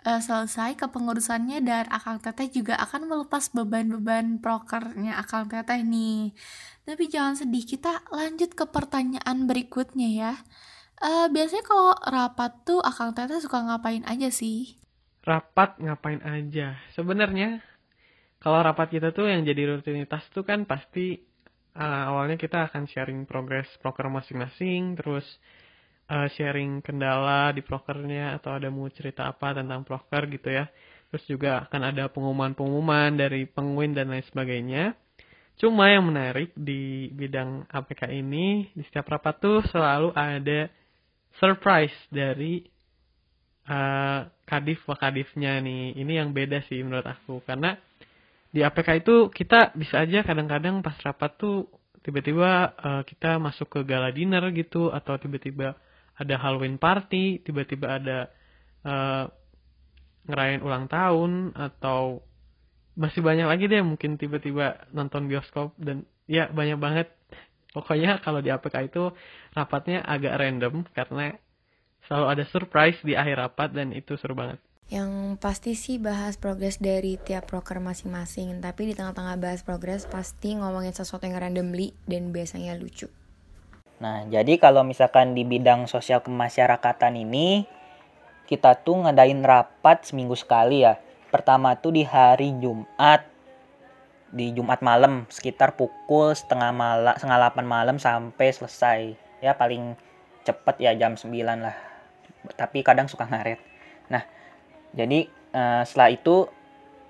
uh, 0.03 0.19
selesai 0.19 0.75
kepengurusannya 0.75 1.63
dan 1.63 1.87
Akang 1.95 2.19
Teteh 2.19 2.51
juga 2.51 2.75
akan 2.83 3.15
melepas 3.15 3.47
beban-beban 3.55 4.43
prokernya 4.43 5.23
Akang 5.23 5.47
Teteh 5.47 5.87
nih. 5.87 6.35
Tapi 6.83 7.05
jangan 7.07 7.39
sedih, 7.39 7.63
kita 7.63 8.03
lanjut 8.11 8.59
ke 8.59 8.67
pertanyaan 8.67 9.47
berikutnya 9.47 10.09
ya. 10.11 10.33
Uh, 10.99 11.31
biasanya 11.31 11.63
kalau 11.63 11.95
rapat 12.11 12.59
tuh 12.67 12.83
Akang 12.83 13.15
Teteh 13.15 13.39
suka 13.39 13.63
ngapain 13.63 14.03
aja 14.03 14.35
sih? 14.35 14.75
Rapat 15.23 15.79
ngapain 15.79 16.27
aja? 16.27 16.75
Sebenarnya 16.91 17.63
kalau 18.39 18.63
rapat 18.63 18.95
kita 18.95 19.11
tuh 19.11 19.27
yang 19.27 19.43
jadi 19.43 19.75
rutinitas 19.75 20.23
tuh 20.31 20.47
kan 20.47 20.63
pasti 20.63 21.19
uh, 21.75 22.03
awalnya 22.15 22.39
kita 22.39 22.71
akan 22.71 22.87
sharing 22.87 23.27
progres 23.27 23.67
proker 23.83 24.07
masing-masing, 24.07 24.95
terus 24.95 25.27
uh, 26.11 26.31
sharing 26.39 26.79
kendala 26.83 27.51
di 27.51 27.67
prokernya 27.67 28.39
atau 28.39 28.55
ada 28.55 28.71
mau 28.71 28.87
cerita 28.91 29.27
apa 29.27 29.59
tentang 29.59 29.83
proker 29.83 30.31
gitu 30.31 30.55
ya. 30.55 30.71
Terus 31.09 31.25
juga 31.25 31.65
akan 31.67 31.83
ada 31.89 32.05
pengumuman-pengumuman 32.13 33.17
dari 33.17 33.49
penguin 33.49 33.97
dan 33.97 34.13
lain 34.13 34.25
sebagainya. 34.29 34.93
Cuma 35.59 35.91
yang 35.91 36.07
menarik 36.07 36.55
di 36.55 37.11
bidang 37.11 37.67
APK 37.67 38.15
ini, 38.15 38.71
di 38.71 38.83
setiap 38.87 39.11
rapat 39.11 39.43
tuh 39.43 39.59
selalu 39.73 40.15
ada 40.15 40.71
surprise 41.43 41.97
dari 42.15 42.63
uh, 43.67 44.29
kadif 44.47 44.79
wakadifnya 44.87 45.59
nih. 45.59 45.99
Ini 45.99 46.13
yang 46.23 46.31
beda 46.31 46.63
sih 46.71 46.79
menurut 46.85 47.09
aku. 47.09 47.43
Karena 47.43 47.75
di 48.49 48.65
APK 48.65 49.05
itu 49.05 49.29
kita 49.29 49.77
bisa 49.77 50.05
aja 50.05 50.25
kadang-kadang 50.25 50.81
pas 50.81 50.97
rapat 51.05 51.37
tuh 51.37 51.69
tiba-tiba 52.01 52.73
uh, 52.81 53.03
kita 53.05 53.37
masuk 53.37 53.69
ke 53.69 53.81
gala 53.85 54.09
dinner 54.09 54.41
gitu. 54.57 54.89
Atau 54.89 55.21
tiba-tiba 55.21 55.77
ada 56.17 56.35
Halloween 56.41 56.81
party, 56.81 57.45
tiba-tiba 57.45 58.01
ada 58.01 58.19
uh, 58.89 59.25
ngerayain 60.29 60.65
ulang 60.65 60.89
tahun 60.89 61.53
atau 61.57 62.25
masih 62.99 63.23
banyak 63.23 63.47
lagi 63.47 63.71
deh 63.71 63.85
mungkin 63.85 64.19
tiba-tiba 64.19 64.91
nonton 64.91 65.31
bioskop 65.31 65.77
dan 65.79 66.09
ya 66.25 66.49
banyak 66.49 66.81
banget. 66.81 67.09
Pokoknya 67.77 68.19
kalau 68.25 68.41
di 68.41 68.49
APK 68.49 68.91
itu 68.91 69.13
rapatnya 69.53 70.01
agak 70.03 70.41
random 70.41 70.89
karena 70.97 71.37
selalu 72.09 72.27
ada 72.33 72.45
surprise 72.49 72.99
di 73.05 73.13
akhir 73.13 73.37
rapat 73.39 73.77
dan 73.77 73.93
itu 73.93 74.17
seru 74.17 74.33
banget. 74.33 74.59
Yang 74.89 75.37
pasti 75.37 75.77
sih 75.77 76.01
bahas 76.01 76.41
progres 76.41 76.81
dari 76.81 77.21
tiap 77.21 77.45
proker 77.53 77.77
masing-masing, 77.77 78.57
tapi 78.65 78.89
di 78.89 78.95
tengah-tengah 78.97 79.37
bahas 79.37 79.61
progres 79.61 80.09
pasti 80.09 80.57
ngomongin 80.57 80.97
sesuatu 80.97 81.29
yang 81.29 81.37
randomly 81.37 81.93
dan 82.09 82.33
biasanya 82.33 82.73
lucu. 82.73 83.13
Nah, 84.01 84.25
jadi 84.25 84.57
kalau 84.57 84.81
misalkan 84.89 85.37
di 85.37 85.45
bidang 85.45 85.85
sosial 85.91 86.25
kemasyarakatan 86.25 87.21
ini, 87.21 87.69
kita 88.49 88.81
tuh 88.81 89.05
ngadain 89.05 89.45
rapat 89.45 90.09
seminggu 90.09 90.33
sekali 90.33 90.89
ya. 90.89 90.97
Pertama 91.29 91.77
tuh 91.77 91.93
di 91.93 92.09
hari 92.09 92.57
Jumat. 92.57 93.29
di 94.29 94.53
Jumat 94.53 94.85
malam 94.85 95.25
sekitar 95.33 95.73
pukul 95.73 96.37
setengah 96.37 96.69
malam 96.69 97.17
setengah 97.17 97.41
delapan 97.41 97.65
malam 97.65 97.97
sampai 97.97 98.53
selesai 98.53 99.17
ya 99.41 99.57
paling 99.57 99.97
cepet 100.45 100.77
ya 100.85 100.93
jam 101.01 101.17
9 101.17 101.33
lah 101.65 101.73
tapi 102.61 102.85
kadang 102.85 103.09
suka 103.09 103.25
ngaret 103.25 103.57
nah 104.13 104.29
jadi 104.99 105.31
uh, 105.55 105.87
setelah 105.87 106.11
itu 106.11 106.51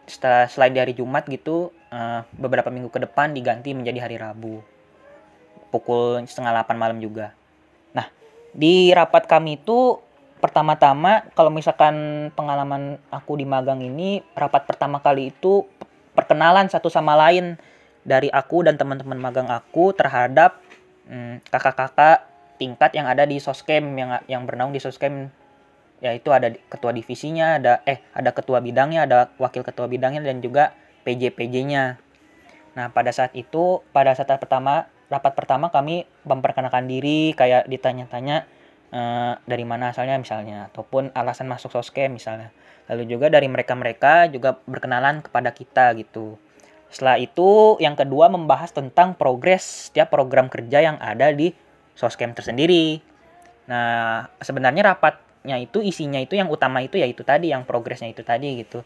setelah 0.04 0.44
selain 0.44 0.76
di 0.76 0.80
hari 0.84 0.92
Jumat 0.92 1.24
gitu 1.24 1.72
uh, 1.88 2.20
beberapa 2.36 2.68
minggu 2.68 2.92
ke 2.92 3.00
depan 3.00 3.32
diganti 3.32 3.72
menjadi 3.72 4.04
hari 4.04 4.20
Rabu. 4.20 4.60
Pukul 5.72 6.20
setengah 6.28 6.52
delapan 6.52 6.76
malam 6.76 6.98
juga. 7.00 7.32
Nah 7.96 8.12
di 8.52 8.92
rapat 8.92 9.24
kami 9.24 9.56
itu 9.56 10.00
pertama-tama 10.38 11.24
kalau 11.32 11.48
misalkan 11.48 12.28
pengalaman 12.36 13.00
aku 13.08 13.40
di 13.40 13.48
magang 13.48 13.80
ini 13.80 14.20
rapat 14.36 14.68
pertama 14.68 15.00
kali 15.00 15.32
itu 15.32 15.66
perkenalan 16.12 16.68
satu 16.68 16.92
sama 16.92 17.16
lain 17.18 17.58
dari 18.06 18.30
aku 18.30 18.64
dan 18.68 18.78
teman-teman 18.78 19.18
magang 19.18 19.50
aku 19.50 19.90
terhadap 19.96 20.62
hmm, 21.10 21.42
kakak-kakak 21.50 22.28
tingkat 22.56 22.90
yang 22.94 23.10
ada 23.10 23.26
di 23.26 23.42
soskem 23.42 23.98
yang 23.98 24.18
yang 24.30 24.46
bernaung 24.46 24.70
di 24.70 24.78
soskem 24.78 25.30
yaitu 25.98 26.30
ada 26.30 26.54
ketua 26.70 26.94
divisinya 26.94 27.58
ada 27.58 27.82
eh 27.86 27.98
ada 28.14 28.30
ketua 28.30 28.62
bidangnya 28.62 29.04
ada 29.04 29.30
wakil 29.38 29.66
ketua 29.66 29.90
bidangnya 29.90 30.22
dan 30.22 30.38
juga 30.38 30.74
PJ 31.02 31.34
PJ-nya 31.34 31.98
nah 32.78 32.92
pada 32.94 33.10
saat 33.10 33.34
itu 33.34 33.82
pada 33.90 34.14
saat 34.14 34.30
pertama 34.38 34.86
rapat 35.10 35.34
pertama 35.34 35.72
kami 35.72 36.06
memperkenalkan 36.22 36.86
diri 36.86 37.34
kayak 37.34 37.66
ditanya-tanya 37.66 38.46
uh, 38.94 39.34
dari 39.42 39.64
mana 39.66 39.90
asalnya 39.90 40.20
misalnya 40.20 40.70
ataupun 40.70 41.10
alasan 41.16 41.50
masuk 41.50 41.74
soskem 41.74 42.14
misalnya 42.14 42.54
Lalu 42.88 43.04
juga 43.04 43.28
dari 43.28 43.46
mereka-mereka 43.46 44.32
juga 44.32 44.56
berkenalan 44.64 45.20
kepada 45.20 45.52
kita 45.52 45.92
gitu. 46.00 46.40
Setelah 46.88 47.20
itu 47.20 47.76
yang 47.84 47.92
kedua 47.92 48.32
membahas 48.32 48.72
tentang 48.72 49.12
progres 49.12 49.92
setiap 49.92 50.08
program 50.08 50.48
kerja 50.48 50.80
yang 50.80 50.96
ada 50.96 51.28
di 51.36 51.52
Soskem 51.92 52.32
tersendiri. 52.32 53.04
Nah, 53.68 54.32
sebenarnya 54.40 54.96
rapatnya 55.48 55.64
itu 55.64 55.80
isinya 55.80 56.20
itu 56.20 56.36
yang 56.36 56.52
utama 56.52 56.84
itu 56.84 57.00
yaitu 57.00 57.24
tadi 57.24 57.48
yang 57.48 57.64
progresnya 57.64 58.12
itu 58.12 58.20
tadi 58.20 58.60
gitu. 58.60 58.84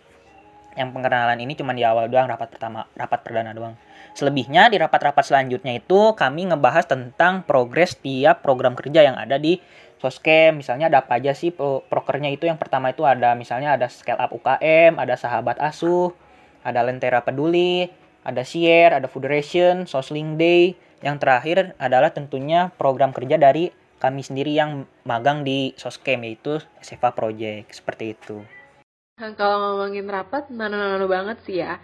Yang 0.78 0.94
pengenalan 0.94 1.36
ini 1.42 1.58
cuma 1.58 1.74
di 1.74 1.82
awal 1.82 2.06
doang 2.06 2.30
rapat 2.30 2.54
pertama, 2.54 2.86
rapat 2.94 3.20
perdana 3.26 3.50
doang. 3.50 3.74
Selebihnya 4.14 4.70
di 4.70 4.78
rapat-rapat 4.78 5.26
selanjutnya 5.26 5.74
itu 5.74 6.14
kami 6.14 6.54
ngebahas 6.54 6.86
tentang 6.86 7.42
progres 7.42 7.98
tiap 7.98 8.46
program 8.46 8.78
kerja 8.78 9.02
yang 9.02 9.18
ada 9.18 9.42
di 9.42 9.58
Soskem 9.98 10.58
misalnya 10.58 10.90
ada 10.90 10.98
apa 11.06 11.22
aja 11.22 11.30
sih 11.30 11.54
prokernya 11.86 12.34
itu 12.34 12.50
yang 12.50 12.58
pertama 12.58 12.90
itu 12.90 13.06
ada 13.06 13.38
misalnya 13.38 13.78
ada 13.78 13.86
scale 13.86 14.18
up 14.18 14.34
UKM, 14.34 14.98
ada 14.98 15.14
sahabat 15.14 15.62
asuh, 15.62 16.10
ada 16.66 16.82
Lentera 16.82 17.22
Peduli, 17.22 17.86
ada 18.26 18.42
Share, 18.42 18.98
ada 18.98 19.06
Federation, 19.10 19.86
Sosling 19.86 20.38
Day. 20.38 20.78
Yang 21.02 21.16
terakhir 21.22 21.56
adalah 21.82 22.14
tentunya 22.14 22.70
program 22.78 23.10
kerja 23.10 23.34
dari 23.38 23.70
kami 24.03 24.26
sendiri 24.26 24.50
yang 24.50 24.90
magang 25.07 25.46
di 25.46 25.70
Soskem 25.78 26.26
yaitu 26.26 26.59
SEVA 26.82 27.14
Project 27.14 27.70
seperti 27.70 28.18
itu. 28.18 28.42
Nah, 29.22 29.30
kalau 29.38 29.78
ngomongin 29.78 30.11
rapat, 30.11 30.50
nano-nano 30.50 31.07
banget 31.07 31.38
sih 31.46 31.62
ya. 31.62 31.78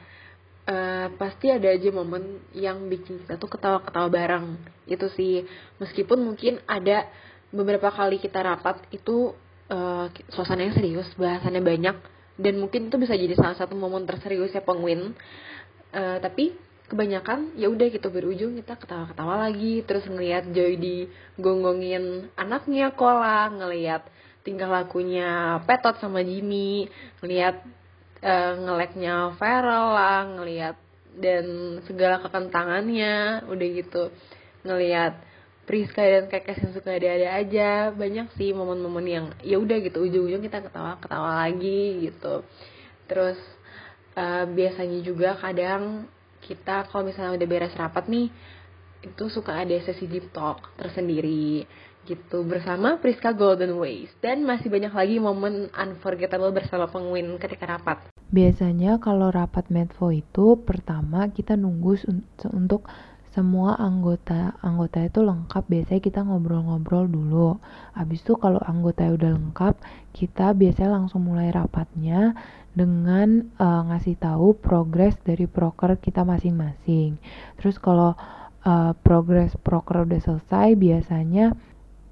Uh, 0.69 1.09
pasti 1.17 1.49
ada 1.49 1.71
aja 1.71 1.89
momen 1.95 2.43
yang 2.53 2.91
bikin 2.91 3.23
kita 3.23 3.39
tuh 3.39 3.47
ketawa-ketawa 3.47 4.11
bareng. 4.11 4.59
Itu 4.91 5.07
sih, 5.15 5.47
meskipun 5.79 6.27
mungkin 6.27 6.59
ada 6.67 7.07
beberapa 7.55 7.89
kali 7.89 8.19
kita 8.19 8.43
rapat 8.43 8.83
itu 8.91 9.33
uh, 9.73 10.11
suasananya 10.35 10.77
serius 10.77 11.09
bahasannya 11.17 11.65
banyak 11.65 11.97
dan 12.39 12.55
mungkin 12.61 12.93
itu 12.93 12.97
bisa 13.01 13.17
jadi 13.17 13.35
salah 13.35 13.57
satu 13.57 13.73
momen 13.75 14.05
terseriusnya 14.05 14.63
penguin 14.63 15.17
uh, 15.97 16.19
tapi 16.21 16.53
kebanyakan 16.89 17.55
ya 17.55 17.69
udah 17.69 17.87
gitu 17.93 18.09
berujung 18.09 18.57
kita 18.57 18.75
ketawa-ketawa 18.81 19.49
lagi 19.49 19.85
terus 19.85 20.09
ngelihat 20.09 20.49
Joy 20.57 20.81
di 20.81 20.97
gonggongin 21.37 22.33
anaknya 22.35 22.97
Kola 22.97 23.53
ngelihat 23.53 24.09
tingkah 24.43 24.73
lakunya 24.73 25.61
Petot 25.69 26.01
sama 26.01 26.25
Jimmy 26.25 26.89
ngelihat 27.21 27.61
uh, 28.25 28.53
ngeleknya 28.57 29.37
Feral 29.37 29.87
lah 29.93 30.21
ngelihat 30.41 30.77
dan 31.19 31.79
segala 31.85 32.23
kekentangannya 32.23 33.47
udah 33.51 33.69
gitu. 33.75 34.15
Ngelihat 34.63 35.19
Priska 35.69 36.01
dan 36.01 36.25
Kekes 36.33 36.65
yang 36.65 36.73
suka 36.73 36.97
ada-ada 36.97 37.29
aja 37.45 37.71
banyak 37.93 38.33
sih 38.41 38.57
momen-momen 38.57 39.05
yang 39.05 39.27
ya 39.45 39.61
udah 39.61 39.77
gitu 39.85 40.01
ujung-ujung 40.01 40.41
kita 40.41 40.65
ketawa-ketawa 40.65 41.45
lagi 41.45 42.09
gitu. 42.09 42.47
Terus 43.05 43.37
uh, 44.17 44.49
biasanya 44.49 45.05
juga 45.05 45.37
kadang 45.37 46.09
kita 46.43 46.87
kalau 46.89 47.07
misalnya 47.09 47.35
udah 47.39 47.49
beres 47.49 47.75
rapat 47.75 48.07
nih 48.07 48.29
itu 48.99 49.25
suka 49.31 49.63
ada 49.63 49.79
sesi 49.79 50.11
deep 50.11 50.35
talk 50.35 50.75
tersendiri 50.75 51.63
gitu 52.09 52.41
bersama 52.43 52.97
Priska 52.97 53.37
Golden 53.37 53.77
Ways. 53.77 54.09
Dan 54.25 54.49
masih 54.49 54.73
banyak 54.73 54.91
lagi 54.97 55.17
momen 55.21 55.69
unforgettable 55.77 56.51
bersama 56.57 56.89
penguin 56.89 57.37
ketika 57.37 57.69
rapat. 57.69 58.09
Biasanya 58.33 58.97
kalau 59.01 59.29
rapat 59.29 59.69
Medfo 59.69 60.09
itu 60.09 60.57
pertama 60.65 61.29
kita 61.29 61.57
nunggu 61.57 62.01
untuk 62.53 62.89
semua 63.29 63.77
anggota 63.77 64.57
anggota 64.65 65.05
itu 65.05 65.21
lengkap 65.21 65.65
biasanya 65.69 66.01
kita 66.01 66.21
ngobrol-ngobrol 66.25 67.07
dulu. 67.07 67.61
Habis 67.93 68.25
itu 68.25 68.35
kalau 68.41 68.59
anggota 68.65 69.05
udah 69.05 69.31
lengkap 69.37 69.75
kita 70.17 70.57
biasanya 70.57 70.97
langsung 70.97 71.29
mulai 71.29 71.53
rapatnya 71.53 72.35
dengan 72.79 73.51
uh, 73.59 73.83
ngasih 73.91 74.15
tahu 74.23 74.55
progres 74.55 75.19
dari 75.27 75.51
proker 75.51 75.99
kita 75.99 76.23
masing-masing. 76.23 77.19
Terus 77.59 77.83
kalau 77.83 78.15
uh, 78.63 78.93
progres 79.03 79.59
proker 79.59 80.07
udah 80.07 80.23
selesai 80.23 80.79
biasanya 80.79 81.59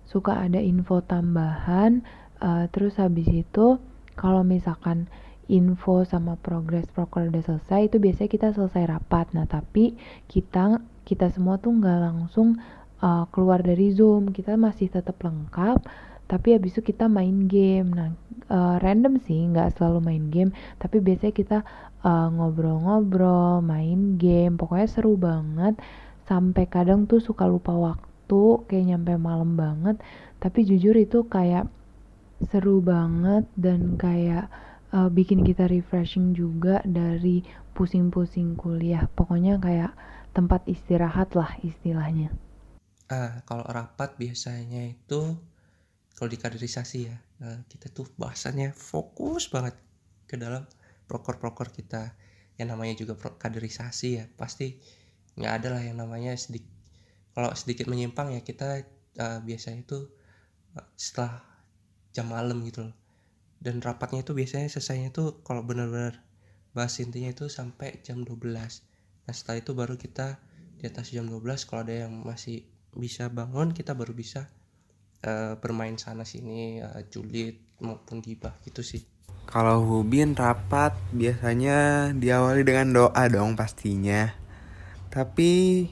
suka 0.07 0.43
ada 0.43 0.59
info 0.59 1.03
tambahan 1.03 2.03
uh, 2.43 2.67
terus 2.75 2.99
habis 2.99 3.27
itu 3.31 3.79
kalau 4.19 4.43
misalkan 4.43 5.07
info 5.47 6.03
sama 6.03 6.35
progres 6.35 6.91
proker 6.91 7.31
udah 7.31 7.43
selesai 7.43 7.87
itu 7.87 7.97
biasanya 8.03 8.31
kita 8.31 8.49
selesai 8.51 8.83
rapat. 8.91 9.31
Nah 9.31 9.47
tapi 9.47 9.95
kita 10.27 10.83
kita 11.07 11.31
semua 11.31 11.63
tuh 11.63 11.71
nggak 11.79 12.01
langsung 12.03 12.59
uh, 12.99 13.25
keluar 13.31 13.63
dari 13.63 13.95
Zoom. 13.95 14.35
Kita 14.35 14.59
masih 14.59 14.91
tetap 14.91 15.23
lengkap 15.23 15.87
tapi 16.27 16.59
habis 16.59 16.75
itu 16.75 16.93
kita 16.93 17.07
main 17.07 17.47
game. 17.47 17.95
Nah 17.95 18.11
uh, 18.51 18.77
random 18.83 19.23
sih 19.23 19.47
nggak 19.51 19.79
selalu 19.79 19.99
main 20.03 20.25
game. 20.31 20.51
Tapi 20.83 20.99
biasanya 20.99 21.35
kita 21.35 21.59
uh, 22.03 22.29
ngobrol-ngobrol 22.35 23.63
uh, 23.63 23.65
main 23.65 24.19
game. 24.19 24.59
Pokoknya 24.59 24.89
seru 24.91 25.15
banget. 25.15 25.79
Sampai 26.27 26.67
kadang 26.67 27.07
tuh 27.07 27.23
suka 27.23 27.47
lupa 27.47 27.71
waktu 27.71 28.43
kayak 28.67 28.87
nyampe 28.91 29.15
malam 29.15 29.55
banget. 29.55 30.03
Tapi 30.43 30.67
jujur 30.67 30.99
itu 30.99 31.31
kayak 31.31 31.71
seru 32.51 32.83
banget 32.83 33.47
dan 33.55 33.95
kayak 33.95 34.51
uh, 34.91 35.09
bikin 35.09 35.47
kita 35.47 35.71
refreshing 35.71 36.35
juga 36.35 36.83
dari 36.83 37.47
pusing-pusing 37.79 38.59
kuliah. 38.59 39.07
Pokoknya 39.15 39.63
kayak 39.63 39.95
tempat 40.35 40.67
istirahat 40.67 41.33
lah 41.39 41.55
istilahnya. 41.63 42.35
Ah, 43.07 43.47
kalau 43.47 43.63
rapat 43.71 44.19
biasanya 44.19 44.91
itu 44.91 45.39
kalau 46.17 46.33
di 46.33 46.41
kaderisasi 46.41 46.99
ya, 47.13 47.17
nah, 47.45 47.61
kita 47.69 47.93
tuh 47.93 48.09
bahasanya 48.17 48.73
fokus 48.73 49.53
banget 49.53 49.77
ke 50.25 50.41
dalam 50.41 50.65
proker-proker 51.07 51.71
kita. 51.71 52.17
Yang 52.57 52.69
namanya 52.73 52.95
juga 52.97 53.15
kaderisasi 53.37 54.09
ya, 54.17 54.25
pasti 54.41 54.81
nggak 55.37 55.53
ada 55.61 55.69
lah 55.77 55.83
yang 55.85 56.01
namanya 56.01 56.33
sedikit 56.33 56.73
kalau 57.37 57.53
sedikit 57.53 57.85
menyimpang 57.93 58.33
ya 58.33 58.41
kita 58.41 58.89
uh, 59.21 59.45
biasanya 59.45 59.85
itu 59.85 60.09
uh, 60.73 60.89
setelah 60.97 61.45
jam 62.17 62.33
malam 62.33 62.65
gitu 62.65 62.89
loh. 62.89 62.97
Dan 63.61 63.85
rapatnya 63.85 64.25
itu 64.25 64.33
biasanya 64.33 64.73
selesainya 64.73 65.13
tuh 65.13 65.45
kalau 65.45 65.61
benar-benar 65.61 66.25
bahas 66.77 67.01
intinya 67.01 67.33
itu 67.33 67.49
sampai 67.49 68.05
jam 68.05 68.21
12 68.21 68.53
nah 69.25 69.33
setelah 69.33 69.65
itu 69.65 69.73
baru 69.73 69.97
kita 69.97 70.37
di 70.77 70.85
atas 70.85 71.09
jam 71.09 71.25
12 71.25 71.65
kalau 71.65 71.89
ada 71.89 72.05
yang 72.05 72.21
masih 72.21 72.69
bisa 72.93 73.33
bangun 73.33 73.73
kita 73.73 73.97
baru 73.97 74.13
bisa 74.13 74.53
uh, 75.27 75.59
bermain 75.59 75.99
sana 75.99 76.23
sini 76.23 76.81
uh, 76.81 77.03
julid 77.11 77.59
maupun 77.83 78.25
gibah 78.25 78.57
gitu 78.65 78.81
sih. 78.81 79.05
Kalau 79.47 79.79
hubin 79.87 80.35
rapat 80.35 80.95
biasanya 81.15 82.11
diawali 82.19 82.67
dengan 82.67 82.91
doa 82.91 83.23
dong 83.31 83.55
pastinya. 83.55 84.35
Tapi 85.11 85.87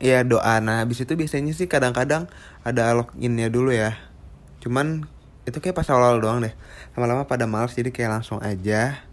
ya 0.00 0.24
doa. 0.24 0.56
Nah 0.64 0.80
habis 0.84 1.04
itu 1.04 1.12
biasanya 1.12 1.52
sih 1.52 1.68
kadang-kadang 1.68 2.30
ada 2.64 2.96
loginnya 2.96 3.52
dulu 3.52 3.76
ya. 3.76 3.98
Cuman 4.64 5.04
itu 5.44 5.60
kayak 5.60 5.76
pas 5.76 5.88
awal 5.92 6.16
doang 6.20 6.40
deh. 6.40 6.54
Lama-lama 6.96 7.28
pada 7.28 7.44
males 7.44 7.76
jadi 7.76 7.92
kayak 7.92 8.20
langsung 8.20 8.40
aja 8.40 9.04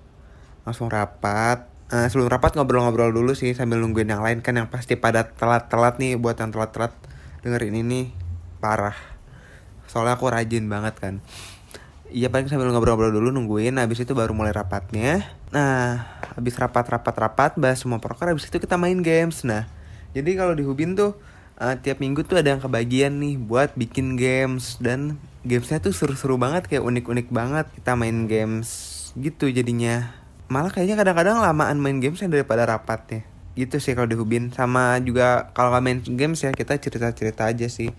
langsung 0.64 0.88
rapat. 0.88 1.68
Uh, 1.86 2.10
sebelum 2.10 2.34
rapat 2.34 2.58
ngobrol-ngobrol 2.58 3.14
dulu 3.14 3.38
sih 3.38 3.54
sambil 3.54 3.84
nungguin 3.84 4.08
yang 4.08 4.24
lain. 4.24 4.40
Kan 4.40 4.56
yang 4.56 4.72
pasti 4.72 4.96
pada 4.96 5.28
telat-telat 5.36 6.00
nih 6.00 6.16
buat 6.16 6.40
yang 6.40 6.50
telat-telat 6.56 6.96
dengerin 7.46 7.76
ini 7.86 8.25
parah. 8.58 8.96
Soalnya 9.90 10.18
aku 10.18 10.28
rajin 10.28 10.66
banget 10.68 10.96
kan. 10.98 11.16
Iya 12.14 12.30
paling 12.30 12.46
sambil 12.46 12.70
ngobrol-ngobrol 12.70 13.18
dulu 13.18 13.34
nungguin 13.34 13.82
Habis 13.82 14.06
itu 14.06 14.14
baru 14.14 14.32
mulai 14.38 14.54
rapatnya. 14.54 15.26
Nah 15.50 16.06
habis 16.38 16.54
rapat-rapat-rapat 16.54 17.58
Bahas 17.58 17.82
semua 17.82 17.98
proker 17.98 18.30
Habis 18.30 18.46
itu 18.46 18.62
kita 18.62 18.78
main 18.78 19.02
games. 19.02 19.42
Nah 19.42 19.66
jadi 20.14 20.38
kalau 20.38 20.54
di 20.54 20.62
Hubin 20.62 20.94
tuh 20.94 21.18
uh, 21.58 21.76
Tiap 21.76 21.98
minggu 22.00 22.24
tuh 22.24 22.40
ada 22.40 22.54
yang 22.54 22.62
kebagian 22.62 23.18
nih 23.18 23.42
Buat 23.42 23.74
bikin 23.74 24.16
games. 24.16 24.78
Dan 24.78 25.18
gamesnya 25.44 25.82
tuh 25.82 25.98
seru-seru 25.98 26.38
banget 26.38 26.70
Kayak 26.70 26.86
unik-unik 26.86 27.28
banget. 27.34 27.66
Kita 27.74 27.98
main 27.98 28.30
games 28.30 28.94
gitu 29.18 29.50
jadinya. 29.50 30.14
Malah 30.46 30.70
kayaknya 30.70 31.02
kadang-kadang 31.02 31.42
lamaan 31.42 31.82
main 31.82 31.98
gamesnya 31.98 32.30
daripada 32.30 32.70
rapatnya. 32.70 33.26
Gitu 33.58 33.82
sih 33.82 33.98
kalau 33.98 34.06
di 34.06 34.14
Hubin. 34.14 34.54
Sama 34.54 35.02
juga 35.02 35.50
kalau 35.58 35.74
main 35.82 36.06
games 36.06 36.38
ya 36.46 36.54
Kita 36.54 36.78
cerita-cerita 36.78 37.50
aja 37.50 37.66
sih 37.66 37.90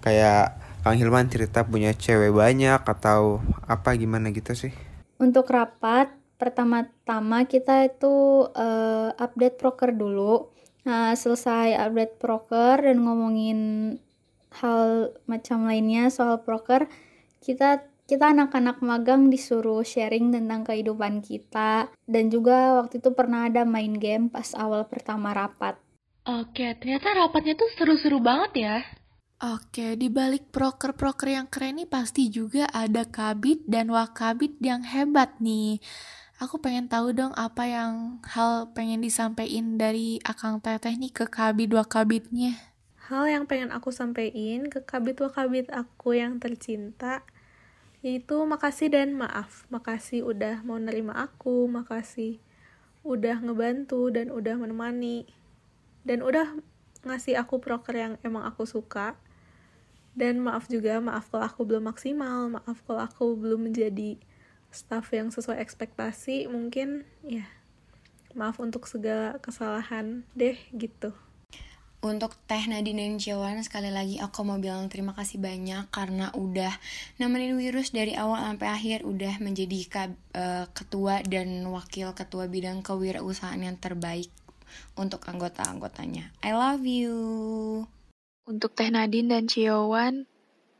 Kayak 0.00 0.60
Kang 0.80 0.96
Hilman 0.96 1.28
cerita 1.28 1.60
punya 1.64 1.92
cewek 1.92 2.32
banyak 2.32 2.80
atau 2.80 3.44
apa 3.68 3.92
gimana 4.00 4.32
gitu 4.32 4.56
sih? 4.56 4.72
Untuk 5.20 5.52
rapat, 5.52 6.08
pertama-tama 6.40 7.44
kita 7.44 7.84
itu 7.84 8.48
uh, 8.48 9.12
update 9.20 9.60
proker 9.60 9.92
dulu. 9.92 10.48
Nah, 10.88 11.12
selesai 11.12 11.76
update 11.76 12.16
proker 12.16 12.80
dan 12.80 13.04
ngomongin 13.04 13.60
hal 14.64 15.12
macam 15.28 15.68
lainnya 15.68 16.08
soal 16.08 16.40
proker, 16.40 16.88
kita 17.44 17.84
kita 18.10 18.34
anak-anak 18.34 18.82
magang 18.82 19.30
disuruh 19.30 19.86
sharing 19.86 20.34
tentang 20.34 20.66
kehidupan 20.66 21.22
kita 21.22 21.86
dan 22.10 22.24
juga 22.26 22.82
waktu 22.82 22.98
itu 22.98 23.14
pernah 23.14 23.46
ada 23.46 23.62
main 23.62 23.94
game 23.94 24.26
pas 24.26 24.50
awal 24.58 24.82
pertama 24.90 25.30
rapat. 25.30 25.78
Oke, 26.26 26.74
ternyata 26.82 27.14
rapatnya 27.14 27.54
tuh 27.54 27.70
seru-seru 27.78 28.18
banget 28.18 28.52
ya. 28.58 28.76
Oke, 29.40 29.96
di 29.96 30.12
balik 30.12 30.52
proker-proker 30.52 31.32
yang 31.32 31.48
keren 31.48 31.80
nih 31.80 31.88
pasti 31.88 32.28
juga 32.28 32.68
ada 32.76 33.08
kabit 33.08 33.64
dan 33.64 33.88
wakabit 33.88 34.60
yang 34.60 34.84
hebat 34.84 35.32
nih. 35.40 35.80
Aku 36.44 36.60
pengen 36.60 36.92
tahu 36.92 37.16
dong 37.16 37.32
apa 37.32 37.64
yang 37.64 38.20
hal 38.28 38.68
pengen 38.76 39.00
disampaikan 39.00 39.80
dari 39.80 40.20
Akang 40.28 40.60
Teteh 40.60 40.92
nih 40.92 41.08
ke 41.08 41.24
kabit 41.24 41.72
wakabitnya. 41.72 42.52
Hal 43.08 43.32
yang 43.32 43.48
pengen 43.48 43.72
aku 43.72 43.88
sampaikan 43.88 44.68
ke 44.68 44.84
kabit 44.84 45.24
wakabit 45.24 45.72
aku 45.72 46.20
yang 46.20 46.36
tercinta 46.36 47.24
yaitu 48.04 48.44
makasih 48.44 48.92
dan 48.92 49.16
maaf. 49.16 49.64
Makasih 49.72 50.20
udah 50.20 50.60
mau 50.68 50.76
nerima 50.76 51.16
aku, 51.16 51.64
makasih 51.64 52.44
udah 53.08 53.40
ngebantu 53.40 54.12
dan 54.12 54.28
udah 54.28 54.60
menemani 54.60 55.24
dan 56.04 56.20
udah 56.20 56.60
ngasih 57.08 57.40
aku 57.40 57.56
proker 57.56 57.96
yang 57.96 58.12
emang 58.20 58.44
aku 58.44 58.68
suka 58.68 59.16
dan 60.14 60.42
maaf 60.42 60.66
juga 60.66 60.98
maaf 60.98 61.30
kalau 61.30 61.46
aku 61.46 61.62
belum 61.66 61.86
maksimal 61.90 62.50
maaf 62.50 62.82
kalau 62.86 63.02
aku 63.06 63.38
belum 63.38 63.70
menjadi 63.70 64.18
staff 64.70 65.10
yang 65.14 65.34
sesuai 65.34 65.58
ekspektasi 65.62 66.46
mungkin 66.50 67.06
ya 67.26 67.46
maaf 68.34 68.62
untuk 68.62 68.86
segala 68.86 69.38
kesalahan 69.42 70.22
deh 70.38 70.54
gitu 70.74 71.10
untuk 72.00 72.32
Teh 72.48 72.64
Nadine 72.64 73.12
dan 73.12 73.20
Ciawan 73.20 73.60
sekali 73.60 73.92
lagi 73.92 74.16
aku 74.16 74.40
mau 74.40 74.56
bilang 74.56 74.88
terima 74.88 75.12
kasih 75.12 75.36
banyak 75.36 75.92
karena 75.92 76.32
udah 76.32 76.72
nemenin 77.20 77.60
Wirus 77.60 77.92
dari 77.92 78.16
awal 78.16 78.40
sampai 78.40 78.72
akhir 78.72 78.98
udah 79.04 79.36
menjadi 79.44 80.08
uh, 80.32 80.64
ketua 80.72 81.20
dan 81.28 81.60
wakil 81.68 82.16
ketua 82.16 82.48
bidang 82.48 82.80
kewirausahaan 82.80 83.60
yang 83.60 83.76
terbaik 83.76 84.32
untuk 84.96 85.28
anggota-anggotanya. 85.28 86.32
I 86.40 86.56
love 86.56 86.88
you. 86.88 87.99
Untuk 88.48 88.72
Teh 88.72 88.88
Nadine 88.88 89.28
dan 89.28 89.44
Ciowan, 89.50 90.24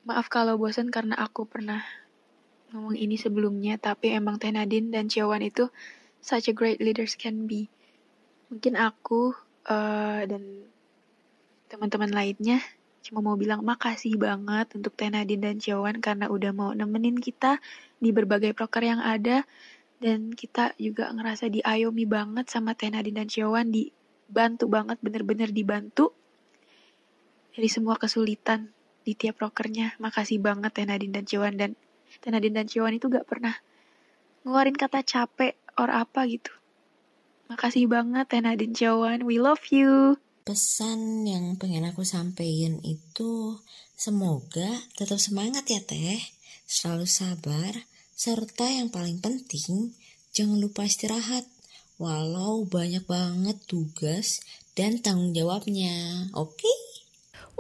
maaf 0.08 0.32
kalau 0.32 0.56
bosan 0.56 0.88
karena 0.88 1.18
aku 1.18 1.44
pernah 1.44 1.84
ngomong 2.72 2.96
ini 2.96 3.20
sebelumnya, 3.20 3.76
tapi 3.76 4.16
emang 4.16 4.40
Teh 4.40 4.54
Nadine 4.54 4.88
dan 4.88 5.10
Ciowan 5.10 5.44
itu 5.44 5.68
such 6.20 6.48
a 6.48 6.54
great 6.54 6.78
leaders 6.78 7.16
can 7.16 7.44
be. 7.44 7.68
Mungkin 8.48 8.76
aku 8.76 9.36
uh, 9.68 10.22
dan 10.24 10.68
teman-teman 11.70 12.10
lainnya 12.10 12.58
cuma 13.00 13.24
mau 13.24 13.36
bilang 13.38 13.64
makasih 13.64 14.20
banget 14.20 14.76
untuk 14.76 14.92
Teh 14.92 15.08
Nadine 15.08 15.40
dan 15.40 15.56
Ciowan 15.56 16.04
karena 16.04 16.28
udah 16.28 16.52
mau 16.52 16.70
nemenin 16.76 17.16
kita 17.16 17.56
di 17.96 18.12
berbagai 18.12 18.52
proker 18.52 18.84
yang 18.84 19.00
ada 19.00 19.48
dan 20.00 20.32
kita 20.32 20.76
juga 20.76 21.08
ngerasa 21.12 21.48
diayomi 21.48 22.04
banget 22.04 22.48
sama 22.52 22.76
Teh 22.76 22.92
Nadine 22.92 23.24
dan 23.24 23.28
Ciowan 23.28 23.72
dibantu 23.72 24.68
banget 24.68 25.00
bener-bener 25.00 25.48
dibantu 25.48 26.12
dari 27.54 27.68
semua 27.68 27.98
kesulitan 27.98 28.70
di 29.02 29.16
tiap 29.16 29.40
prokernya. 29.40 29.96
Makasih 29.98 30.38
banget 30.38 30.72
ya 30.76 30.84
Nadine 30.86 31.14
dan 31.14 31.24
Ciwan 31.26 31.54
dan 31.56 31.70
Nadine 32.26 32.56
dan 32.62 32.66
Ciwan 32.68 32.94
itu 32.94 33.06
gak 33.10 33.26
pernah 33.26 33.54
ngeluarin 34.44 34.76
kata 34.76 35.04
capek 35.04 35.56
or 35.76 35.88
apa 35.92 36.26
gitu. 36.28 36.52
Makasih 37.50 37.90
banget 37.90 38.30
ya 38.30 38.40
Nadine 38.46 38.76
Ciwan, 38.76 39.26
we 39.26 39.42
love 39.42 39.62
you. 39.74 40.14
Pesan 40.46 41.26
yang 41.28 41.58
pengen 41.60 41.84
aku 41.84 42.06
sampaikan 42.06 42.80
itu 42.80 43.60
semoga 43.94 44.80
tetap 44.96 45.20
semangat 45.20 45.68
ya 45.68 45.82
teh, 45.84 46.18
selalu 46.64 47.04
sabar, 47.04 47.74
serta 48.16 48.66
yang 48.70 48.88
paling 48.88 49.20
penting 49.20 49.92
jangan 50.30 50.58
lupa 50.62 50.86
istirahat. 50.86 51.44
Walau 52.00 52.64
banyak 52.64 53.04
banget 53.04 53.60
tugas 53.68 54.40
dan 54.72 55.04
tanggung 55.04 55.36
jawabnya, 55.36 56.32
oke? 56.32 56.56
Okay? 56.56 56.89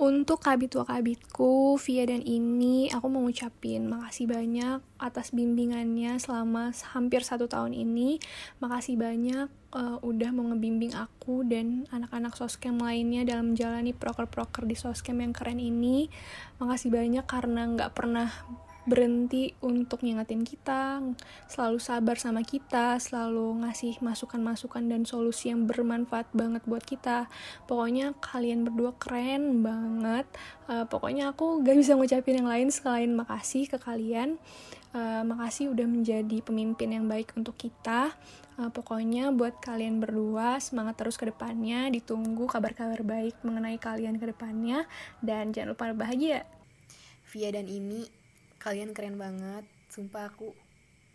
Untuk 0.00 0.40
kabit 0.40 0.80
wakabitku, 0.80 1.76
via 1.76 2.08
dan 2.08 2.24
ini, 2.24 2.88
aku 2.88 3.12
mau 3.12 3.20
ngucapin 3.20 3.84
makasih 3.84 4.32
banyak 4.32 4.80
atas 4.96 5.28
bimbingannya 5.36 6.16
selama 6.16 6.72
hampir 6.96 7.20
satu 7.20 7.44
tahun 7.52 7.76
ini. 7.76 8.16
Makasih 8.64 8.96
banyak 8.96 9.52
uh, 9.76 10.00
udah 10.00 10.32
mau 10.32 10.48
ngebimbing 10.48 10.96
aku 10.96 11.44
dan 11.44 11.84
anak-anak 11.92 12.32
soskem 12.32 12.80
lainnya 12.80 13.28
dalam 13.28 13.52
menjalani 13.52 13.92
proker-proker 13.92 14.64
di 14.64 14.72
soskem 14.72 15.20
yang 15.20 15.36
keren 15.36 15.60
ini. 15.60 16.08
Makasih 16.64 16.88
banyak 16.88 17.28
karena 17.28 17.68
nggak 17.68 17.92
pernah 17.92 18.32
berhenti 18.88 19.52
untuk 19.60 20.00
ngingetin 20.00 20.44
kita, 20.44 21.04
selalu 21.50 21.78
sabar 21.80 22.16
sama 22.16 22.40
kita, 22.40 22.96
selalu 22.96 23.60
ngasih 23.64 24.00
masukan-masukan 24.00 24.88
dan 24.88 25.04
solusi 25.04 25.52
yang 25.52 25.68
bermanfaat 25.68 26.32
banget 26.32 26.64
buat 26.64 26.84
kita. 26.84 27.28
Pokoknya 27.68 28.16
kalian 28.18 28.64
berdua 28.64 28.96
keren 28.96 29.60
banget. 29.60 30.24
Uh, 30.70 30.86
pokoknya 30.88 31.34
aku 31.34 31.60
gak 31.60 31.76
bisa 31.76 31.98
ngucapin 31.98 32.40
yang 32.40 32.48
lain 32.48 32.68
selain 32.72 33.12
makasih 33.12 33.68
ke 33.68 33.76
kalian. 33.76 34.40
Uh, 34.90 35.22
makasih 35.22 35.70
udah 35.70 35.86
menjadi 35.86 36.42
pemimpin 36.42 36.90
yang 36.90 37.06
baik 37.06 37.30
untuk 37.38 37.54
kita. 37.54 38.10
Uh, 38.58 38.72
pokoknya 38.74 39.30
buat 39.30 39.60
kalian 39.62 40.02
berdua 40.02 40.58
semangat 40.58 40.98
terus 40.98 41.20
ke 41.20 41.28
depannya. 41.28 41.92
Ditunggu 41.92 42.48
kabar-kabar 42.50 43.04
baik 43.04 43.38
mengenai 43.46 43.78
kalian 43.78 44.18
ke 44.18 44.30
depannya. 44.30 44.88
Dan 45.22 45.54
jangan 45.54 45.76
lupa 45.76 45.92
bahagia. 45.94 46.48
Via 47.30 47.54
dan 47.54 47.70
ini 47.70 48.19
kalian 48.60 48.92
keren 48.94 49.16
banget. 49.16 49.64
Sumpah 49.90 50.30
aku 50.30 50.54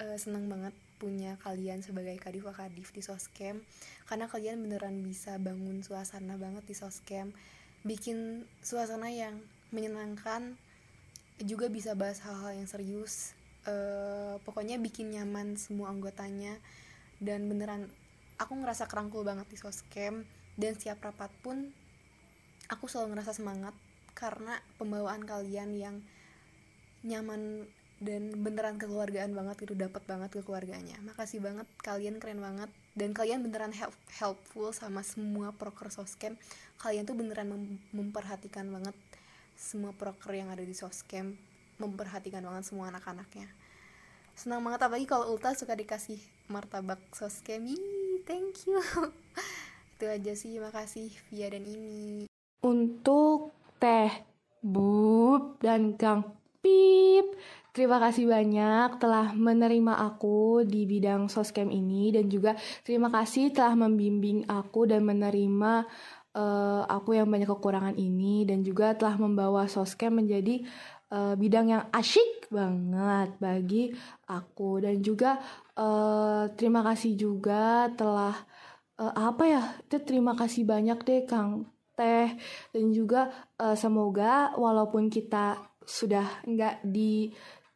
uh, 0.04 0.18
seneng 0.20 0.52
banget 0.52 0.76
punya 1.00 1.39
kalian 1.39 1.80
sebagai 1.80 2.16
kadif 2.20 2.48
kadif 2.56 2.96
di 2.96 3.04
soskem 3.04 3.60
karena 4.08 4.32
kalian 4.32 4.64
beneran 4.64 5.04
bisa 5.04 5.36
bangun 5.36 5.84
suasana 5.84 6.39
banget 6.39 6.64
di 6.64 6.72
soskem 6.72 7.36
bikin 7.84 8.48
suasana 8.64 9.12
yang 9.12 9.38
menyenangkan 9.70 10.58
juga 11.43 11.68
bisa 11.68 11.93
bahas 11.93 12.24
hal-hal 12.26 12.58
yang 12.58 12.66
serius. 12.66 13.38
Uh, 13.66 14.41
pokoknya 14.41 14.82
bikin 14.82 15.14
nyaman 15.14 15.54
semua 15.60 15.91
anggotanya. 15.91 16.58
Dan 17.22 17.48
beneran 17.48 17.88
aku 18.41 18.56
ngerasa 18.56 18.89
kerangkul 18.89 19.24
banget 19.24 19.48
di 19.48 19.58
soskem 19.60 20.28
dan 20.60 20.76
siap 20.76 21.00
rapat 21.04 21.32
pun 21.43 21.72
aku 22.72 22.88
selalu 22.88 23.16
ngerasa 23.16 23.36
semangat. 23.38 23.76
Karena 24.16 24.58
pembawaan 24.80 25.28
kalian 25.28 25.76
yang 25.76 25.96
nyaman 27.06 27.70
dan 28.03 28.43
beneran 28.43 28.76
kekeluargaan 28.76 29.32
banget 29.32 29.64
gitu 29.64 29.78
dapat 29.78 30.03
banget 30.03 30.36
kekeluarganya. 30.36 30.99
Makasih 31.06 31.39
banget 31.39 31.64
kalian 31.80 32.20
keren 32.20 32.43
banget. 32.43 32.68
Dan 32.95 33.16
kalian 33.16 33.43
beneran 33.43 33.72
help, 33.72 33.95
helpful 34.20 34.72
sama 34.76 35.03
semua 35.03 35.51
proker 35.56 35.91
soskem 35.91 36.39
kalian 36.80 37.08
tuh 37.08 37.16
beneran 37.16 37.51
mem 37.51 37.64
memperhatikan 37.95 38.68
banget 38.68 38.95
semua 39.56 39.95
proker 39.95 40.36
yang 40.36 40.51
ada 40.51 40.64
di 40.64 40.76
soskem 40.76 41.39
memperhatikan 41.80 42.43
banget 42.43 42.68
semua 42.68 42.91
anak-anaknya. 42.91 43.47
Senang 44.36 44.64
banget 44.64 44.84
apalagi 44.84 45.08
kalau 45.08 45.32
Ulta 45.32 45.56
suka 45.56 45.76
dikasih 45.76 46.20
martabak 46.51 46.99
Yee, 47.47 48.20
thank 48.28 48.68
you. 48.68 48.80
Itu 49.95 50.12
aja 50.12 50.36
sih 50.36 50.60
makasih 50.60 51.08
Via 51.32 51.47
dan 51.47 51.64
ini 51.64 52.28
untuk 52.66 53.53
teh 53.78 54.10
Bub 54.66 55.62
dan 55.62 55.93
Kang 55.93 56.34
Pip. 56.66 57.38
Terima 57.70 58.01
kasih 58.01 58.26
banyak 58.26 58.97
telah 58.97 59.38
menerima 59.38 60.01
aku 60.01 60.66
di 60.66 60.89
bidang 60.89 61.30
soskem 61.30 61.70
ini 61.70 62.09
dan 62.09 62.26
juga 62.26 62.57
terima 62.82 63.13
kasih 63.13 63.53
telah 63.53 63.78
membimbing 63.78 64.49
aku 64.49 64.89
dan 64.89 65.05
menerima 65.05 65.86
uh, 66.36 66.84
aku 66.86 67.16
yang 67.16 67.32
banyak 67.32 67.47
kekurangan 67.47 67.95
ini 67.95 68.43
dan 68.43 68.61
juga 68.61 68.93
telah 68.93 69.16
membawa 69.16 69.66
Soskem 69.72 70.20
menjadi 70.20 70.61
uh, 71.09 71.34
bidang 71.39 71.72
yang 71.72 71.84
asyik 71.95 72.51
banget 72.51 73.30
bagi 73.39 73.84
aku 74.28 74.84
dan 74.84 74.99
juga 74.99 75.39
uh, 75.80 76.51
terima 76.53 76.84
kasih 76.84 77.16
juga 77.16 77.89
telah 77.95 78.36
uh, 78.99 79.13
apa 79.16 79.43
ya 79.47 79.63
terima 80.03 80.36
kasih 80.36 80.68
banyak 80.68 80.99
deh 81.01 81.24
Kang 81.26 81.72
Teh 81.95 82.36
dan 82.76 82.86
juga 82.91 83.32
uh, 83.55 83.74
semoga 83.74 84.51
walaupun 84.59 85.07
kita 85.07 85.55
sudah 85.86 86.44
nggak 86.46 86.86
di 86.86 87.32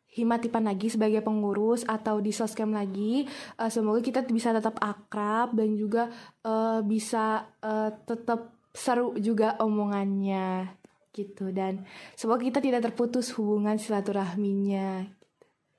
Himatipan 0.10 0.66
lagi 0.66 0.90
sebagai 0.90 1.22
pengurus 1.22 1.86
atau 1.86 2.18
di 2.18 2.34
soskem 2.34 2.74
lagi 2.74 3.30
uh, 3.62 3.70
semoga 3.70 4.02
kita 4.02 4.26
bisa 4.26 4.50
tetap 4.50 4.82
akrab 4.82 5.54
dan 5.54 5.78
juga 5.78 6.10
uh, 6.42 6.82
bisa 6.82 7.46
uh, 7.62 7.94
tetap 8.10 8.58
seru 8.74 9.14
juga 9.22 9.54
omongannya 9.62 10.80
gitu. 11.14 11.54
Dan 11.54 11.86
semoga 12.18 12.42
kita 12.42 12.58
tidak 12.58 12.90
terputus 12.90 13.34
hubungan 13.38 13.78
silaturahminya. 13.78 15.06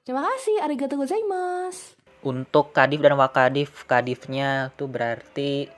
Terima 0.07 0.22
kasih. 0.26 0.62
Arigatou 0.62 1.03
gozaimasu. 1.03 1.99
Untuk 2.20 2.76
kadif 2.76 3.01
dan 3.01 3.16
wakadif 3.16 3.89
kadifnya 3.89 4.68
tuh 4.76 4.93
berarti 4.93 5.72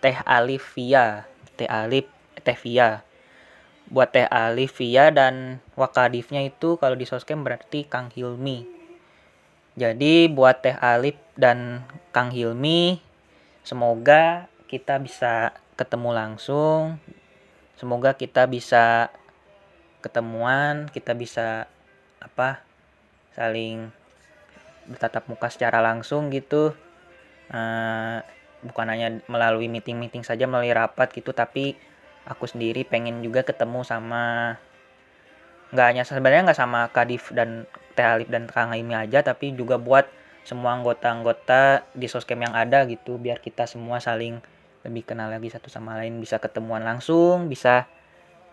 teh 0.00 0.16
alif 0.28 0.76
via 0.76 1.24
teh 1.56 1.64
alif 1.64 2.04
teh 2.40 2.56
via 2.56 3.00
buat 3.90 4.14
Teh 4.14 4.26
Alif 4.30 4.78
Via 4.78 5.10
dan 5.10 5.58
Wakadifnya 5.74 6.46
itu 6.46 6.78
kalau 6.78 6.94
di 6.94 7.04
Soskem 7.04 7.42
berarti 7.42 7.84
Kang 7.84 8.08
Hilmi. 8.14 8.62
Jadi 9.74 10.30
buat 10.30 10.62
Teh 10.62 10.78
Alif 10.78 11.18
dan 11.34 11.82
Kang 12.14 12.30
Hilmi 12.30 13.02
semoga 13.66 14.46
kita 14.70 15.02
bisa 15.02 15.50
ketemu 15.74 16.14
langsung. 16.14 17.02
Semoga 17.74 18.14
kita 18.14 18.46
bisa 18.46 19.10
ketemuan, 20.00 20.88
kita 20.94 21.12
bisa 21.12 21.66
apa? 22.22 22.62
saling 23.30 23.94
bertatap 24.90 25.30
muka 25.30 25.48
secara 25.48 25.78
langsung 25.78 26.34
gitu. 26.34 26.74
Uh, 27.50 28.20
bukan 28.60 28.86
hanya 28.90 29.22
melalui 29.30 29.70
meeting-meeting 29.70 30.26
saja 30.26 30.44
melalui 30.44 30.74
rapat 30.74 31.10
gitu 31.14 31.32
tapi 31.32 31.78
aku 32.30 32.46
sendiri 32.46 32.86
pengen 32.86 33.26
juga 33.26 33.42
ketemu 33.42 33.82
sama 33.82 34.54
nggak 35.74 35.86
hanya 35.86 36.02
sebenarnya 36.06 36.50
nggak 36.50 36.60
sama 36.60 36.86
Kadif 36.94 37.34
dan 37.34 37.66
Teh 37.98 38.26
dan 38.30 38.46
Kang 38.46 38.70
Aimi 38.70 38.94
aja 38.94 39.26
tapi 39.26 39.50
juga 39.54 39.78
buat 39.78 40.06
semua 40.46 40.78
anggota-anggota 40.78 41.84
di 41.92 42.06
soskem 42.06 42.40
yang 42.42 42.54
ada 42.54 42.86
gitu 42.86 43.18
biar 43.18 43.42
kita 43.42 43.66
semua 43.66 43.98
saling 43.98 44.40
lebih 44.86 45.04
kenal 45.04 45.28
lagi 45.28 45.52
satu 45.52 45.68
sama 45.68 45.98
lain 46.00 46.16
bisa 46.22 46.40
ketemuan 46.40 46.80
langsung 46.80 47.50
bisa 47.50 47.84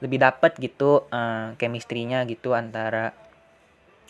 lebih 0.04 0.22
dapat 0.22 0.58
gitu 0.62 1.10
uh, 1.10 1.56
gitu 1.58 2.50
antara 2.54 3.16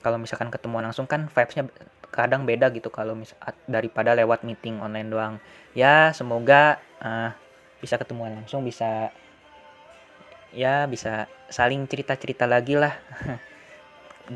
kalau 0.01 0.17
misalkan 0.19 0.51
ketemuan 0.51 0.83
langsung 0.83 1.07
kan 1.07 1.27
vibes-nya 1.27 1.67
kadang 2.07 2.47
beda 2.47 2.71
gitu 2.71 2.87
kalau 2.87 3.13
misal 3.13 3.37
daripada 3.67 4.15
lewat 4.15 4.47
meeting 4.47 4.79
online 4.79 5.11
doang. 5.11 5.33
Ya 5.75 6.15
semoga 6.15 6.79
uh, 7.03 7.35
bisa 7.83 7.99
ketemuan 7.99 8.33
langsung 8.41 8.63
bisa 8.63 9.11
ya 10.55 10.87
bisa 10.87 11.27
saling 11.47 11.83
cerita-cerita 11.87 12.47
lagi 12.47 12.75
lah 12.75 12.95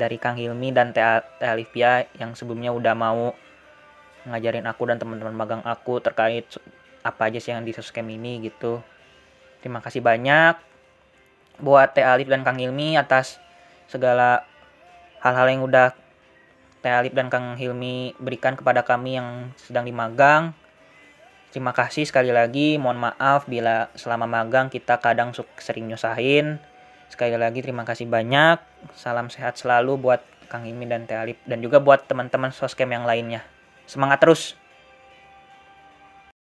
dari 0.00 0.16
Kang 0.16 0.40
Hilmi 0.40 0.72
dan 0.72 0.96
Teh 0.96 1.04
Alivia 1.44 2.08
yang 2.16 2.32
sebelumnya 2.32 2.72
udah 2.72 2.94
mau 2.96 3.36
ngajarin 4.24 4.64
aku 4.64 4.82
dan 4.88 4.96
teman-teman 5.02 5.34
magang 5.34 5.62
aku 5.66 5.98
terkait 5.98 6.46
apa 7.02 7.28
aja 7.28 7.42
sih 7.42 7.50
yang 7.50 7.66
di 7.66 7.74
Soskem 7.74 8.06
ini 8.06 8.38
gitu. 8.46 8.78
Terima 9.60 9.82
kasih 9.82 10.00
banyak 10.00 10.56
buat 11.58 11.92
Teh 11.94 12.06
Alif 12.06 12.30
dan 12.30 12.46
Kang 12.46 12.58
Hilmi 12.58 12.96
atas 12.96 13.38
segala 13.90 14.46
hal-hal 15.20 15.46
yang 15.50 15.62
udah 15.66 15.94
Teh 16.82 16.90
Alif 16.90 17.14
dan 17.14 17.28
Kang 17.28 17.58
Hilmi 17.58 18.16
berikan 18.18 18.54
kepada 18.58 18.82
kami 18.82 19.18
yang 19.18 19.52
sedang 19.58 19.86
dimagang. 19.86 20.54
Terima 21.52 21.76
kasih 21.76 22.08
sekali 22.08 22.32
lagi, 22.32 22.80
mohon 22.80 22.96
maaf 22.96 23.44
bila 23.44 23.92
selama 23.92 24.24
magang 24.24 24.72
kita 24.72 24.96
kadang 25.04 25.36
sering 25.60 25.84
nyusahin. 25.84 26.56
Sekali 27.12 27.36
lagi 27.36 27.60
terima 27.60 27.84
kasih 27.84 28.08
banyak. 28.08 28.56
Salam 28.96 29.28
sehat 29.28 29.60
selalu 29.60 30.00
buat 30.00 30.24
Kang 30.48 30.64
Imi 30.64 30.88
dan 30.88 31.04
Teh 31.04 31.12
Alip 31.12 31.36
dan 31.44 31.60
juga 31.60 31.76
buat 31.76 32.08
teman-teman 32.08 32.56
soskem 32.56 32.88
yang 32.88 33.04
lainnya. 33.04 33.44
Semangat 33.84 34.24
terus. 34.24 34.56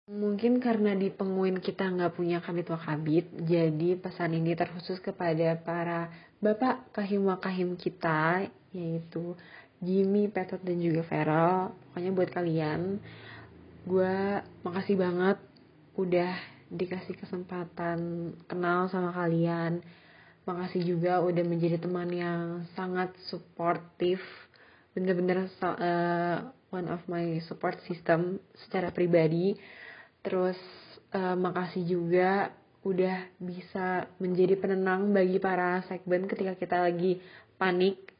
Mungkin 0.10 0.58
karena 0.58 0.97
di 0.97 1.14
penguin 1.14 1.62
kita 1.62 1.86
nggak 1.86 2.18
punya 2.18 2.41
kabit 2.41 2.74
wakabit, 2.74 3.30
jadi 3.45 4.01
pesan 4.01 4.34
ini 4.34 4.58
terkhusus 4.58 4.97
kepada 4.97 5.53
para 5.62 6.10
bapak 6.41 6.82
kahim 6.97 7.30
wakahim 7.30 7.78
kita, 7.78 8.49
yaitu 8.74 9.38
Jimmy, 9.86 10.34
Petot, 10.34 10.66
dan 10.66 10.82
juga 10.82 11.06
Feral. 11.06 11.74
Pokoknya 11.93 12.12
buat 12.14 12.30
kalian, 12.34 13.01
gue 13.86 14.41
makasih 14.65 14.97
banget 14.97 15.38
udah 15.93 16.33
dikasih 16.73 17.15
kesempatan 17.21 18.33
kenal 18.49 18.89
sama 18.89 19.13
kalian. 19.13 19.86
Makasih 20.45 20.86
juga 20.86 21.21
udah 21.21 21.45
menjadi 21.45 21.81
teman 21.81 22.09
yang 22.09 22.65
sangat 22.73 23.13
supportive 23.29 24.21
bener-bener 24.97 25.49
uh, 25.61 26.49
one 26.71 26.88
of 26.89 27.01
my 27.05 27.38
support 27.45 27.77
system 27.86 28.41
secara 28.65 28.89
pribadi. 28.89 29.57
Terus 30.25 30.57
uh, 31.13 31.38
makasih 31.38 31.86
juga 31.86 32.49
udah 32.86 33.33
bisa 33.41 34.05
menjadi 34.21 34.57
penenang 34.61 35.09
bagi 35.09 35.41
para 35.41 35.81
segmen 35.89 36.25
ketika 36.25 36.57
kita 36.57 36.77
lagi 36.81 37.21
panik. 37.61 38.01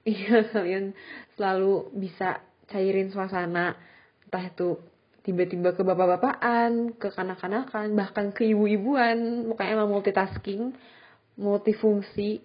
Iya 0.00 0.48
kalian 0.48 0.96
selalu 1.36 1.92
bisa 1.92 2.40
cairin 2.72 3.12
suasana. 3.12 3.76
Entah 4.24 4.48
itu 4.48 4.80
tiba-tiba 5.20 5.76
ke 5.76 5.82
bapak-bapakan, 5.84 6.96
ke 6.96 7.08
kanak-kanakan, 7.12 7.92
bahkan 7.92 8.32
ke 8.32 8.48
ibu-ibuan, 8.48 9.48
pokoknya 9.52 9.72
emang 9.76 9.90
multitasking, 9.92 10.72
multifungsi. 11.36 12.40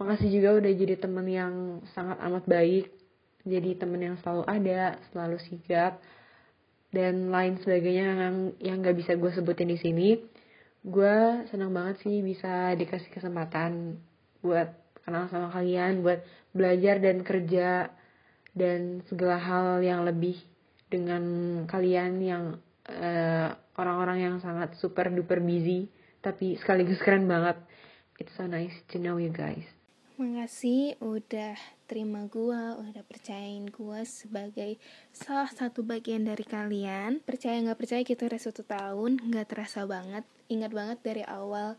Makasih 0.00 0.28
juga 0.32 0.58
udah 0.58 0.72
jadi 0.74 0.94
temen 0.98 1.26
yang 1.28 1.54
sangat 1.94 2.18
amat 2.24 2.44
baik, 2.48 2.90
jadi 3.46 3.76
temen 3.78 4.00
yang 4.00 4.16
selalu 4.24 4.42
ada, 4.48 4.98
selalu 5.12 5.36
sigap, 5.46 6.00
dan 6.90 7.28
lain 7.28 7.60
sebagainya 7.60 8.06
yang 8.16 8.36
yang 8.58 8.76
nggak 8.80 8.96
bisa 8.98 9.12
gue 9.14 9.30
sebutin 9.34 9.70
di 9.70 9.78
sini. 9.78 10.08
Gue 10.84 11.46
senang 11.48 11.72
banget 11.72 12.02
sih 12.04 12.20
bisa 12.20 12.72
dikasih 12.76 13.08
kesempatan 13.12 14.00
buat 14.40 14.72
kenal 15.04 15.28
sama 15.28 15.52
kalian, 15.52 16.00
buat 16.00 16.24
belajar 16.56 17.00
dan 17.00 17.20
kerja 17.20 17.92
dan 18.54 19.02
segala 19.10 19.36
hal 19.36 19.82
yang 19.84 20.06
lebih 20.06 20.38
dengan 20.94 21.24
kalian 21.66 22.22
yang 22.22 22.44
eh, 22.86 23.50
orang-orang 23.74 24.18
yang 24.22 24.36
sangat 24.38 24.78
super 24.78 25.10
duper 25.10 25.42
busy 25.42 25.90
tapi 26.22 26.54
sekaligus 26.54 27.02
keren 27.02 27.26
banget. 27.26 27.58
It's 28.22 28.38
so 28.38 28.46
nice 28.46 28.78
to 28.94 29.02
know 29.02 29.18
you 29.18 29.34
guys. 29.34 29.66
Makasih 30.14 30.94
udah 31.02 31.58
terima 31.90 32.30
gua, 32.30 32.78
udah 32.78 33.02
percayain 33.02 33.66
gua 33.66 34.06
sebagai 34.06 34.78
salah 35.10 35.50
satu 35.50 35.82
bagian 35.82 36.22
dari 36.22 36.46
kalian. 36.46 37.18
Percaya 37.26 37.58
nggak 37.58 37.74
percaya 37.82 38.02
kita 38.06 38.30
udah 38.30 38.38
satu 38.38 38.62
tahun, 38.62 39.18
nggak 39.26 39.50
terasa 39.50 39.82
banget. 39.90 40.22
Ingat 40.46 40.70
banget 40.70 40.98
dari 41.02 41.26
awal 41.26 41.74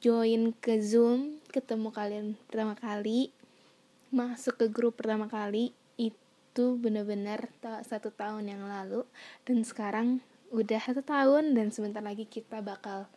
join 0.00 0.56
ke 0.64 0.80
Zoom, 0.80 1.44
ketemu 1.52 1.92
kalian 1.92 2.26
pertama 2.48 2.72
kali, 2.72 3.30
masuk 4.08 4.56
ke 4.56 4.66
grup 4.72 4.96
pertama 4.96 5.28
kali, 5.28 5.76
itu 6.52 6.76
benar-benar 6.76 7.48
satu 7.88 8.12
tahun 8.12 8.52
yang 8.52 8.68
lalu. 8.68 9.08
Dan 9.48 9.64
sekarang 9.64 10.20
udah 10.52 10.76
satu 10.84 11.00
tahun 11.00 11.56
dan 11.56 11.72
sebentar 11.72 12.04
lagi 12.04 12.28
kita 12.28 12.60
bakal 12.60 13.08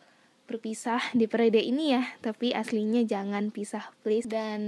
berpisah 0.47 1.03
di 1.11 1.27
periode 1.27 1.59
ini 1.59 1.99
ya. 1.99 2.15
Tapi 2.23 2.55
aslinya 2.55 3.03
jangan 3.03 3.51
pisah 3.51 3.91
please. 4.07 4.31
Dan 4.31 4.61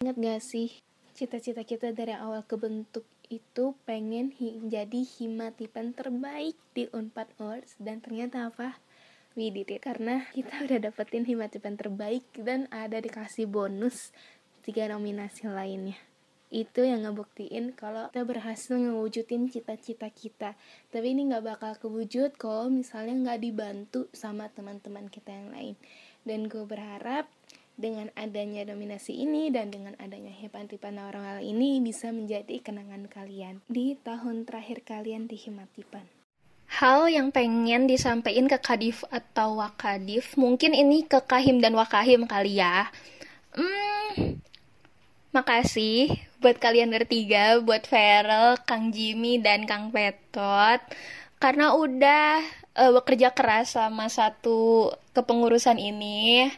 ingat 0.00 0.16
gak 0.16 0.40
sih 0.40 0.80
cita-cita 1.12 1.68
kita 1.68 1.92
dari 1.92 2.16
awal 2.16 2.48
kebentuk 2.48 3.04
itu 3.28 3.76
pengen 3.84 4.32
hi 4.32 4.60
jadi 4.64 5.04
himatipan 5.04 5.92
terbaik 5.92 6.56
di 6.72 6.88
Unpad 6.96 7.28
Awards. 7.36 7.76
Dan 7.76 8.00
ternyata 8.00 8.48
apa? 8.48 8.80
We 9.36 9.52
did 9.52 9.68
it. 9.68 9.84
Karena 9.84 10.24
kita 10.32 10.64
udah 10.64 10.80
dapetin 10.80 11.28
himatipan 11.28 11.76
terbaik 11.76 12.24
dan 12.40 12.72
ada 12.72 12.96
dikasih 12.96 13.44
bonus 13.52 14.16
tiga 14.64 14.88
nominasi 14.88 15.44
lainnya 15.44 16.00
itu 16.52 16.84
yang 16.84 17.08
ngebuktiin 17.08 17.72
kalau 17.72 18.12
kita 18.12 18.28
berhasil 18.28 18.76
ngewujudin 18.76 19.48
cita-cita 19.48 20.12
kita 20.12 20.52
tapi 20.92 21.16
ini 21.16 21.32
nggak 21.32 21.44
bakal 21.48 21.72
kewujud 21.80 22.36
kalau 22.36 22.68
misalnya 22.68 23.16
nggak 23.16 23.40
dibantu 23.40 24.12
sama 24.12 24.52
teman-teman 24.52 25.08
kita 25.08 25.32
yang 25.32 25.48
lain 25.48 25.74
dan 26.28 26.52
gue 26.52 26.62
berharap 26.68 27.24
dengan 27.72 28.12
adanya 28.14 28.68
dominasi 28.68 29.16
ini 29.16 29.48
dan 29.48 29.72
dengan 29.72 29.96
adanya 29.96 30.28
Hepatipan 30.28 31.00
Nawarawala 31.00 31.40
ini 31.40 31.80
bisa 31.80 32.12
menjadi 32.12 32.60
kenangan 32.60 33.08
kalian 33.08 33.64
di 33.66 33.96
tahun 33.96 34.44
terakhir 34.44 34.84
kalian 34.84 35.24
di 35.24 35.40
Himatipan. 35.40 36.04
hal 36.72 37.04
yang 37.12 37.28
pengen 37.28 37.84
disampaikan 37.84 38.48
ke 38.48 38.56
Kadif 38.56 39.04
atau 39.12 39.60
Wakadif. 39.60 40.40
Mungkin 40.40 40.72
ini 40.72 41.04
ke 41.04 41.20
Kahim 41.20 41.60
dan 41.60 41.76
Wakahim 41.76 42.24
kali 42.24 42.64
ya. 42.64 42.88
Hmm, 43.52 44.40
makasih 45.36 46.31
buat 46.42 46.58
kalian 46.58 46.90
bertiga, 46.90 47.62
buat 47.62 47.86
Feral, 47.86 48.58
Kang 48.66 48.90
Jimmy, 48.90 49.38
dan 49.38 49.64
Kang 49.64 49.94
Petot. 49.94 50.82
Karena 51.38 51.72
udah 51.78 52.42
uh, 52.76 52.92
bekerja 52.98 53.30
keras 53.30 53.78
sama 53.78 54.10
satu 54.10 54.90
kepengurusan 55.14 55.78
ini. 55.78 56.50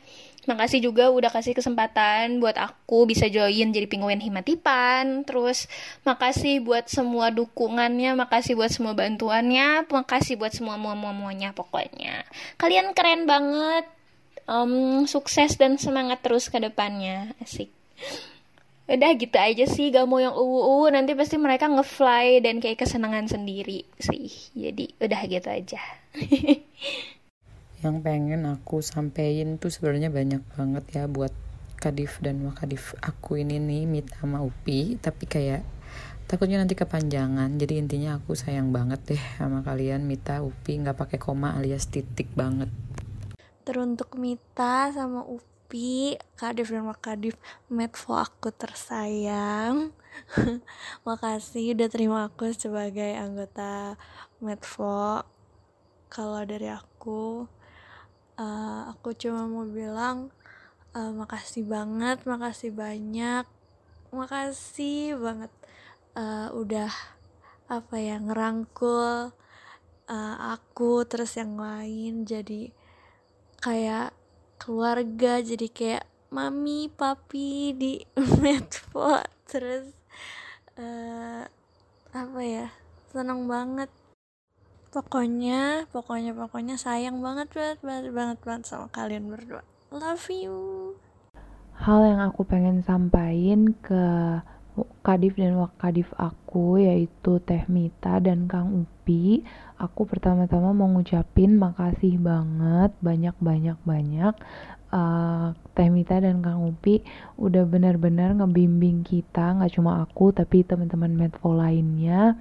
Makasih 0.45 0.85
juga 0.85 1.09
udah 1.09 1.33
kasih 1.33 1.57
kesempatan 1.57 2.37
buat 2.37 2.53
aku 2.61 3.09
bisa 3.09 3.33
join 3.33 3.73
jadi 3.73 3.89
penguin 3.89 4.21
Himatipan. 4.21 5.25
Terus 5.25 5.69
makasih 6.05 6.61
buat 6.61 6.85
semua 6.89 7.33
dukungannya, 7.33 8.13
makasih 8.13 8.53
buat 8.53 8.69
semua 8.69 8.93
bantuannya, 8.93 9.89
makasih 9.89 10.37
buat 10.37 10.53
semua 10.53 10.77
muamuanya 10.77 11.57
pokoknya. 11.57 12.29
Kalian 12.61 12.93
keren 12.93 13.25
banget. 13.25 13.89
Um, 14.45 15.09
sukses 15.09 15.57
dan 15.57 15.81
semangat 15.81 16.21
terus 16.21 16.53
ke 16.53 16.61
depannya. 16.61 17.33
Asik. 17.41 17.73
Udah 18.85 19.17
gitu 19.17 19.41
aja 19.41 19.65
sih, 19.65 19.89
gak 19.89 20.05
mau 20.05 20.21
yang 20.21 20.37
uwu-uwu, 20.37 20.93
nanti 20.93 21.17
pasti 21.17 21.41
mereka 21.41 21.73
ngefly 21.73 22.45
dan 22.45 22.61
kayak 22.61 22.85
kesenangan 22.85 23.25
sendiri 23.33 23.89
sih. 23.97 24.29
Jadi 24.53 24.93
udah 25.01 25.21
gitu 25.25 25.49
aja. 25.49 25.81
yang 27.85 28.05
pengen 28.05 28.45
aku 28.45 28.85
sampein 28.85 29.57
tuh 29.57 29.73
sebenarnya 29.73 30.13
banyak 30.13 30.45
banget 30.57 30.85
ya 30.93 31.05
buat 31.09 31.33
Kadif 31.81 32.21
dan 32.21 32.41
Wakadif 32.45 32.97
aku 33.01 33.41
ini 33.41 33.57
nih 33.57 33.89
Mita 33.89 34.21
sama 34.21 34.45
Upi. 34.45 35.01
Tapi 35.01 35.25
kayak 35.29 35.65
takutnya 36.29 36.61
nanti 36.61 36.77
kepanjangan. 36.77 37.57
Jadi 37.57 37.81
intinya 37.81 38.21
aku 38.21 38.37
sayang 38.37 38.69
banget 38.69 39.01
deh 39.17 39.23
sama 39.41 39.65
kalian 39.65 40.05
Mita 40.05 40.45
Upi. 40.45 40.81
Nggak 40.81 40.97
pakai 41.09 41.17
koma 41.17 41.57
alias 41.57 41.89
titik 41.89 42.29
banget. 42.37 42.69
Teruntuk 43.65 44.17
Mita 44.21 44.93
sama 44.93 45.25
Upi 45.25 45.54
Kadif 46.39 46.71
dan 46.71 46.87
Wakadif 46.87 47.35
Medfo 47.67 48.15
aku 48.15 48.55
tersayang. 48.55 49.91
Makasih 51.09 51.75
udah 51.75 51.89
terima 51.91 52.19
aku 52.31 52.55
sebagai 52.55 53.19
anggota 53.19 53.99
Medfo 54.39 55.27
kalau 56.07 56.47
dari 56.47 56.71
aku 56.71 57.51
uh, 58.39 58.83
aku 58.95 59.19
cuma 59.19 59.51
mau 59.51 59.67
bilang 59.67 60.31
uh, 60.95 61.11
makasih 61.11 61.67
banget 61.67 62.23
makasih 62.23 62.71
banyak. 62.71 63.43
Makasih 64.15 65.19
banget 65.19 65.51
uh, 66.15 66.55
udah 66.55 66.95
apa 67.67 67.97
ya 67.99 68.23
ngerangkul 68.23 69.35
uh, 70.07 70.37
aku 70.55 71.03
terus 71.03 71.35
yang 71.35 71.59
lain. 71.59 72.23
Jadi 72.23 72.71
kayak 73.59 74.15
keluarga 74.65 75.45
jadi 75.45 75.69
kayak 75.69 76.05
mami 76.33 76.89
papi 76.89 77.77
di 77.77 78.01
medpo 78.41 79.21
terus 79.45 79.93
uh, 80.81 81.45
apa 82.17 82.41
ya 82.41 82.73
seneng 83.13 83.45
banget. 83.45 83.93
Pokoknya 84.89 85.85
pokoknya 85.93 86.33
pokoknya 86.33 86.81
sayang 86.81 87.21
banget 87.21 87.53
banget 87.53 87.79
banget 87.85 88.11
banget, 88.15 88.39
banget 88.41 88.65
sama 88.65 88.89
kalian 88.89 89.29
berdua. 89.29 89.61
Love 89.93 90.33
you. 90.33 90.57
Hal 91.77 92.01
yang 92.07 92.23
aku 92.25 92.47
pengen 92.47 92.81
sampaikan 92.81 93.75
ke 93.85 94.05
Kadif 95.05 95.39
dan 95.39 95.55
Wakadif 95.61 96.11
aku 96.19 96.83
yaitu 96.83 97.39
Teh 97.45 97.63
Mita 97.71 98.19
dan 98.19 98.51
Kang 98.51 98.75
Upi 98.75 99.47
aku 99.79 100.09
pertama-tama 100.09 100.75
mau 100.75 100.91
ngucapin 100.91 101.55
makasih 101.55 102.19
banget 102.19 102.91
banyak-banyak 102.99 103.79
banyak 103.87 104.35
uh, 104.91 105.55
Teh 105.79 105.89
Mita 105.93 106.19
dan 106.19 106.43
Kang 106.43 106.67
Upi 106.67 107.07
udah 107.39 107.63
benar-benar 107.69 108.35
ngebimbing 108.35 109.07
kita 109.07 109.61
nggak 109.61 109.79
cuma 109.79 110.03
aku 110.03 110.35
tapi 110.35 110.67
teman-teman 110.67 111.15
Medfo 111.15 111.55
lainnya 111.55 112.35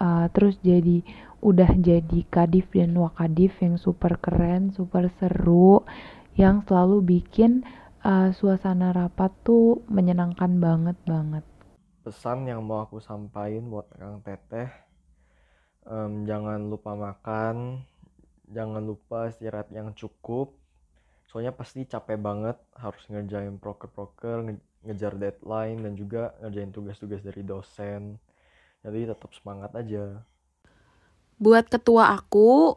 uh, 0.00 0.26
terus 0.32 0.56
jadi 0.64 1.04
udah 1.38 1.70
jadi 1.78 2.20
kadif 2.26 2.66
dan 2.74 2.98
wakadif 2.98 3.54
yang 3.62 3.78
super 3.78 4.18
keren, 4.18 4.74
super 4.74 5.06
seru, 5.22 5.86
yang 6.34 6.66
selalu 6.66 7.02
bikin 7.02 7.62
uh, 8.02 8.34
suasana 8.34 8.90
rapat 8.90 9.30
tuh 9.46 9.86
menyenangkan 9.86 10.58
banget 10.58 10.98
banget. 11.06 11.44
Pesan 12.08 12.48
yang 12.48 12.64
mau 12.64 12.88
aku 12.88 13.04
sampaikan 13.04 13.68
buat 13.68 13.84
Kang 13.92 14.24
Teteh, 14.24 14.72
um, 15.84 16.24
jangan 16.24 16.56
lupa 16.64 16.96
makan, 16.96 17.84
jangan 18.48 18.80
lupa 18.80 19.28
istirahat 19.28 19.68
yang 19.76 19.92
cukup. 19.92 20.56
Soalnya 21.28 21.52
pasti 21.52 21.84
capek 21.84 22.16
banget 22.16 22.56
harus 22.80 23.04
ngerjain 23.12 23.60
proker-proker, 23.60 24.56
ngejar 24.88 25.20
deadline 25.20 25.84
dan 25.84 26.00
juga 26.00 26.32
ngerjain 26.40 26.72
tugas-tugas 26.72 27.20
dari 27.20 27.44
dosen. 27.44 28.16
Jadi 28.80 29.12
tetap 29.12 29.28
semangat 29.36 29.76
aja. 29.76 30.24
Buat 31.36 31.68
ketua 31.68 32.16
aku, 32.16 32.72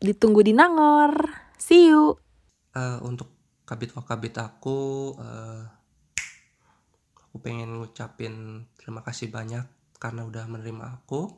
ditunggu 0.00 0.48
di 0.48 0.56
Nangor. 0.56 1.28
See 1.60 1.92
you. 1.92 2.16
Uh, 2.72 3.04
untuk 3.04 3.28
kabit 3.68 3.92
wakabit 3.92 4.40
aku, 4.40 5.12
uh, 5.20 5.68
aku 7.32 7.40
pengen 7.40 7.80
ngucapin 7.80 8.68
terima 8.76 9.00
kasih 9.00 9.32
banyak 9.32 9.64
karena 9.96 10.28
udah 10.28 10.44
menerima 10.52 11.00
aku 11.00 11.32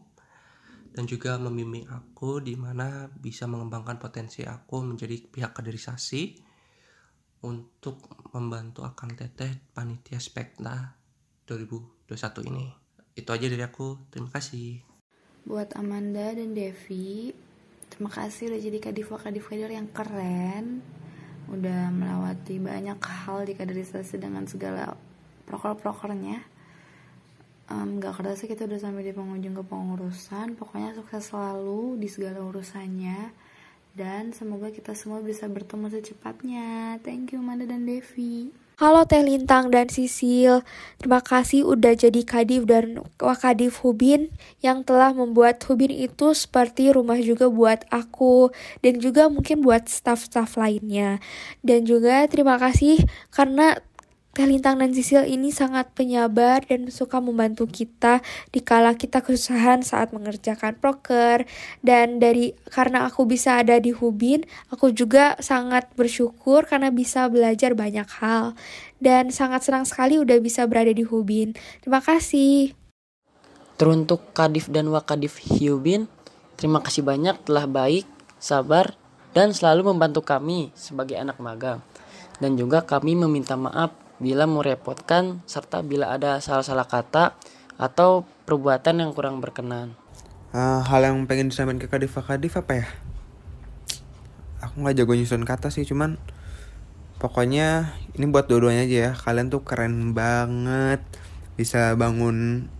dan 0.90 1.06
juga 1.06 1.38
membimbing 1.38 1.86
aku 1.86 2.42
di 2.42 2.58
mana 2.58 3.06
bisa 3.06 3.46
mengembangkan 3.46 4.02
potensi 4.02 4.42
aku 4.42 4.82
menjadi 4.82 5.22
pihak 5.30 5.54
kaderisasi 5.54 6.42
untuk 7.46 8.10
membantu 8.34 8.82
akan 8.82 9.14
teteh 9.14 9.70
panitia 9.70 10.18
spekta 10.18 10.96
2021 11.46 12.50
ini. 12.50 12.66
Itu 13.14 13.30
aja 13.36 13.46
dari 13.50 13.60
aku. 13.60 14.08
Terima 14.08 14.32
kasih 14.32 14.94
buat 15.44 15.76
Amanda 15.76 16.32
dan 16.32 16.56
Devi 16.56 17.36
terima 17.92 18.08
kasih 18.08 18.48
udah 18.48 18.60
jadi 18.64 18.78
kadif 18.80 19.12
kader 19.12 19.76
yang 19.76 19.92
keren 19.92 20.80
udah 21.52 21.92
melewati 21.92 22.56
banyak 22.56 22.96
hal 22.96 23.44
di 23.44 23.52
kaderisasi 23.52 24.16
dengan 24.16 24.48
segala 24.48 24.96
proker-prokernya. 25.46 26.42
Um, 27.64 27.96
gak 27.96 28.20
kerasa 28.20 28.44
kita 28.44 28.68
udah 28.68 28.76
sampai 28.76 29.08
di 29.08 29.16
pengunjung 29.16 29.56
ke 29.56 29.64
pengurusan 29.64 30.52
pokoknya 30.52 30.92
sukses 30.92 31.32
selalu 31.32 31.96
di 31.96 32.08
segala 32.12 32.44
urusannya. 32.44 33.32
Dan 33.94 34.34
semoga 34.34 34.74
kita 34.74 34.92
semua 34.98 35.22
bisa 35.22 35.46
bertemu 35.46 35.86
secepatnya. 35.86 36.98
Thank 37.06 37.30
you 37.30 37.38
Amanda 37.38 37.64
dan 37.64 37.86
Devi. 37.86 38.64
Halo 38.74 39.06
Teh 39.06 39.22
Lintang 39.22 39.70
dan 39.70 39.86
Sisil, 39.86 40.66
terima 40.98 41.22
kasih 41.22 41.62
udah 41.62 41.94
jadi 41.94 42.26
Kadif 42.26 42.66
dan 42.66 43.06
Wakadif 43.22 43.86
Hubin 43.86 44.34
yang 44.66 44.82
telah 44.82 45.14
membuat 45.14 45.62
Hubin 45.70 45.94
itu 45.94 46.34
seperti 46.34 46.90
rumah 46.90 47.22
juga 47.22 47.46
buat 47.46 47.86
aku 47.94 48.50
dan 48.82 48.98
juga 48.98 49.30
mungkin 49.30 49.62
buat 49.62 49.86
staff-staff 49.86 50.58
lainnya. 50.58 51.22
Dan 51.62 51.86
juga 51.86 52.26
terima 52.26 52.58
kasih 52.58 53.06
karena 53.30 53.78
Teh 54.34 54.50
Lintang 54.50 54.82
dan 54.82 54.90
Sisil 54.90 55.30
ini 55.30 55.54
sangat 55.54 55.94
penyabar 55.94 56.58
dan 56.66 56.90
suka 56.90 57.22
membantu 57.22 57.70
kita 57.70 58.18
di 58.50 58.58
kala 58.58 58.98
kita 58.98 59.22
kesusahan 59.22 59.86
saat 59.86 60.10
mengerjakan 60.10 60.74
proker 60.74 61.46
dan 61.86 62.18
dari 62.18 62.50
karena 62.66 63.06
aku 63.06 63.30
bisa 63.30 63.62
ada 63.62 63.78
di 63.78 63.94
Hubin, 63.94 64.42
aku 64.74 64.90
juga 64.90 65.38
sangat 65.38 65.86
bersyukur 65.94 66.66
karena 66.66 66.90
bisa 66.90 67.30
belajar 67.30 67.78
banyak 67.78 68.10
hal 68.18 68.58
dan 68.98 69.30
sangat 69.30 69.62
senang 69.70 69.86
sekali 69.86 70.18
udah 70.18 70.42
bisa 70.42 70.66
berada 70.66 70.90
di 70.90 71.06
Hubin. 71.06 71.54
Terima 71.78 72.02
kasih. 72.02 72.74
Teruntuk 73.78 74.34
Kadif 74.34 74.66
dan 74.66 74.90
Wakadif 74.90 75.38
Hubin, 75.46 76.10
terima 76.58 76.82
kasih 76.82 77.06
banyak 77.06 77.38
telah 77.46 77.70
baik, 77.70 78.02
sabar, 78.42 78.98
dan 79.30 79.54
selalu 79.54 79.94
membantu 79.94 80.26
kami 80.26 80.74
sebagai 80.74 81.14
anak 81.14 81.38
magang. 81.38 81.78
Dan 82.42 82.58
juga 82.58 82.82
kami 82.82 83.14
meminta 83.14 83.54
maaf 83.54 84.03
bila 84.24 84.48
merepotkan 84.48 85.44
serta 85.44 85.84
bila 85.84 86.16
ada 86.16 86.40
salah-salah 86.40 86.88
kata 86.88 87.36
atau 87.76 88.24
perbuatan 88.48 89.04
yang 89.04 89.12
kurang 89.12 89.44
berkenan. 89.44 89.92
Uh, 90.56 90.80
hal 90.80 91.04
yang 91.04 91.28
pengen 91.28 91.52
disampaikan 91.52 91.76
ke 91.76 91.92
Kadif 91.92 92.16
Kadif 92.16 92.56
apa 92.56 92.72
ya? 92.72 92.86
Aku 94.64 94.80
nggak 94.80 94.96
jago 94.96 95.12
nyusun 95.12 95.44
kata 95.44 95.68
sih, 95.68 95.84
cuman 95.84 96.16
pokoknya 97.20 97.92
ini 98.16 98.24
buat 98.32 98.48
dua-duanya 98.48 98.88
aja 98.88 98.96
ya. 98.96 99.12
Kalian 99.12 99.52
tuh 99.52 99.60
keren 99.60 100.16
banget, 100.16 101.04
bisa 101.60 101.92
bangun 102.00 102.72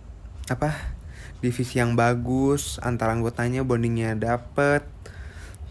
apa 0.49 0.97
divisi 1.45 1.77
yang 1.77 1.93
bagus, 1.93 2.81
antara 2.81 3.13
anggotanya 3.13 3.61
bondingnya 3.61 4.17
dapet, 4.17 4.81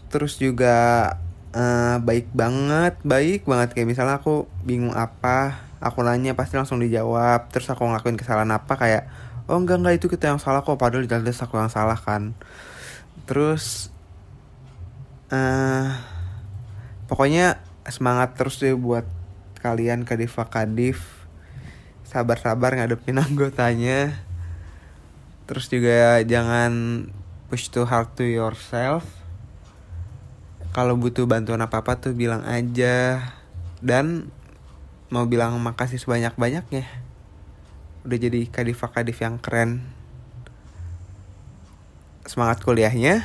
terus 0.07 0.39
juga 0.39 1.11
uh, 1.55 1.97
baik 2.03 2.29
banget 2.35 2.99
baik 3.01 3.47
banget 3.47 3.73
kayak 3.73 3.89
misalnya 3.89 4.19
aku 4.19 4.45
bingung 4.61 4.93
apa 4.93 5.64
aku 5.85 6.01
nanya 6.01 6.33
pasti 6.33 6.57
langsung 6.57 6.81
dijawab. 6.81 7.53
Terus 7.53 7.69
aku 7.69 7.85
ngelakuin 7.85 8.17
kesalahan 8.17 8.49
apa 8.57 8.73
kayak 8.73 9.03
oh 9.45 9.61
enggak 9.61 9.77
enggak 9.77 9.95
itu 10.01 10.07
kita 10.09 10.33
yang 10.33 10.41
salah 10.41 10.65
kok 10.65 10.81
padahal 10.81 11.05
jelas 11.05 11.37
aku 11.45 11.61
yang 11.61 11.69
salah 11.69 11.95
kan. 11.95 12.33
Terus 13.29 13.93
uh, 15.29 15.93
pokoknya 17.05 17.61
semangat 17.85 18.33
terus 18.33 18.57
deh 18.57 18.73
buat 18.73 19.05
kalian 19.61 20.09
Kadifa 20.09 20.49
Kadif. 20.49 21.29
Sabar-sabar 22.01 22.73
ngadepin 22.73 23.21
anggotanya. 23.25 24.17
Terus 25.45 25.69
juga 25.69 26.25
jangan 26.25 27.05
push 27.53 27.69
too 27.69 27.85
hard 27.85 28.09
to 28.17 28.25
yourself. 28.25 29.05
Kalau 30.73 30.97
butuh 30.97 31.23
bantuan 31.29 31.61
apa 31.61 31.85
apa 31.85 32.01
tuh 32.01 32.17
bilang 32.17 32.41
aja. 32.43 33.21
Dan 33.85 34.33
mau 35.13 35.29
bilang 35.29 35.57
makasih 35.61 36.01
sebanyak 36.01 36.33
banyaknya 36.33 36.85
udah 38.05 38.17
jadi 38.21 38.45
kadif 38.53 38.85
kadif 38.85 39.17
yang 39.21 39.41
keren. 39.41 39.81
Semangat 42.25 42.61
kuliahnya 42.61 43.21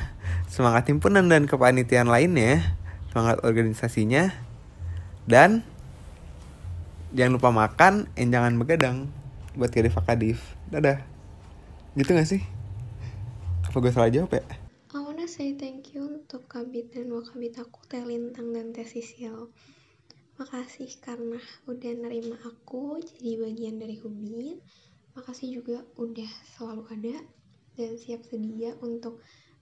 semangat 0.49 0.89
himpunan 0.89 1.29
dan 1.29 1.45
kepanitiaan 1.45 2.09
lainnya 2.09 2.77
semangat 3.13 3.41
organisasinya 3.45 4.33
dan 5.29 5.63
jangan 7.13 7.37
lupa 7.37 7.51
makan 7.53 8.09
dan 8.17 8.29
jangan 8.33 8.57
begadang 8.57 8.97
buat 9.55 9.69
kadif 9.69 10.01
kadif 10.05 10.39
dadah. 10.73 11.05
Gitu 11.97 12.11
gak 12.17 12.29
sih? 12.29 12.43
Apa 13.69 13.77
gue 13.85 13.93
salah 13.93 14.09
jawab 14.09 14.33
ya? 14.33 14.45
I 14.91 14.99
wanna 14.99 15.29
say 15.29 15.55
thank 15.55 15.93
you 15.93 16.07
untuk 16.07 16.49
kabit 16.49 16.91
dan 16.97 17.13
wakabit 17.13 17.61
aku 17.61 17.85
Teh 17.87 18.03
Lintang 18.03 18.51
dan 18.51 18.73
Teh 18.73 18.89
Sisil 18.89 19.53
makasih 20.41 20.89
karena 21.05 21.37
udah 21.69 21.93
nerima 22.01 22.41
aku 22.49 22.97
jadi 23.05 23.45
bagian 23.45 23.77
dari 23.77 24.01
Hubin 24.01 24.57
makasih 25.13 25.61
juga 25.61 25.85
udah 26.01 26.31
selalu 26.57 26.83
ada 26.97 27.17
dan 27.77 27.97
siap 28.01 28.25
sedia 28.25 28.73
untuk 28.81 29.21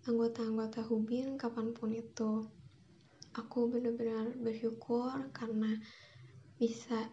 anggota-anggota 0.09 0.81
Hubin 0.87 1.37
kapan 1.37 1.77
pun 1.77 1.93
itu. 1.93 2.47
Aku 3.37 3.71
benar-benar 3.71 4.35
bersyukur 4.41 5.31
karena 5.37 5.79
bisa 6.59 7.07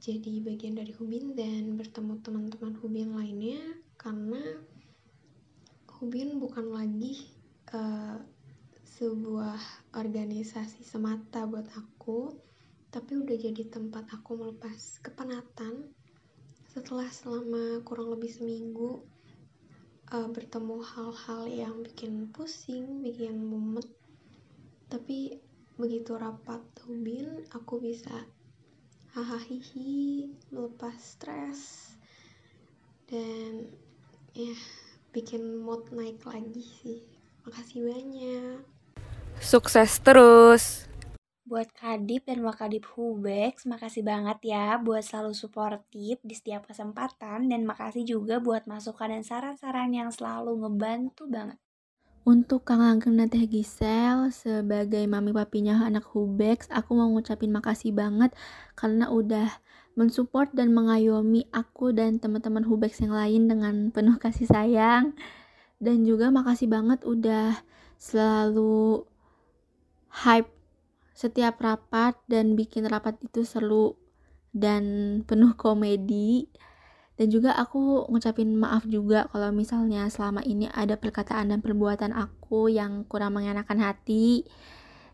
jadi 0.00 0.40
bagian 0.44 0.76
dari 0.76 0.92
Hubin 0.96 1.32
dan 1.36 1.76
bertemu 1.76 2.20
teman-teman 2.20 2.74
Hubin 2.80 3.16
lainnya 3.16 3.60
karena 4.00 4.40
Hubin 6.00 6.40
bukan 6.40 6.72
lagi 6.72 7.28
uh, 7.72 8.16
sebuah 9.00 9.60
organisasi 9.96 10.84
semata 10.84 11.44
buat 11.48 11.68
aku 11.72 12.49
tapi 12.90 13.22
udah 13.22 13.38
jadi 13.38 13.70
tempat 13.70 14.10
aku 14.10 14.34
melepas 14.34 14.98
kepenatan 14.98 15.94
setelah 16.70 17.06
selama 17.06 17.82
kurang 17.86 18.10
lebih 18.14 18.30
seminggu 18.30 19.02
uh, 20.10 20.28
bertemu 20.30 20.82
hal-hal 20.82 21.42
yang 21.46 21.74
bikin 21.86 22.26
pusing, 22.34 23.02
bikin 23.02 23.38
mumet. 23.46 23.86
Tapi 24.90 25.38
begitu 25.78 26.18
rapat 26.18 26.60
Hubin 26.84 27.46
aku 27.54 27.78
bisa 27.78 28.26
hahaha 29.14 29.38
melepas 30.50 30.94
stres 30.98 31.94
dan 33.10 33.70
ya 34.34 34.54
bikin 35.14 35.62
mood 35.62 35.86
naik 35.94 36.22
lagi 36.26 36.62
sih. 36.82 36.98
Makasih 37.46 37.86
banyak. 37.86 38.62
Sukses 39.38 40.02
terus 40.02 40.89
Buat 41.50 41.74
Kadip 41.74 42.30
dan 42.30 42.46
Wakadip 42.46 42.86
Hubex, 42.94 43.66
makasih 43.66 44.06
banget 44.06 44.38
ya 44.54 44.78
buat 44.78 45.02
selalu 45.02 45.34
suportif 45.34 46.22
di 46.22 46.30
setiap 46.30 46.70
kesempatan 46.70 47.50
dan 47.50 47.66
makasih 47.66 48.06
juga 48.06 48.38
buat 48.38 48.70
masukan 48.70 49.10
dan 49.10 49.26
saran-saran 49.26 49.90
yang 49.90 50.14
selalu 50.14 50.62
ngebantu 50.62 51.26
banget. 51.26 51.58
Untuk 52.22 52.62
Kang 52.62 52.86
Langgeng 52.86 53.18
dan 53.18 53.26
Teh 53.26 53.50
Gisel, 53.50 54.30
sebagai 54.30 55.02
mami 55.10 55.34
papinya 55.34 55.82
anak 55.82 56.06
Hubex, 56.14 56.70
aku 56.70 56.94
mau 56.94 57.10
ngucapin 57.10 57.50
makasih 57.50 57.90
banget 57.98 58.30
karena 58.78 59.10
udah 59.10 59.50
mensupport 59.98 60.54
dan 60.54 60.70
mengayomi 60.70 61.50
aku 61.50 61.90
dan 61.90 62.22
teman-teman 62.22 62.62
Hubex 62.62 63.02
yang 63.02 63.10
lain 63.10 63.50
dengan 63.50 63.90
penuh 63.90 64.22
kasih 64.22 64.46
sayang. 64.46 65.18
Dan 65.82 66.06
juga 66.06 66.30
makasih 66.30 66.70
banget 66.70 67.02
udah 67.02 67.58
selalu 67.98 69.02
hype 70.14 70.59
setiap 71.20 71.60
rapat 71.60 72.16
dan 72.32 72.56
bikin 72.56 72.88
rapat 72.88 73.20
itu 73.20 73.44
seru 73.44 74.00
dan 74.56 75.20
penuh 75.28 75.52
komedi. 75.52 76.48
Dan 77.20 77.28
juga 77.28 77.52
aku 77.60 78.08
ngucapin 78.08 78.56
maaf 78.56 78.88
juga 78.88 79.28
kalau 79.28 79.52
misalnya 79.52 80.08
selama 80.08 80.40
ini 80.40 80.72
ada 80.72 80.96
perkataan 80.96 81.52
dan 81.52 81.60
perbuatan 81.60 82.16
aku 82.16 82.72
yang 82.72 83.04
kurang 83.04 83.36
mengenakan 83.36 83.84
hati. 83.84 84.48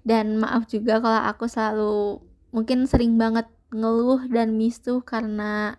Dan 0.07 0.39
maaf 0.39 0.71
juga 0.71 1.03
kalau 1.03 1.27
aku 1.27 1.51
selalu 1.51 2.23
mungkin 2.55 2.87
sering 2.87 3.19
banget 3.19 3.51
ngeluh 3.75 4.23
dan 4.31 4.55
misuh 4.55 5.03
karena 5.03 5.75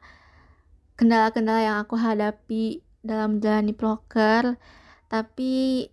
kendala-kendala 0.99 1.63
yang 1.63 1.77
aku 1.79 1.95
hadapi 1.95 2.83
dalam 2.99 3.39
menjalani 3.39 3.71
proker. 3.71 4.59
Tapi 5.07 5.87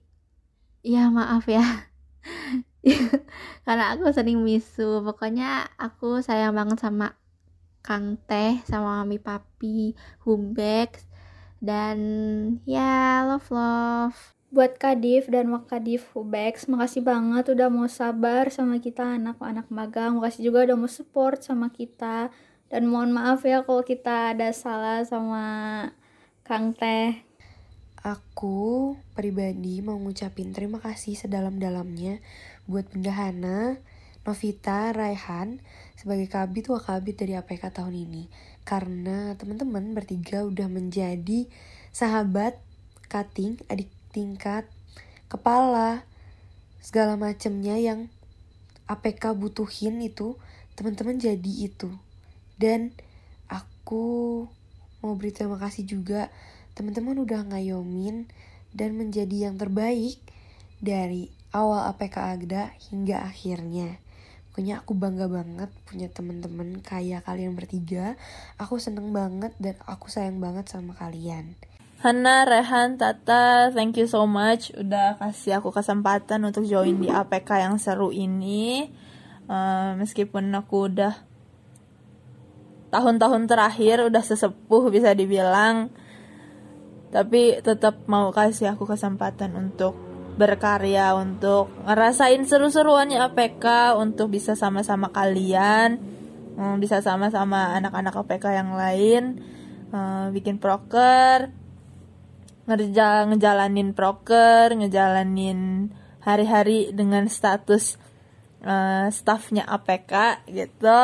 ya 0.83 1.15
maaf 1.15 1.47
ya 1.47 1.63
karena 3.65 3.97
aku 3.97 4.13
sering 4.13 4.45
misu. 4.45 5.01
Pokoknya 5.03 5.73
aku 5.81 6.21
sayang 6.21 6.55
banget 6.55 6.81
sama 6.85 7.17
Kang 7.85 8.17
Teh 8.25 8.65
sama 8.65 9.05
Mami 9.05 9.21
Papi 9.21 9.93
Humbex 10.25 11.05
dan 11.61 11.99
ya 12.65 13.25
love 13.29 13.49
love. 13.53 14.17
Buat 14.55 14.79
Kadif 14.79 15.27
dan 15.27 15.51
Wakadif 15.51 16.15
Hubex 16.15 16.71
makasih 16.71 17.03
banget 17.03 17.51
udah 17.51 17.67
mau 17.75 17.91
sabar 17.91 18.55
sama 18.55 18.79
kita 18.79 19.19
anak-anak 19.19 19.67
magang. 19.67 20.23
Makasih 20.23 20.47
juga 20.47 20.63
udah 20.71 20.77
mau 20.79 20.87
support 20.87 21.43
sama 21.43 21.75
kita. 21.75 22.31
Dan 22.71 22.87
mohon 22.87 23.11
maaf 23.11 23.43
ya 23.43 23.67
kalau 23.67 23.83
kita 23.83 24.31
ada 24.31 24.55
salah 24.55 25.03
sama 25.03 25.45
Kang 26.47 26.71
Teh. 26.71 27.27
Aku 28.05 28.95
pribadi 29.17 29.81
mau 29.81 29.97
ngucapin 29.97 30.53
terima 30.55 30.79
kasih 30.79 31.17
sedalam-dalamnya 31.19 32.21
buat 32.65 32.89
Bendahana, 32.91 33.79
Novita, 34.25 34.93
Raihan 34.97 35.61
sebagai 36.01 36.29
kabit 36.33 36.73
wakabit 36.73 37.21
dari 37.21 37.37
APK 37.37 37.69
tahun 37.77 37.93
ini. 37.93 38.33
Karena 38.65 39.37
teman-teman 39.37 39.93
bertiga 39.93 40.49
udah 40.49 40.69
menjadi 40.73 41.45
sahabat, 41.93 42.57
cutting, 43.13 43.61
adik 43.69 43.93
tingkat, 44.17 44.65
kepala, 45.29 46.09
segala 46.81 47.21
macemnya 47.21 47.77
yang 47.77 48.09
APK 48.89 49.37
butuhin 49.37 50.01
itu 50.01 50.41
teman-teman 50.77 51.21
jadi 51.21 51.53
itu. 51.69 51.93
Dan 52.57 52.97
aku 53.49 54.45
mau 55.05 55.13
beri 55.21 55.37
terima 55.37 55.61
kasih 55.61 55.85
juga 55.85 56.33
teman-teman 56.73 57.21
udah 57.21 57.45
ngayomin 57.53 58.25
dan 58.73 58.97
menjadi 58.97 59.53
yang 59.53 59.61
terbaik 59.61 60.17
dari 60.81 61.31
awal 61.55 61.87
APK 61.95 62.17
Agda 62.19 62.75
hingga 62.91 63.23
akhirnya. 63.23 64.03
Pokoknya 64.51 64.83
aku 64.83 64.93
bangga 64.99 65.27
banget 65.31 65.71
punya 65.87 66.11
teman-teman 66.11 66.83
kayak 66.83 67.23
kalian 67.27 67.55
bertiga. 67.55 68.19
Aku 68.59 68.83
seneng 68.83 69.15
banget 69.15 69.55
dan 69.63 69.79
aku 69.87 70.11
sayang 70.11 70.43
banget 70.43 70.67
sama 70.67 70.95
kalian. 70.99 71.55
Hana, 72.03 72.45
Rehan, 72.45 72.99
Tata, 72.99 73.73
thank 73.73 73.97
you 73.97 74.05
so 74.11 74.29
much 74.29 74.75
udah 74.77 75.17
kasih 75.17 75.63
aku 75.63 75.73
kesempatan 75.73 76.43
untuk 76.45 76.67
join 76.69 77.01
di 77.01 77.09
APK 77.09 77.65
yang 77.65 77.79
seru 77.79 78.11
ini. 78.11 78.93
Uh, 79.47 79.97
meskipun 79.97 80.53
aku 80.53 80.91
udah 80.91 81.17
tahun-tahun 82.95 83.51
terakhir 83.51 84.07
udah 84.07 84.23
sesepuh 84.23 84.87
bisa 84.87 85.13
dibilang 85.19 85.91
tapi 87.11 87.59
tetap 87.63 88.07
mau 88.07 88.31
kasih 88.31 88.75
aku 88.75 88.87
kesempatan 88.87 89.55
untuk 89.59 90.14
berkarya 90.35 91.15
untuk 91.15 91.71
ngerasain 91.87 92.43
seru-seruannya 92.43 93.23
APK 93.23 93.95
untuk 93.99 94.35
bisa 94.35 94.59
sama-sama 94.59 95.11
kalian 95.15 96.03
hmm, 96.59 96.77
bisa 96.83 96.99
sama-sama 97.03 97.75
anak-anak 97.79 98.15
APK 98.15 98.45
yang 98.51 98.75
lain 98.75 99.39
hmm, 99.95 100.35
bikin 100.35 100.59
proker 100.59 101.55
ngerja 102.65 103.29
ngejalanin 103.31 103.93
proker 103.93 104.75
ngejalanin 104.75 105.93
hari-hari 106.25 106.91
dengan 106.91 107.29
status 107.29 108.01
uh, 108.65 109.13
staffnya 109.13 109.69
APK 109.69 110.45
gitu. 110.49 110.99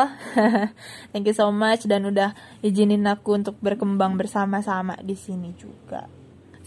Thank 1.13 1.29
you 1.29 1.35
so 1.37 1.53
much 1.53 1.85
dan 1.85 2.09
udah 2.09 2.33
izinin 2.65 3.05
aku 3.05 3.37
untuk 3.37 3.55
berkembang 3.61 4.17
bersama-sama 4.17 4.97
di 5.05 5.13
sini 5.13 5.53
juga. 5.53 6.20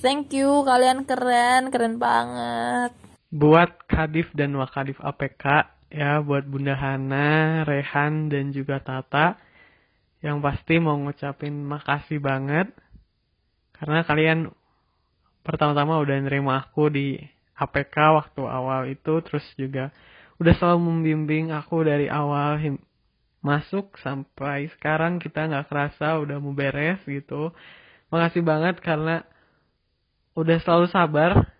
Thank 0.04 0.36
you, 0.36 0.68
kalian 0.68 1.08
keren, 1.08 1.72
keren 1.72 1.96
banget. 1.96 2.92
Buat 3.32 3.88
Kadif 3.88 4.28
dan 4.36 4.52
Wakadif 4.52 5.00
APK 5.00 5.64
ya, 5.88 6.20
buat 6.20 6.44
Bunda 6.44 6.76
Hana, 6.76 7.64
Rehan 7.64 8.28
dan 8.28 8.52
juga 8.52 8.84
Tata 8.84 9.40
yang 10.20 10.44
pasti 10.44 10.76
mau 10.76 11.00
ngucapin 11.00 11.56
makasih 11.64 12.20
banget 12.20 12.68
karena 13.80 14.04
kalian 14.04 14.52
pertama-tama 15.40 15.96
udah 16.04 16.20
nerima 16.20 16.60
aku 16.60 16.92
di 16.92 17.16
APK 17.56 17.96
waktu 17.96 18.42
awal 18.44 18.84
itu 18.84 19.24
terus 19.24 19.44
juga 19.56 19.88
udah 20.36 20.52
selalu 20.52 20.80
membimbing 20.84 21.48
aku 21.48 21.80
dari 21.80 22.12
awal 22.12 22.60
masuk 23.40 23.96
sampai 24.04 24.68
sekarang 24.76 25.16
kita 25.16 25.48
nggak 25.48 25.72
kerasa 25.72 26.20
udah 26.20 26.36
mau 26.44 26.52
beres 26.52 27.00
gitu 27.08 27.56
makasih 28.12 28.44
banget 28.44 28.84
karena 28.84 29.24
udah 30.34 30.58
selalu 30.62 30.86
sabar 30.90 31.50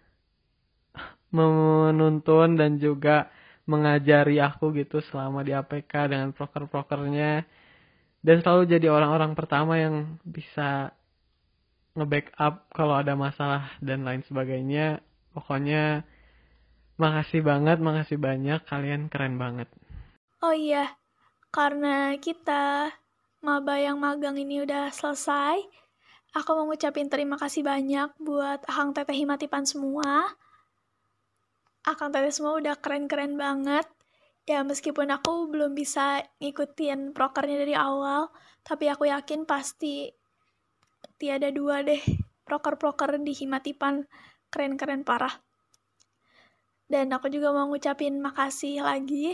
menuntun 1.35 2.55
dan 2.55 2.79
juga 2.79 3.31
mengajari 3.67 4.39
aku 4.39 4.71
gitu 4.77 5.03
selama 5.03 5.43
di 5.43 5.51
APK 5.51 6.11
dengan 6.11 6.31
proker-prokernya. 6.31 7.43
Dan 8.25 8.41
selalu 8.41 8.71
jadi 8.71 8.89
orang-orang 8.93 9.33
pertama 9.35 9.77
yang 9.77 10.21
bisa 10.23 10.95
nge-backup 11.95 12.71
kalau 12.71 12.95
ada 12.99 13.15
masalah 13.19 13.75
dan 13.83 14.07
lain 14.07 14.23
sebagainya. 14.27 15.03
Pokoknya 15.35 16.07
makasih 17.01 17.43
banget 17.43 17.83
makasih 17.83 18.19
banyak. 18.21 18.63
Kalian 18.69 19.11
keren 19.11 19.41
banget. 19.41 19.67
Oh 20.45 20.55
iya 20.55 20.95
karena 21.55 22.19
kita 22.19 22.91
maba 23.39 23.79
yang 23.79 24.03
magang 24.03 24.35
ini 24.35 24.67
udah 24.67 24.91
selesai, 24.91 25.63
aku 26.35 26.51
mau 26.59 26.67
ngucapin 26.67 27.07
terima 27.07 27.39
kasih 27.39 27.63
banyak 27.63 28.11
buat 28.19 28.67
Akang 28.67 28.91
Teteh 28.91 29.15
Himatipan 29.15 29.63
semua. 29.63 30.27
Akang 31.87 32.11
Teteh 32.11 32.35
semua 32.35 32.59
udah 32.59 32.75
keren-keren 32.75 33.39
banget. 33.39 33.87
Ya 34.45 34.61
meskipun 34.67 35.09
aku 35.15 35.49
belum 35.49 35.73
bisa 35.73 36.21
ngikutin 36.43 37.17
prokernya 37.17 37.65
dari 37.65 37.73
awal, 37.73 38.29
tapi 38.67 38.91
aku 38.93 39.09
yakin 39.09 39.49
pasti 39.49 40.13
tiada 41.17 41.49
dua 41.49 41.81
deh 41.81 42.03
proker-proker 42.45 43.17
di 43.23 43.33
Himatipan 43.33 44.05
keren-keren 44.53 45.07
parah. 45.07 45.33
Dan 46.85 47.15
aku 47.15 47.33
juga 47.33 47.55
mau 47.57 47.71
ngucapin 47.71 48.21
makasih 48.21 48.85
lagi 48.85 49.33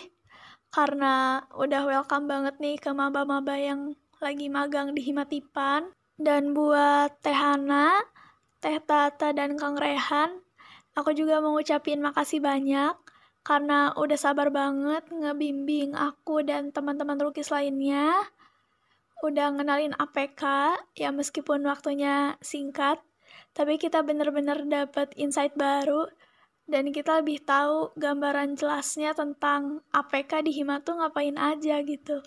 karena 0.70 1.42
udah 1.58 1.82
welcome 1.82 2.30
banget 2.30 2.62
nih 2.62 2.78
ke 2.78 2.94
maba-maba 2.94 3.58
yang 3.58 3.98
lagi 4.22 4.46
magang 4.46 4.94
di 4.94 5.02
Himatipan. 5.02 5.90
Dan 6.20 6.52
buat 6.52 7.16
Teh 7.24 7.32
Hana, 7.32 7.96
Teh 8.60 8.76
Tata, 8.84 9.32
dan 9.32 9.56
Kang 9.56 9.80
Rehan, 9.80 10.44
aku 10.92 11.16
juga 11.16 11.40
mau 11.40 11.56
ngucapin 11.56 12.04
makasih 12.04 12.44
banyak 12.44 12.92
karena 13.40 13.96
udah 13.96 14.20
sabar 14.20 14.52
banget 14.52 15.08
ngebimbing 15.08 15.96
aku 15.96 16.44
dan 16.44 16.76
teman-teman 16.76 17.16
lukis 17.24 17.48
lainnya. 17.48 18.12
Udah 19.24 19.48
ngenalin 19.56 19.96
APK, 19.96 20.76
ya 20.92 21.08
meskipun 21.08 21.64
waktunya 21.64 22.36
singkat, 22.44 23.00
tapi 23.56 23.80
kita 23.80 24.04
bener-bener 24.04 24.60
dapet 24.68 25.16
insight 25.16 25.56
baru 25.56 26.04
dan 26.68 26.92
kita 26.92 27.24
lebih 27.24 27.40
tahu 27.48 27.96
gambaran 27.96 28.60
jelasnya 28.60 29.16
tentang 29.16 29.80
APK 29.96 30.44
di 30.44 30.52
Hima 30.52 30.84
tuh 30.84 31.00
ngapain 31.00 31.40
aja 31.40 31.80
gitu. 31.80 32.20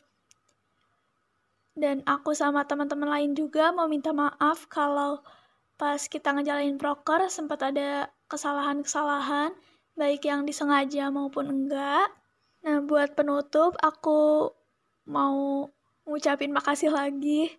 Dan 1.74 2.05
aku 2.05 2.38
sama 2.38 2.69
teman-teman 2.69 3.09
lain 3.09 3.32
juga 3.34 3.74
mau 3.74 3.89
minta 3.89 4.13
maaf 4.13 4.69
kalau 4.69 5.26
pas 5.74 5.97
kita 6.05 6.30
ngejalanin 6.38 6.78
proker 6.78 7.26
sempat 7.34 7.74
ada 7.74 8.13
kesalahan-kesalahan, 8.30 9.57
baik 9.97 10.30
yang 10.30 10.45
disengaja 10.45 11.09
maupun 11.09 11.49
enggak. 11.49 12.13
Nah, 12.63 12.80
buat 12.86 13.17
penutup, 13.17 13.76
aku 13.82 14.53
mau 15.09 15.67
ngucapin 16.07 16.53
makasih 16.53 16.93
lagi. 16.93 17.51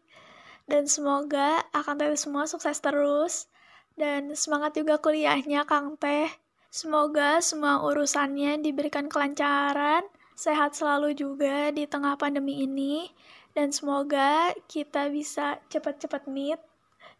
Dan 0.64 0.88
semoga 0.88 1.60
akan 1.76 2.00
teh 2.00 2.08
semua 2.16 2.48
sukses 2.48 2.80
terus. 2.80 3.52
Dan 3.94 4.32
semangat 4.32 4.74
juga 4.78 4.96
kuliahnya, 4.98 5.68
Kang 5.68 6.00
Teh. 6.00 6.30
Semoga 6.72 7.38
semua 7.38 7.78
urusannya 7.86 8.58
diberikan 8.58 9.06
kelancaran, 9.06 10.02
sehat 10.34 10.74
selalu 10.74 11.14
juga 11.14 11.70
di 11.70 11.86
tengah 11.86 12.18
pandemi 12.18 12.66
ini, 12.66 13.06
dan 13.54 13.70
semoga 13.70 14.50
kita 14.66 15.08
bisa 15.08 15.62
cepat-cepat 15.70 16.26
meet 16.26 16.58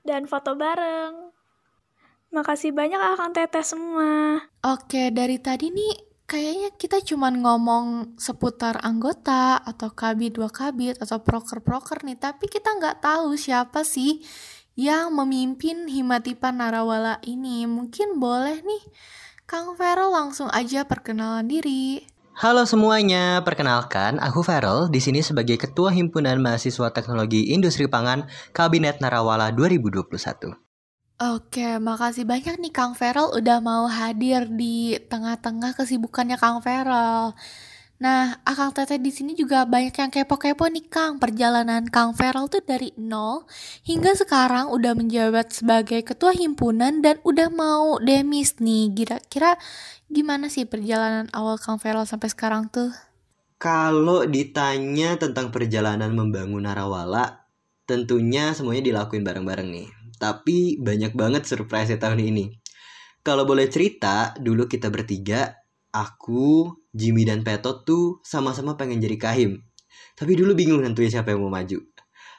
dan 0.02 0.26
foto 0.26 0.58
bareng. 0.58 1.30
Makasih 2.34 2.74
banyak 2.74 2.98
akan 2.98 3.30
teteh 3.30 3.62
semua. 3.62 4.42
Oke, 4.66 5.14
dari 5.14 5.38
tadi 5.38 5.70
nih 5.70 5.94
kayaknya 6.26 6.74
kita 6.74 6.98
cuman 6.98 7.38
ngomong 7.38 7.86
seputar 8.18 8.82
anggota 8.82 9.62
atau 9.62 9.94
kabit 9.94 10.34
dua 10.34 10.50
kabit 10.50 10.98
atau 10.98 11.22
proker-proker 11.22 12.02
nih, 12.02 12.18
tapi 12.18 12.50
kita 12.50 12.74
nggak 12.74 13.06
tahu 13.06 13.38
siapa 13.38 13.86
sih 13.86 14.18
yang 14.74 15.14
memimpin 15.14 15.86
Himatipan 15.86 16.58
Narawala 16.58 17.22
ini. 17.22 17.70
Mungkin 17.70 18.18
boleh 18.18 18.66
nih 18.66 18.82
Kang 19.46 19.78
Vero 19.78 20.10
langsung 20.10 20.50
aja 20.50 20.82
perkenalan 20.82 21.46
diri. 21.46 22.13
Halo 22.34 22.66
semuanya, 22.66 23.46
perkenalkan 23.46 24.18
aku 24.18 24.42
Farel 24.42 24.90
di 24.90 24.98
sini 24.98 25.22
sebagai 25.22 25.54
Ketua 25.54 25.94
Himpunan 25.94 26.42
Mahasiswa 26.42 26.90
Teknologi 26.90 27.54
Industri 27.54 27.86
Pangan 27.86 28.26
Kabinet 28.50 28.98
Narawala 28.98 29.54
2021. 29.54 30.50
Oke, 31.22 31.78
makasih 31.78 32.26
banyak 32.26 32.58
nih 32.58 32.74
Kang 32.74 32.98
Feral 32.98 33.30
udah 33.38 33.62
mau 33.62 33.86
hadir 33.86 34.50
di 34.50 34.98
tengah-tengah 35.06 35.78
kesibukannya 35.78 36.34
Kang 36.34 36.58
Feral. 36.58 37.38
Nah, 37.94 38.42
Akang 38.42 38.74
Teteh 38.74 38.98
di 38.98 39.14
sini 39.14 39.38
juga 39.38 39.62
banyak 39.62 39.94
yang 39.94 40.10
kepo-kepo 40.10 40.66
nih 40.66 40.90
Kang. 40.90 41.22
Perjalanan 41.22 41.86
Kang 41.86 42.10
Feral 42.10 42.50
tuh 42.50 42.58
dari 42.58 42.90
nol 42.98 43.46
hingga 43.86 44.18
sekarang 44.18 44.74
udah 44.74 44.98
menjabat 44.98 45.54
sebagai 45.54 46.02
ketua 46.02 46.34
himpunan 46.34 46.98
dan 47.00 47.22
udah 47.22 47.48
mau 47.54 48.02
demis 48.02 48.58
nih. 48.58 48.90
Kira-kira 48.90 49.54
gimana 50.14 50.46
sih 50.46 50.62
perjalanan 50.62 51.26
awal 51.34 51.58
Kang 51.58 51.82
Feral 51.82 52.06
sampai 52.06 52.30
sekarang 52.30 52.70
tuh? 52.70 52.94
Kalau 53.58 54.22
ditanya 54.22 55.18
tentang 55.18 55.50
perjalanan 55.50 56.14
membangun 56.14 56.62
Narawala, 56.62 57.50
tentunya 57.82 58.54
semuanya 58.54 58.86
dilakuin 58.86 59.26
bareng-bareng 59.26 59.68
nih. 59.74 59.88
Tapi 60.22 60.78
banyak 60.78 61.18
banget 61.18 61.42
surprise 61.50 61.90
tahun 61.98 62.22
ini. 62.22 62.54
Kalau 63.26 63.42
boleh 63.42 63.66
cerita, 63.66 64.36
dulu 64.38 64.70
kita 64.70 64.92
bertiga, 64.92 65.50
aku, 65.90 66.70
Jimmy 66.94 67.26
dan 67.26 67.42
Petot 67.42 67.82
tuh 67.82 68.22
sama-sama 68.22 68.78
pengen 68.78 69.02
jadi 69.02 69.18
kahim. 69.18 69.64
Tapi 70.14 70.38
dulu 70.38 70.54
bingung 70.54 70.84
nentuin 70.84 71.10
siapa 71.10 71.34
yang 71.34 71.42
mau 71.42 71.50
maju. 71.50 71.82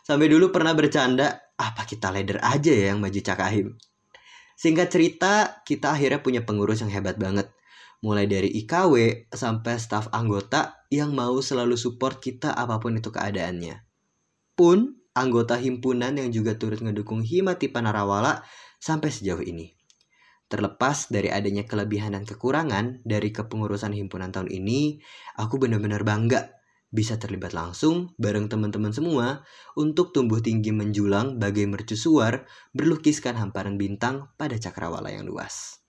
Sampai 0.05 0.29
dulu 0.29 0.53
pernah 0.53 0.77
bercanda, 0.77 1.51
apa 1.57 1.83
kita 1.83 2.13
leader 2.13 2.37
aja 2.39 2.71
ya 2.71 2.93
yang 2.93 3.01
maju 3.01 3.19
cakahim. 3.19 3.75
Singkat 4.55 4.87
cerita, 4.87 5.33
kita 5.65 5.91
akhirnya 5.91 6.21
punya 6.21 6.45
pengurus 6.45 6.79
yang 6.85 6.93
hebat 6.93 7.17
banget. 7.17 7.51
Mulai 8.05 8.29
dari 8.29 8.53
IKW 8.61 9.25
sampai 9.33 9.81
staf 9.81 10.13
anggota 10.13 10.85
yang 10.93 11.17
mau 11.17 11.41
selalu 11.41 11.73
support 11.73 12.21
kita 12.21 12.53
apa 12.53 12.77
pun 12.77 12.93
itu 13.01 13.09
keadaannya. 13.09 13.81
Pun 14.53 15.01
anggota 15.17 15.57
himpunan 15.57 16.13
yang 16.13 16.29
juga 16.29 16.53
turut 16.53 16.85
ngedukung 16.85 17.25
Himati 17.25 17.65
Panarawala 17.65 18.45
sampai 18.77 19.09
sejauh 19.09 19.41
ini. 19.41 19.73
Terlepas 20.45 21.09
dari 21.09 21.33
adanya 21.33 21.65
kelebihan 21.65 22.13
dan 22.13 22.29
kekurangan 22.29 23.01
dari 23.01 23.33
kepengurusan 23.33 23.97
himpunan 23.97 24.29
tahun 24.29 24.53
ini, 24.53 25.01
aku 25.41 25.57
benar-benar 25.57 26.05
bangga 26.05 26.53
bisa 26.93 27.17
terlibat 27.17 27.57
langsung 27.57 28.13
bareng 28.21 28.45
teman-teman 28.45 28.93
semua 28.93 29.41
untuk 29.73 30.13
tumbuh 30.13 30.45
tinggi 30.45 30.69
menjulang 30.69 31.41
bagai 31.41 31.65
mercusuar 31.65 32.45
berlukiskan 32.77 33.33
hamparan 33.35 33.81
bintang 33.81 34.29
pada 34.37 34.61
cakrawala 34.61 35.09
yang 35.09 35.25
luas. 35.25 35.84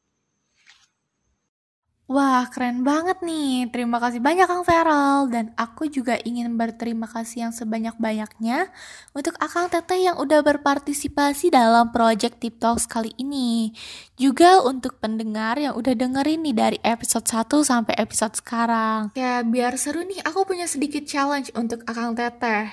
Wah, 2.07 2.47
keren 2.55 2.87
banget 2.87 3.19
nih. 3.19 3.67
Terima 3.75 3.99
kasih 3.99 4.23
banyak 4.23 4.47
Kang 4.47 4.63
Feral. 4.63 5.27
Dan 5.27 5.51
aku 5.59 5.91
juga 5.91 6.15
ingin 6.23 6.55
berterima 6.55 7.11
kasih 7.11 7.51
yang 7.51 7.53
sebanyak-banyaknya 7.53 8.71
untuk 9.11 9.35
Akang 9.43 9.67
Teteh 9.67 10.07
yang 10.07 10.15
udah 10.15 10.39
berpartisipasi 10.47 11.51
dalam 11.51 11.91
project 11.91 12.39
Tip 12.39 12.63
Talks 12.63 12.87
kali 12.87 13.11
ini. 13.19 13.75
Juga 14.15 14.63
untuk 14.63 15.03
pendengar 15.03 15.59
yang 15.59 15.75
udah 15.75 15.99
dengerin 15.99 16.47
nih 16.47 16.55
dari 16.55 16.79
episode 16.87 17.27
1 17.27 17.67
sampai 17.67 17.99
episode 17.99 18.39
sekarang. 18.39 19.11
Ya, 19.19 19.43
biar 19.43 19.75
seru 19.75 20.07
nih, 20.07 20.23
aku 20.23 20.47
punya 20.47 20.71
sedikit 20.71 21.03
challenge 21.11 21.51
untuk 21.59 21.83
Akang 21.91 22.15
Teteh. 22.15 22.71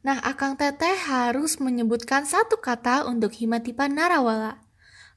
Nah, 0.00 0.24
Akang 0.24 0.56
Teteh 0.56 0.96
harus 1.04 1.60
menyebutkan 1.60 2.24
satu 2.24 2.56
kata 2.56 3.04
untuk 3.04 3.36
Himatipa 3.36 3.92
Narawala. 3.92 4.56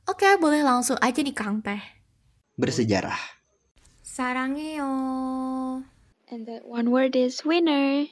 Oke, 0.03 0.27
boleh 0.35 0.67
langsung 0.67 0.99
aja 0.99 1.23
nih 1.23 1.31
Kang 1.31 1.63
Teh. 1.63 1.79
Bersejarah. 2.59 3.32
Sarangeo. 4.13 4.93
And 6.29 6.45
that 6.45 6.69
one 6.69 6.93
word 6.93 7.17
is 7.17 7.41
winner. 7.41 8.05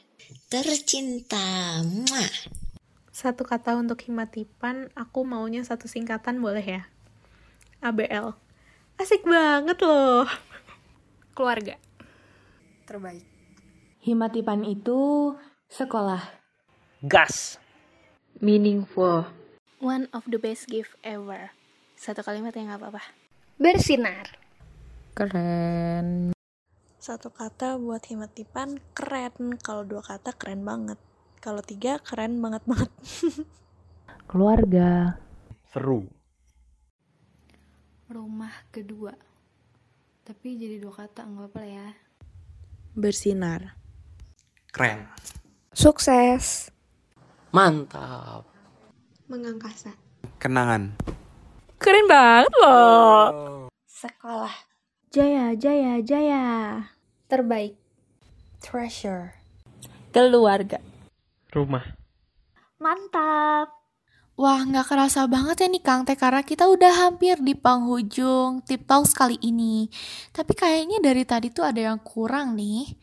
Tercinta. 0.49 1.78
Mwah. 1.86 2.34
Satu 3.14 3.45
kata 3.45 3.78
untuk 3.78 4.02
himatipan, 4.10 4.89
aku 4.97 5.22
maunya 5.22 5.62
satu 5.62 5.86
singkatan 5.86 6.41
boleh 6.41 6.66
ya? 6.66 6.82
ABL. 7.86 8.34
Asik 8.97 9.22
banget 9.30 9.78
loh. 9.86 10.26
Keluarga. 11.38 11.78
Terbaik. 12.89 13.22
Himatipan 14.02 14.66
itu 14.66 15.38
sekolah. 15.70 16.26
Gas. 17.06 17.62
Meaningful. 18.41 19.30
One 19.78 20.10
of 20.18 20.26
the 20.26 20.41
best 20.41 20.66
gift 20.66 20.97
ever. 21.06 21.54
Satu 21.93 22.26
kalimat 22.26 22.58
yang 22.58 22.74
gak 22.74 22.82
apa-apa. 22.82 23.06
Bersinar. 23.62 24.41
Keren. 25.12 26.32
Satu 26.95 27.36
kata 27.36 27.76
buat 27.76 27.99
Himatipan 28.07 28.80
keren. 28.95 29.59
Kalau 29.59 29.84
dua 29.84 29.99
kata 29.99 30.32
keren 30.32 30.64
banget. 30.64 30.95
Kalau 31.43 31.59
tiga 31.59 31.99
keren 31.99 32.39
banget 32.39 32.64
banget. 32.64 32.88
Keluarga. 34.32 35.20
Seru. 35.68 36.07
Rumah 38.07 38.72
kedua. 38.72 39.12
Tapi 40.24 40.55
jadi 40.55 40.80
dua 40.80 40.95
kata 40.95 41.28
nggak 41.28 41.51
apa-apa 41.51 41.59
lah 41.59 41.70
ya. 41.76 41.88
Bersinar. 42.95 43.76
Keren. 44.72 45.12
Sukses. 45.76 46.72
Mantap. 47.51 48.47
Mengangkasa. 49.28 49.91
Kenangan. 50.39 50.95
Keren 51.76 52.07
banget 52.07 52.53
loh. 52.64 53.68
Sekolah. 53.91 54.70
Jaya, 55.12 55.51
jaya, 55.59 55.99
jaya. 55.99 56.43
Terbaik. 57.28 57.76
Treasure. 58.64 59.36
Keluarga. 60.16 60.80
Rumah. 61.51 61.84
Mantap. 62.80 63.76
Wah, 64.39 64.64
nggak 64.64 64.88
kerasa 64.88 65.28
banget 65.28 65.68
ya 65.68 65.68
nih 65.68 65.84
Kang 65.84 66.07
Teh 66.07 66.16
karena 66.16 66.47
kita 66.47 66.64
udah 66.72 66.95
hampir 66.95 67.43
di 67.43 67.51
penghujung 67.59 68.64
tip 68.64 68.88
talks 68.88 69.12
kali 69.12 69.36
ini. 69.43 69.91
Tapi 70.32 70.55
kayaknya 70.55 71.03
dari 71.03 71.28
tadi 71.28 71.51
tuh 71.51 71.68
ada 71.68 71.91
yang 71.91 71.99
kurang 71.99 72.55
nih. 72.55 72.95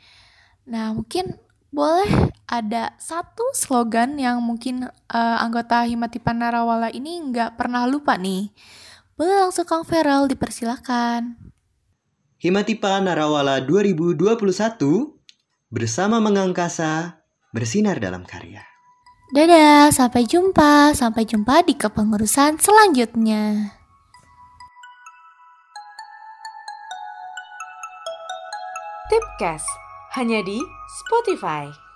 Nah, 0.64 0.96
mungkin 0.96 1.36
boleh 1.68 2.08
ada 2.48 2.96
satu 2.96 3.52
slogan 3.52 4.16
yang 4.16 4.40
mungkin 4.40 4.88
uh, 4.88 5.36
anggota 5.44 5.84
Himatipan 5.84 6.40
Narawala 6.40 6.88
ini 6.88 7.20
nggak 7.20 7.60
pernah 7.60 7.84
lupa 7.84 8.16
nih. 8.16 8.48
Boleh 9.12 9.44
langsung 9.44 9.68
Kang 9.68 9.84
Feral 9.84 10.24
dipersilakan. 10.24 11.48
Himatipa 12.38 13.02
Narawala 13.02 13.58
2021 13.66 14.14
bersama 15.74 16.22
mengangkasa 16.22 17.18
bersinar 17.50 17.98
dalam 17.98 18.22
karya. 18.22 18.62
Dadah, 19.34 19.90
sampai 19.90 20.22
jumpa. 20.22 20.94
Sampai 20.94 21.26
jumpa 21.26 21.66
di 21.66 21.74
kepengurusan 21.74 22.62
selanjutnya. 22.62 23.74
Tipcast 29.10 29.66
hanya 30.14 30.38
di 30.46 30.62
Spotify. 31.02 31.87